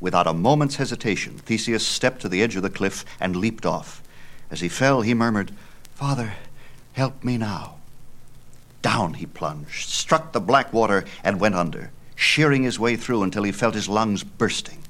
Without 0.00 0.26
a 0.26 0.32
moment's 0.32 0.76
hesitation, 0.76 1.38
Theseus 1.38 1.86
stepped 1.86 2.22
to 2.22 2.28
the 2.28 2.42
edge 2.42 2.56
of 2.56 2.62
the 2.62 2.70
cliff 2.70 3.04
and 3.20 3.36
leaped 3.36 3.66
off. 3.66 4.02
As 4.50 4.60
he 4.60 4.68
fell, 4.68 5.02
he 5.02 5.14
murmured, 5.14 5.52
Father, 5.94 6.34
help 6.92 7.24
me 7.24 7.36
now. 7.36 7.76
Down 8.82 9.14
he 9.14 9.26
plunged, 9.26 9.88
struck 9.88 10.32
the 10.32 10.40
black 10.40 10.72
water, 10.72 11.04
and 11.22 11.40
went 11.40 11.54
under, 11.54 11.90
shearing 12.14 12.62
his 12.62 12.78
way 12.78 12.96
through 12.96 13.22
until 13.22 13.42
he 13.42 13.52
felt 13.52 13.74
his 13.74 13.88
lungs 13.88 14.22
bursting. 14.22 14.83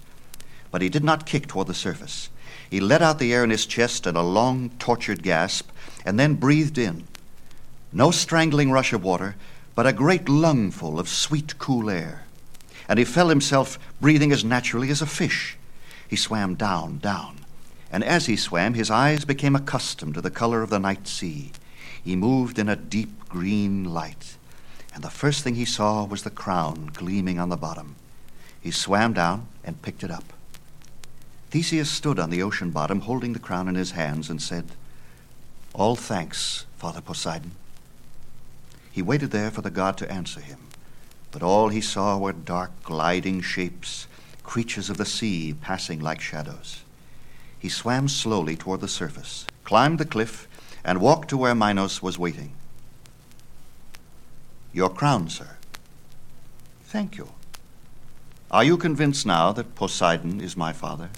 But 0.75 0.83
he 0.83 0.89
did 0.89 1.05
not 1.05 1.25
kick 1.25 1.47
toward 1.47 1.69
the 1.69 1.73
surface. 1.73 2.31
He 2.69 2.81
let 2.81 3.01
out 3.01 3.21
the 3.21 3.33
air 3.33 3.45
in 3.45 3.51
his 3.51 3.65
chest 3.65 4.09
in 4.09 4.17
a 4.17 4.25
long, 4.25 4.71
tortured 4.81 5.23
gasp, 5.23 5.71
and 6.05 6.19
then 6.19 6.35
breathed 6.35 6.79
in. 6.79 7.07
No 7.93 8.11
strangling 8.11 8.73
rush 8.73 8.93
of 8.93 9.05
water, 9.05 9.37
but 9.77 9.87
a 9.87 9.93
great 9.93 10.29
lungful 10.29 10.99
of 10.99 11.09
sweet, 11.09 11.61
cool 11.61 11.89
air. 11.89 12.25
And 12.89 12.99
he 12.99 13.05
felt 13.05 13.29
himself 13.29 13.79
breathing 14.01 14.33
as 14.33 14.45
naturally 14.45 14.91
as 14.91 15.01
a 15.01 15.07
fish. 15.07 15.57
He 16.09 16.17
swam 16.17 16.57
down, 16.57 16.99
down. 16.99 17.45
And 17.93 18.03
as 18.03 18.27
he 18.27 18.35
swam, 18.35 18.75
his 18.75 18.91
eyes 18.91 19.25
became 19.25 19.55
accustomed 19.55 20.15
to 20.15 20.21
the 20.21 20.29
color 20.29 20.61
of 20.61 20.71
the 20.71 20.81
night 20.81 21.07
sea. 21.07 21.53
He 22.03 22.17
moved 22.17 22.59
in 22.59 22.69
a 22.69 22.75
deep 22.75 23.29
green 23.29 23.85
light, 23.85 24.37
and 24.93 25.05
the 25.05 25.09
first 25.09 25.45
thing 25.45 25.55
he 25.55 25.67
saw 25.67 26.05
was 26.05 26.25
the 26.25 26.31
crown 26.31 26.91
gleaming 26.93 27.39
on 27.39 27.51
the 27.51 27.57
bottom. 27.57 27.95
He 28.61 28.73
swam 28.73 29.13
down 29.13 29.47
and 29.63 29.81
picked 29.81 30.03
it 30.03 30.11
up. 30.11 30.34
Theseus 31.55 31.89
stood 31.89 32.19
on 32.19 32.31
the 32.31 32.43
ocean 32.43 32.71
bottom, 32.71 33.03
holding 33.03 33.33
the 33.33 33.39
crown 33.39 33.69
in 33.69 33.77
his 33.77 33.93
hands, 33.93 34.29
and 34.29 34.43
said, 34.43 34.73
All 35.73 35.95
thanks, 35.95 36.67
Father 36.79 37.01
Poseidon. 37.01 37.53
He 38.91 39.03
waited 39.03 39.31
there 39.31 39.53
for 39.53 39.63
the 39.63 39.71
god 39.71 39.97
to 39.99 40.11
answer 40.11 40.41
him, 40.41 40.59
but 41.31 41.45
all 41.45 41.69
he 41.69 41.81
saw 41.81 42.19
were 42.19 42.33
dark, 42.33 42.73
gliding 42.83 43.41
shapes, 43.41 44.09
creatures 44.43 44.91
of 44.91 44.97
the 44.97 45.05
sea 45.05 45.55
passing 45.55 46.01
like 46.01 46.21
shadows. 46.21 46.83
He 47.57 47.69
swam 47.69 48.09
slowly 48.09 48.57
toward 48.57 48.81
the 48.81 48.89
surface, 48.89 49.47
climbed 49.63 50.01
the 50.01 50.05
cliff, 50.05 50.49
and 50.85 51.01
walked 51.01 51.29
to 51.29 51.37
where 51.37 51.55
Minos 51.55 52.03
was 52.03 52.19
waiting. 52.19 52.51
Your 54.73 54.91
crown, 54.91 55.29
sir. 55.29 55.57
Thank 56.83 57.17
you. 57.17 57.29
Are 58.51 58.65
you 58.65 58.77
convinced 58.77 59.25
now 59.25 59.53
that 59.53 59.77
Poseidon 59.77 60.41
is 60.41 60.57
my 60.57 60.73
father? 60.73 61.11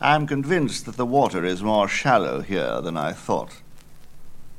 I 0.00 0.14
am 0.14 0.26
convinced 0.28 0.86
that 0.86 0.96
the 0.96 1.06
water 1.06 1.44
is 1.44 1.62
more 1.62 1.88
shallow 1.88 2.40
here 2.40 2.80
than 2.80 2.96
I 2.96 3.12
thought. 3.12 3.62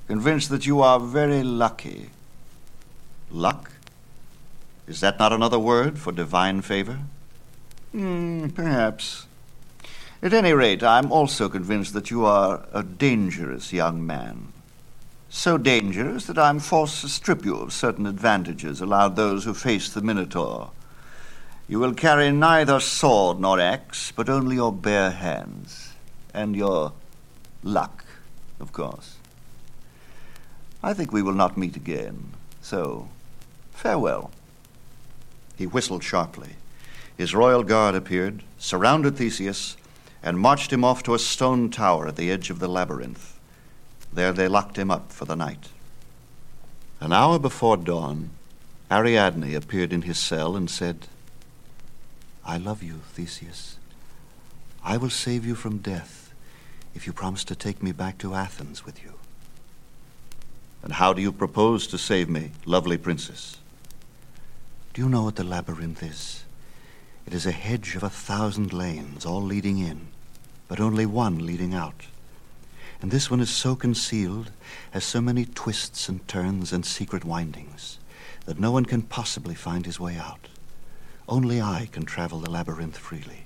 Convinced 0.07 0.49
that 0.49 0.65
you 0.65 0.81
are 0.81 0.99
very 0.99 1.43
lucky. 1.43 2.09
Luck? 3.31 3.71
Is 4.87 4.99
that 4.99 5.19
not 5.19 5.31
another 5.31 5.59
word 5.59 5.97
for 5.97 6.11
divine 6.11 6.61
favor? 6.61 6.99
Hmm, 7.91 8.49
perhaps. 8.49 9.27
At 10.21 10.33
any 10.33 10.51
rate, 10.51 10.83
I'm 10.83 11.11
also 11.11 11.47
convinced 11.47 11.93
that 11.93 12.11
you 12.11 12.25
are 12.25 12.65
a 12.73 12.83
dangerous 12.83 13.71
young 13.71 14.05
man. 14.05 14.51
So 15.29 15.57
dangerous 15.57 16.25
that 16.25 16.37
I'm 16.37 16.59
forced 16.59 17.01
to 17.01 17.07
strip 17.07 17.45
you 17.45 17.55
of 17.55 17.71
certain 17.71 18.05
advantages 18.05 18.81
allowed 18.81 19.15
those 19.15 19.45
who 19.45 19.53
face 19.53 19.89
the 19.89 20.01
Minotaur. 20.01 20.71
You 21.69 21.77
will 21.77 21.93
carry 21.93 22.31
neither 22.31 22.79
sword 22.79 23.39
nor 23.39 23.59
axe, 23.59 24.11
but 24.11 24.27
only 24.27 24.55
your 24.55 24.73
bare 24.73 25.11
hands, 25.11 25.93
and 26.33 26.55
your 26.55 26.93
luck, 27.61 28.03
of 28.59 28.73
course. 28.73 29.17
I 30.81 30.95
think 30.95 31.13
we 31.13 31.21
will 31.21 31.35
not 31.35 31.59
meet 31.59 31.75
again, 31.75 32.31
so 32.59 33.07
farewell. 33.71 34.31
He 35.57 35.67
whistled 35.67 36.03
sharply. 36.03 36.55
His 37.15 37.35
royal 37.35 37.63
guard 37.63 37.93
appeared, 37.93 38.41
surrounded 38.57 39.15
Theseus, 39.15 39.77
and 40.23 40.39
marched 40.39 40.73
him 40.73 40.83
off 40.83 41.03
to 41.03 41.13
a 41.13 41.19
stone 41.19 41.69
tower 41.69 42.07
at 42.07 42.15
the 42.15 42.31
edge 42.31 42.49
of 42.49 42.57
the 42.57 42.67
labyrinth. 42.67 43.39
There 44.11 44.33
they 44.33 44.47
locked 44.47 44.79
him 44.79 44.89
up 44.89 45.11
for 45.11 45.25
the 45.25 45.35
night. 45.35 45.69
An 46.99 47.13
hour 47.13 47.37
before 47.37 47.77
dawn, 47.77 48.31
Ariadne 48.89 49.53
appeared 49.53 49.93
in 49.93 50.01
his 50.01 50.17
cell 50.17 50.55
and 50.55 50.67
said, 50.67 51.05
I 52.49 52.57
love 52.57 52.81
you, 52.81 53.01
Theseus. 53.13 53.77
I 54.83 54.97
will 54.97 55.11
save 55.11 55.45
you 55.45 55.53
from 55.53 55.77
death 55.77 56.33
if 56.95 57.05
you 57.05 57.13
promise 57.13 57.43
to 57.43 57.55
take 57.55 57.83
me 57.83 57.91
back 57.91 58.17
to 58.17 58.33
Athens 58.33 58.83
with 58.83 59.03
you. 59.03 59.13
And 60.81 60.93
how 60.93 61.13
do 61.13 61.21
you 61.21 61.31
propose 61.31 61.85
to 61.85 61.99
save 61.99 62.27
me, 62.27 62.49
lovely 62.65 62.97
princess? 62.97 63.57
Do 64.95 65.03
you 65.03 65.09
know 65.09 65.25
what 65.25 65.35
the 65.35 65.43
labyrinth 65.43 66.01
is? 66.01 66.43
It 67.27 67.35
is 67.35 67.45
a 67.45 67.51
hedge 67.51 67.95
of 67.95 68.01
a 68.01 68.09
thousand 68.09 68.73
lanes, 68.73 69.27
all 69.27 69.43
leading 69.43 69.77
in, 69.77 70.07
but 70.67 70.79
only 70.79 71.05
one 71.05 71.45
leading 71.45 71.75
out. 71.75 72.07
And 72.99 73.11
this 73.11 73.29
one 73.29 73.41
is 73.41 73.51
so 73.51 73.75
concealed, 73.75 74.49
has 74.89 75.03
so 75.03 75.21
many 75.21 75.45
twists 75.45 76.09
and 76.09 76.27
turns 76.27 76.73
and 76.73 76.83
secret 76.83 77.23
windings, 77.23 77.99
that 78.45 78.59
no 78.59 78.71
one 78.71 78.85
can 78.85 79.03
possibly 79.03 79.53
find 79.53 79.85
his 79.85 79.99
way 79.99 80.17
out. 80.17 80.47
Only 81.31 81.61
I 81.61 81.87
can 81.91 82.05
travel 82.05 82.39
the 82.39 82.49
labyrinth 82.49 82.97
freely. 82.97 83.45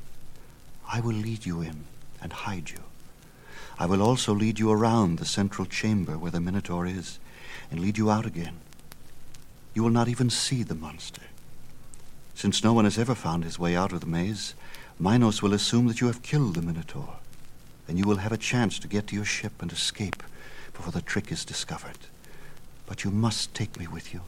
I 0.89 1.01
will 1.01 1.13
lead 1.13 1.45
you 1.45 1.59
in 1.59 1.83
and 2.21 2.31
hide 2.31 2.69
you. 2.69 2.79
I 3.77 3.87
will 3.87 4.01
also 4.01 4.33
lead 4.33 4.57
you 4.57 4.71
around 4.71 5.19
the 5.19 5.25
central 5.25 5.65
chamber 5.65 6.17
where 6.17 6.31
the 6.31 6.39
Minotaur 6.39 6.87
is, 6.87 7.19
and 7.69 7.81
lead 7.81 7.97
you 7.97 8.09
out 8.09 8.25
again. 8.25 8.55
You 9.73 9.83
will 9.83 9.89
not 9.89 10.07
even 10.07 10.29
see 10.29 10.63
the 10.63 10.75
monster. 10.75 11.23
Since 12.33 12.63
no 12.63 12.71
one 12.71 12.85
has 12.85 12.97
ever 12.97 13.15
found 13.15 13.43
his 13.43 13.59
way 13.59 13.75
out 13.75 13.91
of 13.91 13.99
the 13.99 14.07
maze, 14.07 14.53
Minos 14.97 15.41
will 15.41 15.53
assume 15.53 15.87
that 15.87 15.99
you 15.99 16.07
have 16.07 16.23
killed 16.23 16.55
the 16.55 16.61
Minotaur, 16.61 17.17
and 17.85 17.97
you 17.97 18.05
will 18.05 18.17
have 18.17 18.31
a 18.31 18.37
chance 18.37 18.79
to 18.79 18.87
get 18.87 19.07
to 19.07 19.15
your 19.15 19.25
ship 19.25 19.61
and 19.61 19.73
escape 19.73 20.23
before 20.71 20.93
the 20.93 21.01
trick 21.01 21.33
is 21.33 21.43
discovered. 21.43 21.97
But 22.85 23.03
you 23.03 23.11
must 23.11 23.53
take 23.53 23.77
me 23.77 23.87
with 23.87 24.13
you. 24.13 24.21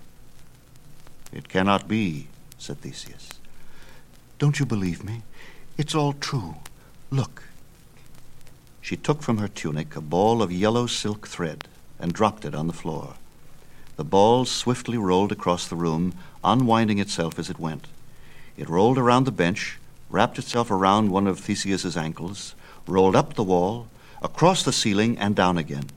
It 1.32 1.48
cannot 1.48 1.88
be, 1.88 2.28
said 2.58 2.82
Theseus. 2.82 3.30
Don't 4.46 4.60
you 4.60 4.66
believe 4.68 5.04
me? 5.04 5.24
It's 5.76 5.96
all 5.96 6.14
true. 6.14 6.58
Look. 7.10 7.46
She 8.80 8.96
took 8.96 9.24
from 9.24 9.40
her 9.40 9.48
tunic 9.48 9.96
a 9.96 10.02
ball 10.02 10.44
of 10.44 10.52
yellow 10.52 10.86
silk 10.86 11.28
thread 11.28 11.68
and 11.98 12.14
dropped 12.14 12.46
it 12.46 12.54
on 12.54 12.68
the 12.68 12.72
floor. 12.82 13.16
The 13.96 14.04
ball 14.04 14.46
swiftly 14.46 15.00
rolled 15.00 15.32
across 15.32 15.68
the 15.68 15.76
room, 15.76 16.14
unwinding 16.44 17.00
itself 17.00 17.40
as 17.40 17.50
it 17.50 17.58
went. 17.58 17.88
It 18.56 18.70
rolled 18.70 19.00
around 19.00 19.24
the 19.24 19.32
bench, 19.32 19.80
wrapped 20.12 20.38
itself 20.38 20.70
around 20.70 21.10
one 21.10 21.26
of 21.26 21.40
Theseus's 21.40 21.98
ankles, 21.98 22.54
rolled 22.86 23.16
up 23.16 23.34
the 23.34 23.44
wall, 23.44 23.88
across 24.22 24.62
the 24.62 24.72
ceiling, 24.72 25.18
and 25.18 25.36
down 25.36 25.58
again. 25.58 25.90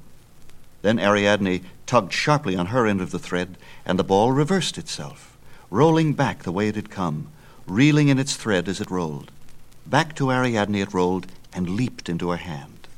Then 0.81 0.99
Ariadne 0.99 1.67
tugged 1.85 2.15
sharply 2.15 2.57
on 2.57 2.69
her 2.69 2.87
end 2.87 3.03
of 3.03 3.11
the 3.11 3.19
thread, 3.19 3.59
and 3.85 3.99
the 3.99 4.05
ball 4.05 4.33
reversed 4.33 4.79
itself, 4.79 5.37
rolling 5.71 6.15
back 6.15 6.45
the 6.45 6.53
way 6.53 6.69
it 6.69 6.77
had 6.77 6.89
come, 6.89 7.31
reeling 7.71 8.09
in 8.09 8.19
its 8.19 8.37
thread 8.37 8.69
as 8.69 8.81
it 8.81 8.91
rolled. 8.91 9.31
Back 9.87 10.15
to 10.17 10.31
Ariadne 10.31 10.77
it 10.77 10.95
rolled 10.95 11.27
and 11.53 11.71
leaped 11.71 12.09
into 12.09 12.31
her 12.31 12.37
hand. 12.37 12.89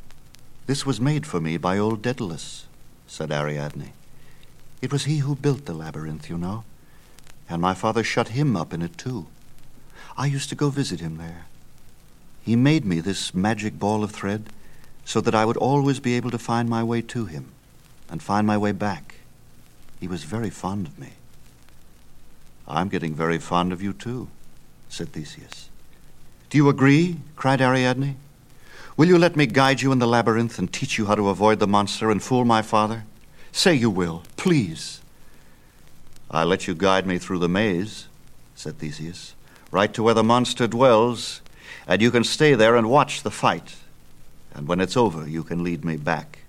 This 0.66 0.86
was 0.86 1.00
made 1.00 1.26
for 1.26 1.40
me 1.40 1.56
by 1.56 1.78
old 1.78 2.02
Daedalus, 2.02 2.66
said 3.06 3.32
Ariadne. 3.32 3.92
It 4.80 4.92
was 4.92 5.04
he 5.04 5.18
who 5.18 5.34
built 5.34 5.66
the 5.66 5.74
labyrinth, 5.74 6.30
you 6.30 6.38
know, 6.38 6.64
and 7.48 7.60
my 7.60 7.74
father 7.74 8.04
shut 8.04 8.28
him 8.28 8.56
up 8.56 8.72
in 8.72 8.82
it 8.82 8.96
too. 8.96 9.26
I 10.16 10.26
used 10.26 10.48
to 10.50 10.54
go 10.54 10.70
visit 10.70 11.00
him 11.00 11.16
there. 11.16 11.46
He 12.42 12.56
made 12.56 12.84
me 12.84 13.00
this 13.00 13.34
magic 13.34 13.78
ball 13.78 14.02
of 14.02 14.10
thread 14.10 14.46
so 15.04 15.20
that 15.20 15.34
I 15.34 15.44
would 15.44 15.56
always 15.56 16.00
be 16.00 16.14
able 16.14 16.30
to 16.30 16.38
find 16.38 16.68
my 16.68 16.82
way 16.82 17.02
to 17.02 17.26
him 17.26 17.52
and 18.08 18.22
find 18.22 18.46
my 18.46 18.56
way 18.56 18.72
back. 18.72 19.16
He 19.98 20.08
was 20.08 20.24
very 20.24 20.50
fond 20.50 20.86
of 20.86 20.98
me. 20.98 21.14
I'm 22.66 22.88
getting 22.88 23.14
very 23.14 23.38
fond 23.38 23.72
of 23.72 23.82
you, 23.82 23.92
too, 23.92 24.28
said 24.90 25.12
Theseus. 25.12 25.70
Do 26.50 26.58
you 26.58 26.68
agree? 26.68 27.16
cried 27.36 27.62
Ariadne. 27.62 28.16
Will 28.96 29.08
you 29.08 29.16
let 29.16 29.36
me 29.36 29.46
guide 29.46 29.80
you 29.80 29.92
in 29.92 29.98
the 29.98 30.06
labyrinth 30.06 30.58
and 30.58 30.70
teach 30.70 30.98
you 30.98 31.06
how 31.06 31.14
to 31.14 31.30
avoid 31.30 31.58
the 31.58 31.66
monster 31.66 32.10
and 32.10 32.22
fool 32.22 32.44
my 32.44 32.60
father? 32.60 33.04
Say 33.52 33.74
you 33.74 33.88
will, 33.88 34.24
please. 34.36 35.00
I'll 36.30 36.46
let 36.46 36.66
you 36.66 36.74
guide 36.74 37.06
me 37.06 37.18
through 37.18 37.38
the 37.38 37.48
maze, 37.48 38.08
said 38.54 38.78
Theseus, 38.78 39.34
right 39.70 39.94
to 39.94 40.02
where 40.02 40.14
the 40.14 40.22
monster 40.22 40.66
dwells, 40.66 41.40
and 41.86 42.02
you 42.02 42.10
can 42.10 42.24
stay 42.24 42.54
there 42.54 42.76
and 42.76 42.90
watch 42.90 43.22
the 43.22 43.30
fight. 43.30 43.76
And 44.52 44.68
when 44.68 44.80
it's 44.80 44.96
over, 44.96 45.26
you 45.26 45.44
can 45.44 45.64
lead 45.64 45.84
me 45.84 45.96
back. 45.96 46.40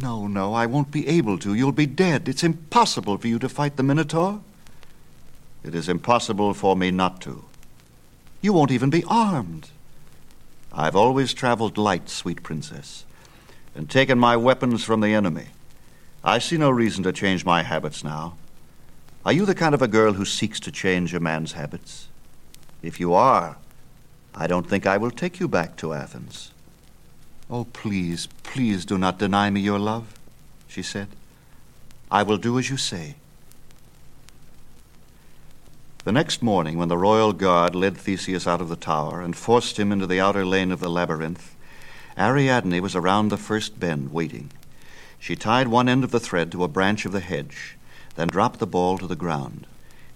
No, 0.00 0.26
no, 0.26 0.54
I 0.54 0.66
won't 0.66 0.90
be 0.90 1.08
able 1.08 1.38
to. 1.38 1.54
You'll 1.54 1.72
be 1.72 1.86
dead. 1.86 2.28
It's 2.28 2.44
impossible 2.44 3.16
for 3.18 3.26
you 3.26 3.38
to 3.38 3.48
fight 3.48 3.76
the 3.76 3.82
Minotaur. 3.82 4.40
It 5.64 5.74
is 5.74 5.88
impossible 5.88 6.54
for 6.54 6.76
me 6.76 6.90
not 6.90 7.20
to. 7.22 7.44
You 8.40 8.52
won't 8.52 8.70
even 8.70 8.90
be 8.90 9.04
armed. 9.08 9.70
I've 10.72 10.96
always 10.96 11.34
traveled 11.34 11.76
light, 11.76 12.08
sweet 12.08 12.42
princess, 12.42 13.04
and 13.74 13.90
taken 13.90 14.18
my 14.18 14.36
weapons 14.36 14.84
from 14.84 15.00
the 15.00 15.14
enemy. 15.14 15.46
I 16.22 16.38
see 16.38 16.56
no 16.56 16.70
reason 16.70 17.02
to 17.04 17.12
change 17.12 17.44
my 17.44 17.62
habits 17.62 18.04
now. 18.04 18.36
Are 19.24 19.32
you 19.32 19.44
the 19.44 19.54
kind 19.54 19.74
of 19.74 19.82
a 19.82 19.88
girl 19.88 20.14
who 20.14 20.24
seeks 20.24 20.60
to 20.60 20.72
change 20.72 21.14
a 21.14 21.20
man's 21.20 21.52
habits? 21.52 22.08
If 22.82 23.00
you 23.00 23.12
are, 23.12 23.56
I 24.34 24.46
don't 24.46 24.68
think 24.68 24.86
I 24.86 24.96
will 24.96 25.10
take 25.10 25.40
you 25.40 25.48
back 25.48 25.76
to 25.78 25.92
Athens. 25.92 26.52
Oh, 27.50 27.64
please, 27.72 28.28
please 28.42 28.84
do 28.84 28.98
not 28.98 29.18
deny 29.18 29.50
me 29.50 29.60
your 29.60 29.78
love, 29.78 30.14
she 30.68 30.82
said. 30.82 31.08
I 32.10 32.22
will 32.22 32.36
do 32.36 32.58
as 32.58 32.70
you 32.70 32.76
say. 32.76 33.16
The 36.08 36.12
next 36.12 36.42
morning, 36.42 36.78
when 36.78 36.88
the 36.88 36.96
royal 36.96 37.34
guard 37.34 37.74
led 37.74 37.94
Theseus 37.94 38.46
out 38.46 38.62
of 38.62 38.70
the 38.70 38.76
tower 38.76 39.20
and 39.20 39.36
forced 39.36 39.78
him 39.78 39.92
into 39.92 40.06
the 40.06 40.20
outer 40.20 40.46
lane 40.46 40.72
of 40.72 40.80
the 40.80 40.88
labyrinth, 40.88 41.54
Ariadne 42.16 42.80
was 42.80 42.96
around 42.96 43.28
the 43.28 43.36
first 43.36 43.78
bend 43.78 44.10
waiting. 44.10 44.50
She 45.18 45.36
tied 45.36 45.68
one 45.68 45.86
end 45.86 46.04
of 46.04 46.10
the 46.10 46.18
thread 46.18 46.50
to 46.52 46.64
a 46.64 46.66
branch 46.66 47.04
of 47.04 47.12
the 47.12 47.20
hedge, 47.20 47.76
then 48.14 48.28
dropped 48.28 48.58
the 48.58 48.66
ball 48.66 48.96
to 48.96 49.06
the 49.06 49.16
ground. 49.16 49.66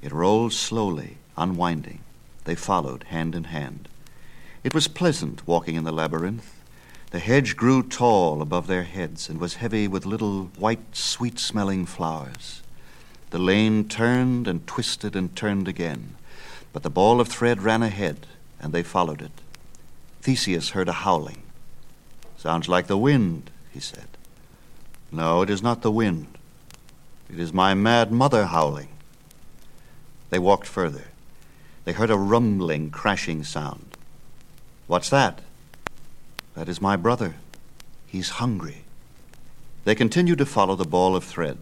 It 0.00 0.12
rolled 0.12 0.54
slowly, 0.54 1.18
unwinding. 1.36 2.00
They 2.44 2.54
followed, 2.54 3.02
hand 3.08 3.34
in 3.34 3.44
hand. 3.44 3.86
It 4.64 4.72
was 4.72 4.88
pleasant 4.88 5.46
walking 5.46 5.74
in 5.74 5.84
the 5.84 5.92
labyrinth. 5.92 6.58
The 7.10 7.18
hedge 7.18 7.54
grew 7.54 7.82
tall 7.82 8.40
above 8.40 8.66
their 8.66 8.84
heads 8.84 9.28
and 9.28 9.38
was 9.38 9.56
heavy 9.56 9.86
with 9.88 10.06
little 10.06 10.44
white, 10.56 10.96
sweet 10.96 11.38
smelling 11.38 11.84
flowers. 11.84 12.61
The 13.32 13.38
lane 13.38 13.88
turned 13.88 14.46
and 14.46 14.66
twisted 14.66 15.16
and 15.16 15.34
turned 15.34 15.66
again, 15.66 16.16
but 16.74 16.82
the 16.82 16.90
ball 16.90 17.18
of 17.18 17.28
thread 17.28 17.62
ran 17.62 17.82
ahead, 17.82 18.26
and 18.60 18.74
they 18.74 18.82
followed 18.82 19.22
it. 19.22 19.32
Theseus 20.20 20.70
heard 20.70 20.86
a 20.86 20.92
howling. 20.92 21.42
Sounds 22.36 22.68
like 22.68 22.88
the 22.88 22.98
wind, 22.98 23.50
he 23.72 23.80
said. 23.80 24.08
No, 25.10 25.40
it 25.40 25.48
is 25.48 25.62
not 25.62 25.80
the 25.80 25.90
wind. 25.90 26.26
It 27.32 27.40
is 27.40 27.54
my 27.54 27.72
mad 27.72 28.12
mother 28.12 28.44
howling. 28.44 28.90
They 30.28 30.38
walked 30.38 30.66
further. 30.66 31.04
They 31.86 31.92
heard 31.92 32.10
a 32.10 32.18
rumbling, 32.18 32.90
crashing 32.90 33.44
sound. 33.44 33.96
What's 34.86 35.08
that? 35.08 35.40
That 36.54 36.68
is 36.68 36.82
my 36.82 36.96
brother. 36.96 37.36
He's 38.06 38.42
hungry. 38.42 38.84
They 39.84 39.94
continued 39.94 40.36
to 40.36 40.44
follow 40.44 40.76
the 40.76 40.84
ball 40.84 41.16
of 41.16 41.24
thread. 41.24 41.56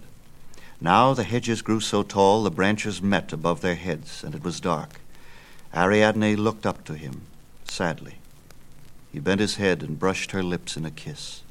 Now 0.81 1.13
the 1.13 1.25
hedges 1.25 1.61
grew 1.61 1.81
so 1.81 2.03
tall 2.03 2.43
the 2.43 2.51
branches 2.51 3.03
met 3.03 3.33
above 3.33 3.61
their 3.61 3.75
heads, 3.75 4.25
and 4.25 4.35
it 4.35 4.43
was 4.43 4.61
dark. 4.61 5.01
Ariadne 5.75 6.37
looked 6.37 6.65
up 6.65 6.85
to 6.85 6.95
him, 6.95 7.23
sadly. 7.65 8.17
He 9.13 9.21
bent 9.21 9.41
his 9.41 9.57
head 9.57 9.83
and 9.83 9.99
brushed 9.99 10.31
her 10.31 10.43
lips 10.43 10.77
in 10.77 10.87
a 10.87 10.91
kiss. 10.91 11.43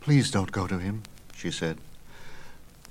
Please 0.00 0.30
don't 0.30 0.52
go 0.52 0.66
to 0.66 0.78
him, 0.78 1.02
she 1.34 1.50
said. 1.50 1.78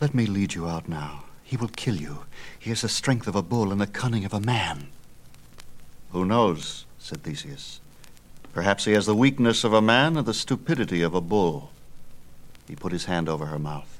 Let 0.01 0.15
me 0.15 0.25
lead 0.25 0.55
you 0.55 0.67
out 0.67 0.89
now. 0.89 1.25
He 1.43 1.57
will 1.57 1.67
kill 1.67 1.95
you. 1.95 2.25
He 2.57 2.69
has 2.69 2.81
the 2.81 2.89
strength 2.89 3.27
of 3.27 3.35
a 3.35 3.43
bull 3.43 3.71
and 3.71 3.81
the 3.81 3.87
cunning 3.87 4.25
of 4.25 4.33
a 4.33 4.39
man. 4.39 4.87
Who 6.11 6.25
knows, 6.25 6.85
said 6.97 7.23
Theseus. 7.23 7.81
Perhaps 8.53 8.85
he 8.85 8.93
has 8.93 9.05
the 9.05 9.15
weakness 9.15 9.63
of 9.63 9.73
a 9.73 9.81
man 9.81 10.17
and 10.17 10.25
the 10.25 10.33
stupidity 10.33 11.01
of 11.01 11.13
a 11.13 11.21
bull. 11.21 11.71
He 12.67 12.75
put 12.75 12.91
his 12.91 13.05
hand 13.05 13.29
over 13.29 13.47
her 13.47 13.59
mouth. 13.59 13.98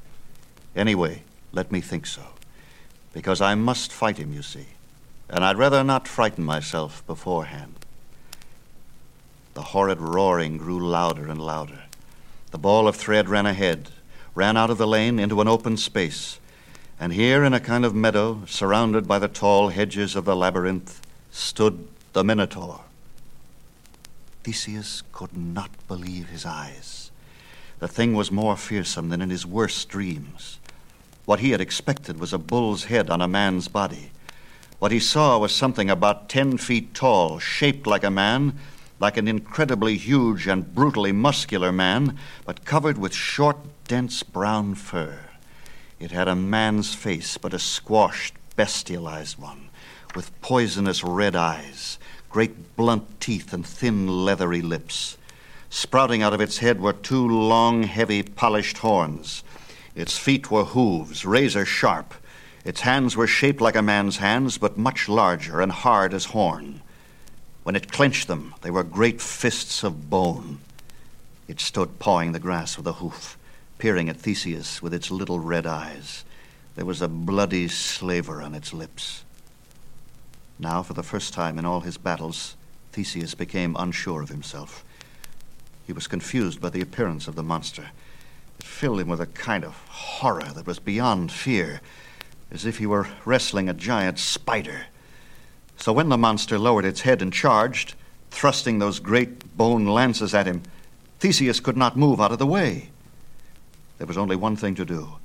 Anyway, 0.79 1.23
let 1.51 1.73
me 1.73 1.81
think 1.81 2.05
so. 2.05 2.23
Because 3.11 3.41
I 3.41 3.53
must 3.53 3.91
fight 3.91 4.15
him, 4.15 4.31
you 4.31 4.41
see. 4.41 4.67
And 5.29 5.43
I'd 5.43 5.57
rather 5.57 5.83
not 5.83 6.07
frighten 6.07 6.45
myself 6.45 7.05
beforehand. 7.05 7.75
The 9.55 9.61
horrid 9.61 9.99
roaring 9.99 10.57
grew 10.57 10.79
louder 10.79 11.27
and 11.27 11.41
louder. 11.41 11.83
The 12.51 12.57
ball 12.57 12.87
of 12.87 12.95
thread 12.95 13.27
ran 13.27 13.45
ahead, 13.45 13.89
ran 14.33 14.55
out 14.55 14.69
of 14.69 14.77
the 14.77 14.87
lane 14.87 15.19
into 15.19 15.41
an 15.41 15.49
open 15.49 15.75
space. 15.75 16.39
And 16.97 17.11
here, 17.11 17.43
in 17.43 17.53
a 17.53 17.59
kind 17.59 17.83
of 17.83 17.93
meadow, 17.93 18.43
surrounded 18.47 19.05
by 19.05 19.19
the 19.19 19.27
tall 19.27 19.67
hedges 19.67 20.15
of 20.15 20.23
the 20.23 20.35
labyrinth, 20.35 21.01
stood 21.29 21.89
the 22.13 22.23
Minotaur. 22.23 22.85
Theseus 24.43 25.03
could 25.11 25.35
not 25.35 25.71
believe 25.89 26.29
his 26.29 26.45
eyes. 26.45 27.11
The 27.79 27.89
thing 27.89 28.13
was 28.13 28.31
more 28.31 28.55
fearsome 28.55 29.09
than 29.09 29.21
in 29.21 29.29
his 29.29 29.45
worst 29.45 29.89
dreams. 29.89 30.58
What 31.29 31.41
he 31.41 31.51
had 31.51 31.61
expected 31.61 32.19
was 32.19 32.33
a 32.33 32.39
bull's 32.39 32.85
head 32.85 33.11
on 33.11 33.21
a 33.21 33.27
man's 33.27 33.67
body. 33.67 34.09
What 34.79 34.91
he 34.91 34.99
saw 34.99 35.37
was 35.37 35.53
something 35.53 35.87
about 35.87 36.27
ten 36.27 36.57
feet 36.57 36.95
tall, 36.95 37.37
shaped 37.37 37.85
like 37.85 38.03
a 38.03 38.09
man, 38.09 38.57
like 38.99 39.15
an 39.15 39.27
incredibly 39.27 39.95
huge 39.95 40.47
and 40.47 40.73
brutally 40.73 41.11
muscular 41.11 41.71
man, 41.71 42.17
but 42.47 42.65
covered 42.65 42.97
with 42.97 43.13
short, 43.13 43.57
dense 43.87 44.23
brown 44.23 44.73
fur. 44.73 45.19
It 45.99 46.09
had 46.09 46.27
a 46.27 46.35
man's 46.35 46.95
face, 46.95 47.37
but 47.37 47.53
a 47.53 47.59
squashed, 47.59 48.33
bestialized 48.55 49.37
one, 49.37 49.69
with 50.15 50.31
poisonous 50.41 51.03
red 51.03 51.35
eyes 51.35 51.99
great 52.31 52.75
blunt 52.75 53.21
teeth 53.21 53.53
and 53.53 53.63
thin 53.63 54.25
leathery 54.25 54.63
lips. 54.63 55.15
Sprouting 55.69 56.23
out 56.23 56.33
of 56.33 56.41
its 56.41 56.57
head 56.57 56.81
were 56.81 56.91
two 56.91 57.27
long, 57.27 57.83
heavy, 57.83 58.23
polished 58.23 58.79
horns. 58.79 59.43
Its 59.95 60.17
feet 60.17 60.51
were 60.51 60.65
hooves, 60.65 61.25
razor 61.25 61.65
sharp. 61.65 62.13
Its 62.63 62.81
hands 62.81 63.15
were 63.15 63.27
shaped 63.27 63.61
like 63.61 63.75
a 63.75 63.81
man's 63.81 64.17
hands, 64.17 64.57
but 64.57 64.77
much 64.77 65.09
larger 65.09 65.61
and 65.61 65.71
hard 65.71 66.13
as 66.13 66.25
horn. 66.25 66.81
When 67.63 67.75
it 67.75 67.91
clenched 67.91 68.27
them, 68.27 68.55
they 68.61 68.71
were 68.71 68.83
great 68.83 69.21
fists 69.21 69.83
of 69.83 70.09
bone. 70.09 70.59
It 71.47 71.59
stood 71.59 71.99
pawing 71.99 72.31
the 72.31 72.39
grass 72.39 72.77
with 72.77 72.87
a 72.87 72.93
hoof, 72.93 73.37
peering 73.77 74.09
at 74.09 74.17
Theseus 74.17 74.81
with 74.81 74.93
its 74.93 75.11
little 75.11 75.39
red 75.39 75.65
eyes. 75.65 76.23
There 76.75 76.85
was 76.85 77.01
a 77.01 77.07
bloody 77.07 77.67
slaver 77.67 78.41
on 78.41 78.55
its 78.55 78.73
lips. 78.73 79.23
Now, 80.59 80.83
for 80.83 80.93
the 80.93 81.03
first 81.03 81.33
time 81.33 81.57
in 81.57 81.65
all 81.65 81.81
his 81.81 81.97
battles, 81.97 82.55
Theseus 82.91 83.33
became 83.33 83.75
unsure 83.79 84.21
of 84.21 84.29
himself. 84.29 84.83
He 85.87 85.93
was 85.93 86.07
confused 86.07 86.61
by 86.61 86.69
the 86.69 86.81
appearance 86.81 87.27
of 87.27 87.35
the 87.35 87.43
monster. 87.43 87.91
Filled 88.61 88.99
him 88.99 89.07
with 89.07 89.21
a 89.21 89.25
kind 89.25 89.63
of 89.63 89.75
horror 89.87 90.51
that 90.55 90.67
was 90.67 90.79
beyond 90.79 91.31
fear, 91.31 91.81
as 92.51 92.65
if 92.65 92.77
he 92.77 92.85
were 92.85 93.07
wrestling 93.25 93.69
a 93.69 93.73
giant 93.73 94.19
spider. 94.19 94.87
So 95.77 95.93
when 95.93 96.09
the 96.09 96.17
monster 96.17 96.59
lowered 96.59 96.85
its 96.85 97.01
head 97.01 97.21
and 97.21 97.31
charged, 97.31 97.95
thrusting 98.31 98.79
those 98.79 98.99
great 98.99 99.57
bone 99.57 99.85
lances 99.85 100.33
at 100.33 100.45
him, 100.45 100.63
Theseus 101.19 101.59
could 101.59 101.77
not 101.77 101.97
move 101.97 102.21
out 102.21 102.31
of 102.31 102.39
the 102.39 102.45
way. 102.45 102.89
There 103.97 104.07
was 104.07 104.17
only 104.17 104.35
one 104.35 104.55
thing 104.55 104.75
to 104.75 104.85
do. 104.85 105.15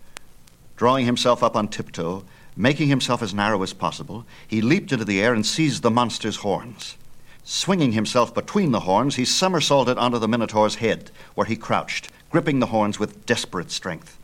Drawing 0.77 1.07
himself 1.07 1.43
up 1.43 1.55
on 1.55 1.69
tiptoe, 1.69 2.25
Making 2.57 2.89
himself 2.89 3.21
as 3.21 3.35
narrow 3.35 3.63
as 3.65 3.73
possible, 3.73 4.25
he 4.47 4.63
leaped 4.63 4.93
into 4.93 5.05
the 5.05 5.21
air 5.21 5.35
and 5.35 5.45
seized 5.45 5.83
the 5.83 5.91
monster's 5.91 6.37
horns. 6.37 6.97
Swinging 7.43 7.93
himself 7.93 8.33
between 8.33 8.71
the 8.71 8.81
horns, 8.81 9.17
he 9.17 9.25
somersaulted 9.25 9.99
onto 9.99 10.19
the 10.19 10.29
Minotaur's 10.29 10.77
head, 10.77 11.11
where 11.35 11.47
he 11.47 11.57
crouched, 11.57 12.11
gripping 12.35 12.59
the 12.59 12.67
horns 12.67 12.99
with 12.99 13.25
desperate 13.27 13.71
strength. 13.71 14.19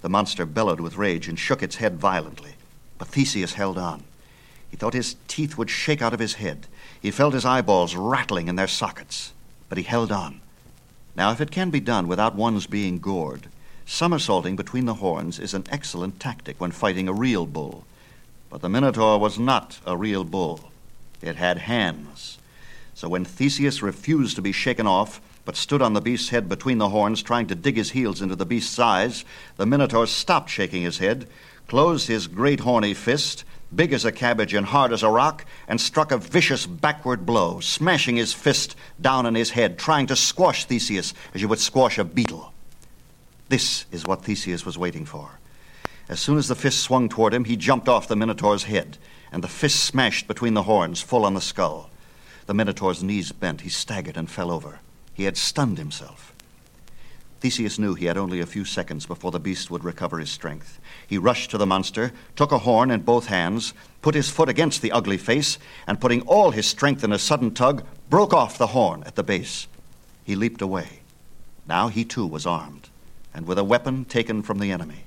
The 0.00 0.08
monster 0.08 0.46
bellowed 0.46 0.80
with 0.80 0.96
rage 0.96 1.28
and 1.28 1.38
shook 1.38 1.62
its 1.62 1.76
head 1.76 1.98
violently, 1.98 2.54
but 2.96 3.08
Theseus 3.08 3.52
held 3.52 3.76
on. 3.76 4.04
He 4.70 4.78
thought 4.78 4.94
his 4.94 5.16
teeth 5.28 5.58
would 5.58 5.68
shake 5.68 6.00
out 6.00 6.14
of 6.14 6.20
his 6.20 6.36
head. 6.36 6.66
He 7.02 7.10
felt 7.10 7.34
his 7.34 7.44
eyeballs 7.44 7.96
rattling 7.96 8.48
in 8.48 8.56
their 8.56 8.66
sockets, 8.66 9.34
but 9.68 9.76
he 9.76 9.84
held 9.84 10.10
on. 10.10 10.40
Now, 11.14 11.32
if 11.32 11.40
it 11.42 11.50
can 11.50 11.68
be 11.68 11.80
done 11.80 12.08
without 12.08 12.34
one's 12.34 12.66
being 12.66 12.98
gored, 12.98 13.48
Somersaulting 13.84 14.56
between 14.56 14.86
the 14.86 14.94
horns 14.94 15.38
is 15.38 15.52
an 15.52 15.64
excellent 15.68 16.18
tactic 16.18 16.58
when 16.58 16.70
fighting 16.70 17.08
a 17.08 17.12
real 17.12 17.44
bull. 17.44 17.84
But 18.48 18.62
the 18.62 18.70
Minotaur 18.70 19.18
was 19.18 19.38
not 19.38 19.80
a 19.84 19.98
real 19.98 20.24
bull. 20.24 20.72
It 21.20 21.36
had 21.36 21.58
hands. 21.58 22.38
So 22.94 23.06
when 23.06 23.26
Theseus 23.26 23.82
refused 23.82 24.36
to 24.36 24.40
be 24.40 24.52
shaken 24.52 24.86
off, 24.86 25.20
but 25.44 25.56
stood 25.56 25.82
on 25.82 25.92
the 25.92 26.00
beast's 26.00 26.30
head 26.30 26.48
between 26.48 26.78
the 26.78 26.88
horns, 26.88 27.22
trying 27.22 27.46
to 27.46 27.54
dig 27.54 27.76
his 27.76 27.90
heels 27.90 28.22
into 28.22 28.36
the 28.36 28.46
beast's 28.46 28.78
eyes, 28.78 29.24
the 29.56 29.66
Minotaur 29.66 30.06
stopped 30.06 30.50
shaking 30.50 30.82
his 30.82 30.98
head, 30.98 31.26
closed 31.68 32.08
his 32.08 32.26
great 32.26 32.60
horny 32.60 32.94
fist, 32.94 33.44
big 33.74 33.92
as 33.92 34.04
a 34.04 34.12
cabbage 34.12 34.54
and 34.54 34.66
hard 34.66 34.92
as 34.92 35.02
a 35.02 35.08
rock, 35.10 35.44
and 35.68 35.80
struck 35.80 36.12
a 36.12 36.18
vicious 36.18 36.66
backward 36.66 37.26
blow, 37.26 37.60
smashing 37.60 38.16
his 38.16 38.32
fist 38.32 38.76
down 39.00 39.26
on 39.26 39.34
his 39.34 39.50
head, 39.50 39.78
trying 39.78 40.06
to 40.06 40.16
squash 40.16 40.64
Theseus 40.64 41.12
as 41.34 41.40
you 41.40 41.48
would 41.48 41.58
squash 41.58 41.98
a 41.98 42.04
beetle. 42.04 42.52
This 43.48 43.84
is 43.92 44.06
what 44.06 44.22
Theseus 44.22 44.64
was 44.64 44.78
waiting 44.78 45.04
for. 45.04 45.38
As 46.08 46.20
soon 46.20 46.38
as 46.38 46.48
the 46.48 46.54
fist 46.54 46.80
swung 46.80 47.08
toward 47.08 47.32
him, 47.32 47.44
he 47.44 47.56
jumped 47.56 47.88
off 47.88 48.08
the 48.08 48.16
Minotaur's 48.16 48.64
head, 48.64 48.98
and 49.32 49.42
the 49.42 49.48
fist 49.48 49.84
smashed 49.84 50.28
between 50.28 50.54
the 50.54 50.62
horns, 50.62 51.00
full 51.00 51.24
on 51.24 51.34
the 51.34 51.40
skull. 51.40 51.90
The 52.46 52.54
Minotaur's 52.54 53.02
knees 53.02 53.32
bent. 53.32 53.62
He 53.62 53.70
staggered 53.70 54.16
and 54.16 54.30
fell 54.30 54.50
over. 54.50 54.80
He 55.14 55.24
had 55.24 55.36
stunned 55.36 55.78
himself. 55.78 56.32
Theseus 57.40 57.78
knew 57.78 57.94
he 57.94 58.06
had 58.06 58.16
only 58.16 58.40
a 58.40 58.46
few 58.46 58.64
seconds 58.64 59.06
before 59.06 59.30
the 59.30 59.38
beast 59.38 59.70
would 59.70 59.84
recover 59.84 60.18
his 60.18 60.30
strength. 60.30 60.80
He 61.06 61.18
rushed 61.18 61.50
to 61.50 61.58
the 61.58 61.66
monster, 61.66 62.12
took 62.36 62.52
a 62.52 62.58
horn 62.58 62.90
in 62.90 63.02
both 63.02 63.26
hands, 63.26 63.74
put 64.02 64.14
his 64.14 64.30
foot 64.30 64.48
against 64.48 64.82
the 64.82 64.92
ugly 64.92 65.18
face, 65.18 65.58
and 65.86 66.00
putting 66.00 66.22
all 66.22 66.52
his 66.52 66.66
strength 66.66 67.04
in 67.04 67.12
a 67.12 67.18
sudden 67.18 67.52
tug, 67.52 67.84
broke 68.08 68.32
off 68.32 68.58
the 68.58 68.68
horn 68.68 69.02
at 69.04 69.14
the 69.14 69.22
base. 69.22 69.66
He 70.24 70.34
leaped 70.34 70.62
away. 70.62 71.00
Now 71.68 71.88
he 71.88 72.04
too 72.04 72.26
was 72.26 72.46
armed, 72.46 72.88
and 73.34 73.46
with 73.46 73.58
a 73.58 73.64
weapon 73.64 74.06
taken 74.06 74.42
from 74.42 74.58
the 74.58 74.72
enemy. 74.72 75.04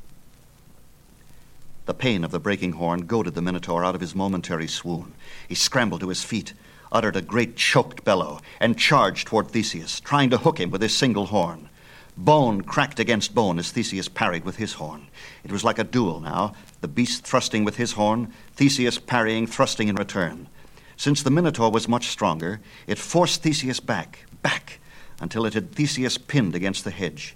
The 1.88 1.94
pain 1.94 2.24
of 2.24 2.32
the 2.32 2.40
breaking 2.40 2.74
horn 2.74 3.08
goaded 3.08 3.34
the 3.34 3.42
Minotaur 3.42 3.84
out 3.84 3.96
of 3.96 4.02
his 4.02 4.14
momentary 4.14 4.68
swoon. 4.68 5.14
He 5.48 5.56
scrambled 5.56 6.02
to 6.02 6.10
his 6.10 6.24
feet, 6.24 6.54
uttered 6.92 7.16
a 7.16 7.22
great 7.22 7.56
choked 7.56 8.04
bellow, 8.04 8.40
and 8.60 8.78
charged 8.78 9.28
toward 9.28 9.50
Theseus, 9.50 10.00
trying 10.00 10.30
to 10.30 10.38
hook 10.38 10.60
him 10.60 10.72
with 10.72 10.82
his 10.82 10.96
single 10.96 11.28
horn. 11.28 11.70
Bone 12.18 12.62
cracked 12.62 13.00
against 13.00 13.36
bone 13.36 13.60
as 13.60 13.72
Theseus 13.72 14.08
parried 14.08 14.44
with 14.44 14.56
his 14.56 14.74
horn. 14.74 15.08
It 15.44 15.52
was 15.52 15.64
like 15.64 15.78
a 15.78 15.84
duel 15.84 16.20
now, 16.20 16.54
the 16.82 16.88
beast 16.88 17.24
thrusting 17.24 17.64
with 17.64 17.78
his 17.78 17.92
horn, 17.92 18.34
Theseus 18.54 18.98
parrying, 18.98 19.46
thrusting 19.46 19.88
in 19.88 19.96
return. 19.96 20.48
Since 20.96 21.22
the 21.22 21.30
Minotaur 21.30 21.70
was 21.70 21.88
much 21.88 22.08
stronger, 22.08 22.60
it 22.88 22.98
forced 22.98 23.44
Theseus 23.44 23.80
back, 23.80 24.26
back, 24.42 24.80
until 25.22 25.46
it 25.46 25.54
had 25.54 25.72
Theseus 25.72 26.18
pinned 26.18 26.56
against 26.56 26.84
the 26.84 26.92
hedge. 26.92 27.36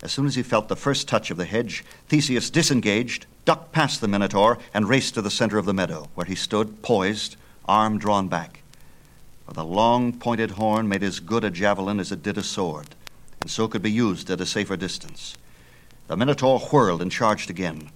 As 0.00 0.12
soon 0.12 0.26
as 0.26 0.34
he 0.34 0.42
felt 0.42 0.68
the 0.68 0.76
first 0.76 1.08
touch 1.08 1.30
of 1.30 1.36
the 1.36 1.44
hedge, 1.44 1.84
Theseus 2.08 2.50
disengaged, 2.50 3.26
ducked 3.44 3.72
past 3.72 4.00
the 4.00 4.08
Minotaur, 4.08 4.58
and 4.72 4.88
raced 4.88 5.14
to 5.14 5.22
the 5.22 5.30
center 5.30 5.58
of 5.58 5.66
the 5.66 5.74
meadow, 5.74 6.08
where 6.14 6.26
he 6.26 6.34
stood, 6.34 6.82
poised, 6.82 7.36
arm 7.66 7.98
drawn 7.98 8.28
back. 8.28 8.62
For 9.46 9.52
the 9.52 9.64
long 9.64 10.18
pointed 10.18 10.52
horn 10.52 10.88
made 10.88 11.02
as 11.02 11.20
good 11.20 11.44
a 11.44 11.50
javelin 11.50 12.00
as 12.00 12.12
it 12.12 12.22
did 12.22 12.38
a 12.38 12.42
sword 12.42 12.94
and 13.44 13.50
so 13.50 13.68
could 13.68 13.82
be 13.82 13.92
used 13.92 14.30
at 14.30 14.40
a 14.40 14.46
safer 14.46 14.74
distance. 14.74 15.36
The 16.08 16.16
Minotaur 16.16 16.58
whirled 16.58 17.02
and 17.02 17.12
charged 17.12 17.50
again. 17.50 17.90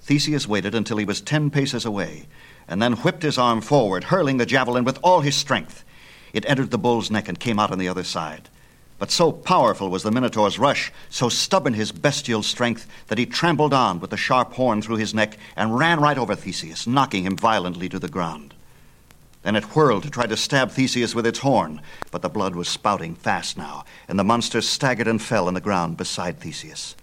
Theseus 0.00 0.48
waited 0.48 0.74
until 0.74 0.96
he 0.96 1.04
was 1.04 1.20
ten 1.20 1.50
paces 1.50 1.84
away, 1.84 2.28
and 2.66 2.80
then 2.80 2.94
whipped 2.94 3.22
his 3.22 3.36
arm 3.36 3.60
forward, 3.60 4.04
hurling 4.04 4.38
the 4.38 4.46
javelin 4.46 4.84
with 4.84 4.98
all 5.02 5.20
his 5.20 5.36
strength. 5.36 5.84
It 6.32 6.48
entered 6.48 6.70
the 6.70 6.78
bull's 6.78 7.10
neck 7.10 7.28
and 7.28 7.38
came 7.38 7.58
out 7.58 7.70
on 7.70 7.78
the 7.78 7.88
other 7.88 8.04
side. 8.04 8.48
But 8.98 9.10
so 9.10 9.32
powerful 9.32 9.90
was 9.90 10.02
the 10.02 10.10
Minotaur's 10.10 10.58
rush, 10.58 10.90
so 11.10 11.28
stubborn 11.28 11.74
his 11.74 11.92
bestial 11.92 12.42
strength, 12.42 12.86
that 13.08 13.18
he 13.18 13.26
trampled 13.26 13.74
on 13.74 14.00
with 14.00 14.08
the 14.08 14.16
sharp 14.16 14.54
horn 14.54 14.80
through 14.80 14.96
his 14.96 15.12
neck 15.12 15.36
and 15.56 15.78
ran 15.78 16.00
right 16.00 16.16
over 16.16 16.34
Theseus, 16.34 16.86
knocking 16.86 17.24
him 17.24 17.36
violently 17.36 17.90
to 17.90 17.98
the 17.98 18.08
ground. 18.08 18.54
Then 19.46 19.54
it 19.54 19.76
whirled 19.76 20.02
to 20.02 20.10
try 20.10 20.26
to 20.26 20.36
stab 20.36 20.72
Theseus 20.72 21.14
with 21.14 21.24
its 21.24 21.38
horn, 21.38 21.80
but 22.10 22.20
the 22.20 22.28
blood 22.28 22.56
was 22.56 22.68
spouting 22.68 23.14
fast 23.14 23.56
now, 23.56 23.84
and 24.08 24.18
the 24.18 24.24
monster 24.24 24.60
staggered 24.60 25.06
and 25.06 25.22
fell 25.22 25.46
on 25.46 25.54
the 25.54 25.60
ground 25.60 25.96
beside 25.96 26.40
Theseus. 26.40 26.96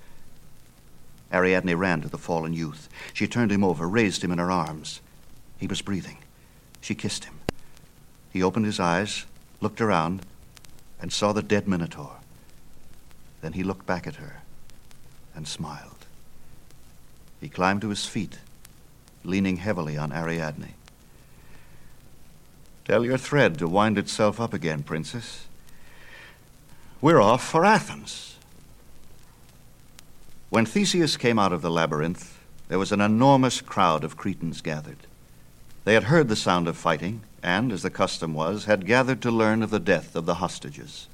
Ariadne 1.31 1.73
ran 1.77 2.01
to 2.01 2.09
the 2.09 2.17
fallen 2.17 2.51
youth. 2.51 2.89
She 3.13 3.27
turned 3.27 3.49
him 3.49 3.63
over, 3.63 3.87
raised 3.87 4.25
him 4.25 4.31
in 4.33 4.39
her 4.39 4.51
arms. 4.51 4.99
He 5.57 5.67
was 5.67 5.81
breathing. 5.81 6.17
She 6.81 6.95
kissed 6.95 7.23
him. 7.23 7.39
He 8.33 8.43
opened 8.43 8.65
his 8.65 8.77
eyes, 8.77 9.23
looked 9.61 9.79
around, 9.79 10.25
and 10.99 11.13
saw 11.13 11.31
the 11.31 11.41
dead 11.41 11.65
Minotaur. 11.65 12.17
Then 13.39 13.53
he 13.53 13.63
looked 13.63 13.85
back 13.85 14.05
at 14.05 14.15
her 14.15 14.41
and 15.33 15.47
smiled. 15.47 16.07
He 17.39 17.47
climbed 17.47 17.79
to 17.83 17.89
his 17.89 18.05
feet, 18.05 18.39
leaning 19.23 19.55
heavily 19.55 19.97
on 19.97 20.11
Ariadne. 20.11 20.73
Tell 22.86 23.05
your 23.05 23.17
thread 23.17 23.57
to 23.59 23.67
wind 23.67 23.97
itself 23.97 24.41
up 24.41 24.53
again, 24.53 24.84
Princess. 24.84 25.47
We're 26.99 27.21
off 27.21 27.47
for 27.47 27.63
Athens. 27.63 28.36
When 30.49 30.65
Theseus 30.65 31.15
came 31.15 31.39
out 31.39 31.53
of 31.53 31.61
the 31.61 31.71
labyrinth, 31.71 32.39
there 32.67 32.79
was 32.79 32.91
an 32.91 33.01
enormous 33.01 33.61
crowd 33.61 34.03
of 34.03 34.17
Cretans 34.17 34.61
gathered. 34.61 34.97
They 35.86 35.93
had 35.93 36.05
heard 36.05 36.27
the 36.27 36.36
sound 36.36 36.67
of 36.67 36.77
fighting, 36.77 37.21
and, 37.41 37.71
as 37.71 37.84
the 37.84 37.89
custom 37.89 38.34
was, 38.34 38.65
had 38.65 38.86
gathered 38.86 39.21
to 39.21 39.31
learn 39.31 39.63
of 39.63 39.69
the 39.69 39.79
death 39.79 40.15
of 40.15 40.25
the 40.25 40.36
hostages. 40.36 41.07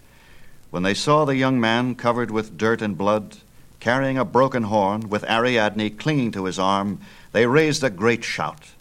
When 0.71 0.83
they 0.83 0.93
saw 0.93 1.23
the 1.23 1.35
young 1.35 1.59
man 1.59 1.95
covered 1.95 2.31
with 2.31 2.57
dirt 2.57 2.81
and 2.81 2.97
blood, 2.97 3.37
carrying 3.79 4.17
a 4.17 4.25
broken 4.25 4.63
horn, 4.63 5.09
with 5.09 5.23
Ariadne 5.23 5.97
clinging 5.97 6.31
to 6.31 6.45
his 6.45 6.59
arm, 6.59 6.99
they 7.31 7.45
raised 7.45 7.83
a 7.83 7.89
great 7.89 8.23
shout. 8.23 8.71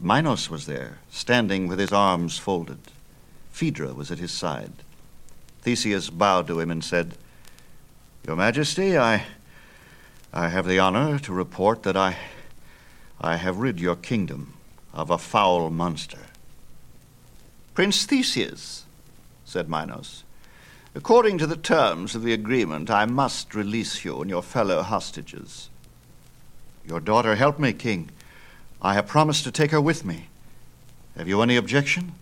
Minos 0.00 0.48
was 0.48 0.66
there, 0.66 0.98
standing 1.10 1.66
with 1.66 1.78
his 1.78 1.92
arms 1.92 2.38
folded. 2.38 2.78
Phaedra 3.50 3.94
was 3.94 4.10
at 4.10 4.18
his 4.18 4.30
side. 4.30 4.72
Theseus 5.62 6.10
bowed 6.10 6.46
to 6.46 6.60
him 6.60 6.70
and 6.70 6.84
said, 6.84 7.14
Your 8.24 8.36
Majesty, 8.36 8.96
I, 8.96 9.24
I 10.32 10.48
have 10.48 10.66
the 10.66 10.78
honor 10.78 11.18
to 11.18 11.32
report 11.32 11.82
that 11.82 11.96
I, 11.96 12.16
I 13.20 13.36
have 13.36 13.58
rid 13.58 13.80
your 13.80 13.96
kingdom 13.96 14.54
of 14.92 15.10
a 15.10 15.18
foul 15.18 15.70
monster. 15.70 16.26
Prince 17.74 18.06
Theseus, 18.06 18.84
said 19.44 19.68
Minos, 19.68 20.22
according 20.94 21.38
to 21.38 21.46
the 21.46 21.56
terms 21.56 22.14
of 22.14 22.22
the 22.22 22.32
agreement, 22.32 22.90
I 22.90 23.06
must 23.06 23.54
release 23.54 24.04
you 24.04 24.20
and 24.20 24.30
your 24.30 24.42
fellow 24.42 24.82
hostages. 24.82 25.70
Your 26.86 27.00
daughter 27.00 27.34
help 27.34 27.58
me, 27.58 27.72
King. 27.72 28.10
I 28.80 28.94
have 28.94 29.06
promised 29.06 29.44
to 29.44 29.52
take 29.52 29.70
her 29.72 29.80
with 29.80 30.04
me. 30.04 30.28
Have 31.16 31.28
you 31.28 31.42
any 31.42 31.56
objection? 31.56 32.12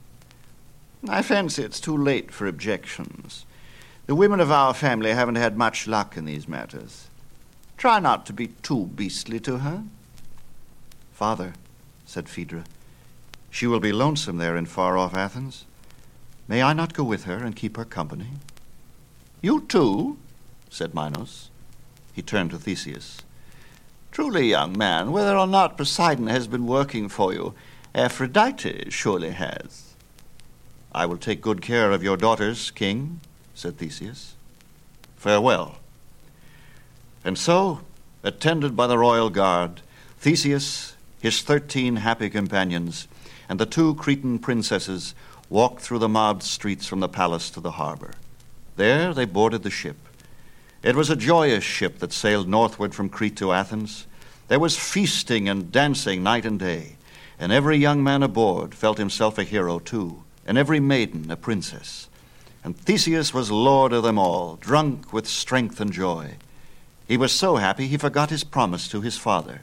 I 1.09 1.23
fancy 1.23 1.63
it's 1.63 1.81
too 1.81 1.97
late 1.97 2.31
for 2.31 2.47
objections. 2.47 3.45
The 4.07 4.15
women 4.15 4.41
of 4.41 4.51
our 4.51 4.73
family 4.73 5.13
haven't 5.13 5.35
had 5.37 5.59
much 5.59 5.87
luck 5.87 6.17
in 6.17 6.25
these 6.25 6.49
matters. 6.49 7.09
Try 7.77 8.01
not 8.01 8.25
to 8.27 8.33
be 8.33 8.49
too 8.49 8.87
beastly 8.87 9.39
to 9.41 9.59
her. 9.59 9.85
Father, 11.13 11.53
said 12.07 12.29
Phaedra, 12.29 12.65
she 13.51 13.67
will 13.67 13.81
be 13.81 13.93
lonesome 13.93 14.39
there 14.39 14.57
in 14.57 14.67
far 14.67 14.97
off 14.97 15.15
Athens. 15.15 15.67
May 16.49 16.63
I 16.63 16.73
not 16.73 16.95
go 16.95 17.05
with 17.05 17.25
her 17.25 17.37
and 17.37 17.57
keep 17.57 17.77
her 17.77 17.85
company? 17.85 18.31
You 19.43 19.63
too, 19.63 20.17
said 20.71 20.95
Minos. 20.95 21.51
He 22.13 22.23
turned 22.23 22.51
to 22.51 22.59
Theseus. 22.59 23.23
Truly, 24.17 24.49
young 24.49 24.79
man, 24.79 25.13
whether 25.13 25.37
or 25.37 25.47
not 25.47 25.77
Poseidon 25.77 26.29
has 26.29 26.47
been 26.47 26.67
working 26.67 27.07
for 27.11 27.35
you, 27.35 27.53
Aphrodite 27.95 28.89
surely 28.89 29.33
has. 29.33 29.95
I 30.91 31.05
will 31.05 31.19
take 31.19 31.43
good 31.43 31.61
care 31.61 31.91
of 31.91 32.03
your 32.03 32.17
daughters, 32.17 32.71
king, 32.71 33.21
said 33.55 33.77
Theseus. 33.77 34.33
Farewell. 35.17 35.77
And 37.27 37.37
so, 37.37 37.81
attended 38.23 38.75
by 38.75 38.87
the 38.87 38.97
royal 38.97 39.29
guard, 39.29 39.83
Theseus, 40.17 40.97
his 41.21 41.43
thirteen 41.43 41.97
happy 41.97 42.31
companions, 42.31 43.09
and 43.51 43.61
the 43.61 43.67
two 43.67 43.97
Cretan 43.97 44.39
princesses 44.39 45.15
walked 45.51 45.83
through 45.83 45.99
the 45.99 46.09
mobbed 46.09 46.43
streets 46.43 46.87
from 46.87 47.01
the 47.01 47.09
palace 47.11 47.51
to 47.51 47.61
the 47.61 47.73
harbor. 47.73 48.15
There 48.77 49.13
they 49.13 49.27
boarded 49.27 49.63
the 49.63 49.69
ship. 49.69 50.06
It 50.87 50.95
was 50.95 51.11
a 51.11 51.17
joyous 51.17 51.65
ship 51.65 51.99
that 51.99 52.13
sailed 52.13 52.49
northward 52.49 52.95
from 52.95 53.09
Crete 53.09 53.37
to 53.39 53.51
Athens. 53.51 54.07
There 54.47 54.61
was 54.61 54.79
feasting 54.79 55.49
and 55.49 55.73
dancing 55.73 56.23
night 56.23 56.47
and 56.47 56.61
day, 56.61 56.95
and 57.41 57.51
every 57.51 57.77
young 57.77 58.05
man 58.05 58.23
aboard 58.23 58.73
felt 58.73 58.97
himself 58.97 59.37
a 59.37 59.43
hero 59.43 59.81
too, 59.81 60.23
and 60.47 60.57
every 60.57 60.79
maiden 60.79 61.29
a 61.29 61.37
princess. 61.37 62.09
And 62.63 62.77
Theseus 62.77 63.35
was 63.35 63.51
lord 63.51 63.93
of 63.93 64.05
them 64.05 64.17
all, 64.17 64.55
drunk 64.61 65.13
with 65.13 65.27
strength 65.27 65.81
and 65.81 65.93
joy. 65.93 66.35
He 67.09 67.17
was 67.17 67.33
so 67.33 67.57
happy 67.57 67.89
he 67.89 67.97
forgot 67.97 68.31
his 68.31 68.45
promise 68.45 68.87
to 68.91 69.01
his 69.01 69.19
father, 69.19 69.63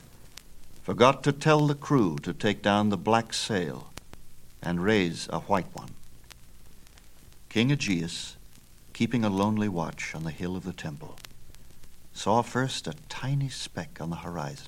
forgot 0.82 1.24
to 1.24 1.32
tell 1.32 1.68
the 1.68 1.74
crew 1.74 2.18
to 2.24 2.34
take 2.34 2.62
down 2.62 2.90
the 2.90 2.98
black 2.98 3.34
sail 3.34 3.94
and 4.62 4.84
raise 4.84 5.30
a 5.32 5.40
white 5.40 5.74
one. 5.74 5.92
King 7.48 7.72
Aegeus 7.72 8.36
keeping 8.94 9.26
a 9.26 9.30
lonely 9.30 9.68
watch 9.68 10.14
on 10.14 10.24
the 10.24 10.32
hill 10.32 10.56
of 10.56 10.64
the 10.64 10.74
temple, 10.74 11.18
saw 12.14 12.44
first 12.44 12.88
a 12.88 12.94
tiny 13.10 13.50
speck 13.50 14.00
on 14.00 14.12
the 14.12 14.18
horizon. 14.18 14.68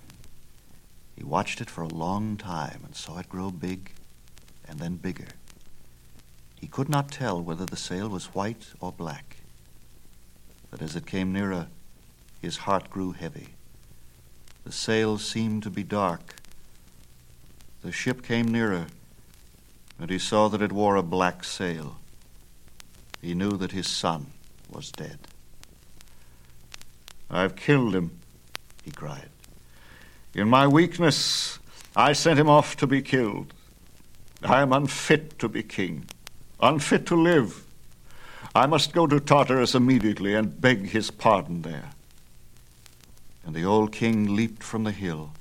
He 1.15 1.23
watched 1.23 1.61
it 1.61 1.69
for 1.69 1.84
a 1.84 1.88
long 1.88 2.36
time 2.36 2.82
and 2.84 2.95
saw 2.95 3.19
it 3.19 3.30
grow 3.30 3.51
big 3.51 3.91
and 4.67 4.80
then 4.80 4.95
bigger. 4.95 5.28
He 6.59 6.67
could 6.67 6.89
not 6.89 7.11
tell 7.11 7.41
whether 7.41 7.65
the 7.65 7.78
sail 7.78 8.09
was 8.09 8.34
white 8.34 8.73
or 8.80 8.91
black. 8.91 9.38
But 10.71 10.82
as 10.82 10.95
it 10.95 11.05
came 11.05 11.32
nearer, 11.32 11.67
his 12.41 12.57
heart 12.57 12.89
grew 12.89 13.11
heavy. 13.11 13.49
The 14.63 14.71
sails 14.71 15.23
seemed 15.23 15.61
to 15.63 15.69
be 15.69 15.84
dark. 15.84 16.36
The 17.84 17.91
ship 17.91 18.23
came 18.23 18.47
nearer, 18.47 18.88
and 19.99 20.09
he 20.09 20.17
saw 20.17 20.47
that 20.47 20.61
it 20.61 20.71
wore 20.71 20.95
a 20.95 21.03
black 21.03 21.43
sail. 21.43 21.97
He 23.26 23.34
knew 23.34 23.57
that 23.57 23.71
his 23.71 23.88
son 23.88 24.28
was 24.69 24.91
dead. 24.91 25.17
I've 27.28 27.55
killed 27.55 27.95
him, 27.95 28.19
he 28.84 28.91
cried. 28.91 29.30
In 30.36 30.47
my 30.47 30.67
weakness, 30.67 31.57
I 31.95 32.13
sent 32.13 32.39
him 32.39 32.47
off 32.47 32.78
to 32.78 32.86
be 32.86 33.01
killed. 33.01 33.51
I 34.43 34.61
am 34.61 34.71
unfit 34.71 35.39
to 35.39 35.49
be 35.49 35.63
king, 35.63 36.05
unfit 36.61 37.07
to 37.07 37.15
live. 37.15 37.65
I 38.53 38.67
must 38.67 38.93
go 38.93 39.07
to 39.07 39.19
Tartarus 39.19 39.73
immediately 39.73 40.36
and 40.36 40.61
beg 40.61 40.89
his 40.89 41.09
pardon 41.09 41.63
there. 41.63 41.93
And 43.43 43.55
the 43.55 43.65
old 43.65 43.91
king 43.91 44.36
leaped 44.36 44.61
from 44.61 44.84
the 44.84 44.91
hill, 44.91 45.32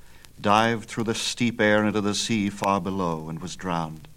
dived 0.41 0.89
through 0.89 1.03
the 1.03 1.13
steep 1.13 1.61
air 1.61 1.85
into 1.85 2.01
the 2.01 2.15
sea 2.15 2.49
far 2.49 2.81
below, 2.81 3.29
and 3.29 3.39
was 3.39 3.55
drowned. 3.55 4.07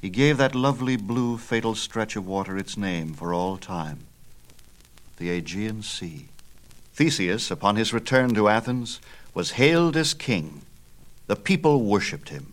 He 0.00 0.10
gave 0.10 0.36
that 0.36 0.54
lovely 0.54 0.96
blue 0.96 1.38
fatal 1.38 1.74
stretch 1.74 2.14
of 2.14 2.26
water 2.26 2.56
its 2.56 2.76
name 2.76 3.14
for 3.14 3.32
all 3.32 3.56
time 3.56 4.00
the 5.18 5.30
Aegean 5.30 5.82
Sea. 5.82 6.28
Theseus, 6.94 7.50
upon 7.50 7.74
his 7.74 7.92
return 7.92 8.34
to 8.34 8.48
Athens, 8.48 9.00
was 9.34 9.52
hailed 9.52 9.96
as 9.96 10.14
king. 10.14 10.62
The 11.26 11.36
people 11.36 11.82
worshipped 11.82 12.28
him. 12.28 12.52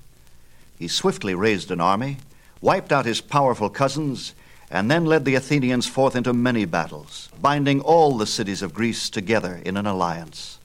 He 0.80 0.88
swiftly 0.88 1.36
raised 1.36 1.70
an 1.70 1.80
army, 1.80 2.18
wiped 2.62 2.91
out 2.91 3.06
his 3.06 3.22
powerful 3.22 3.70
cousins, 3.70 4.34
and 4.72 4.89
then 4.89 5.06
led 5.06 5.26
the 5.26 5.36
Athenians 5.36 5.88
forth 5.88 6.16
into 6.16 6.34
many 6.34 6.66
battles, 6.66 7.30
binding 7.39 7.82
all 7.82 8.18
the 8.18 8.26
cities 8.26 8.64
of 8.64 8.74
Greece 8.74 9.10
together 9.10 9.62
in 9.64 9.78
an 9.78 9.86
alliance. 9.86 10.58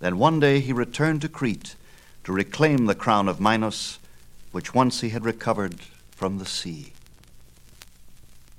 Then 0.00 0.18
one 0.18 0.40
day 0.40 0.60
he 0.60 0.72
returned 0.72 1.22
to 1.22 1.28
Crete 1.28 1.74
to 2.24 2.32
reclaim 2.32 2.84
the 2.84 2.94
crown 2.94 3.28
of 3.28 3.40
Minos, 3.40 3.98
which 4.52 4.74
once 4.74 5.00
he 5.00 5.08
had 5.08 5.24
recovered 5.24 5.76
from 6.24 6.38
the 6.38 6.46
sea. 6.46 6.93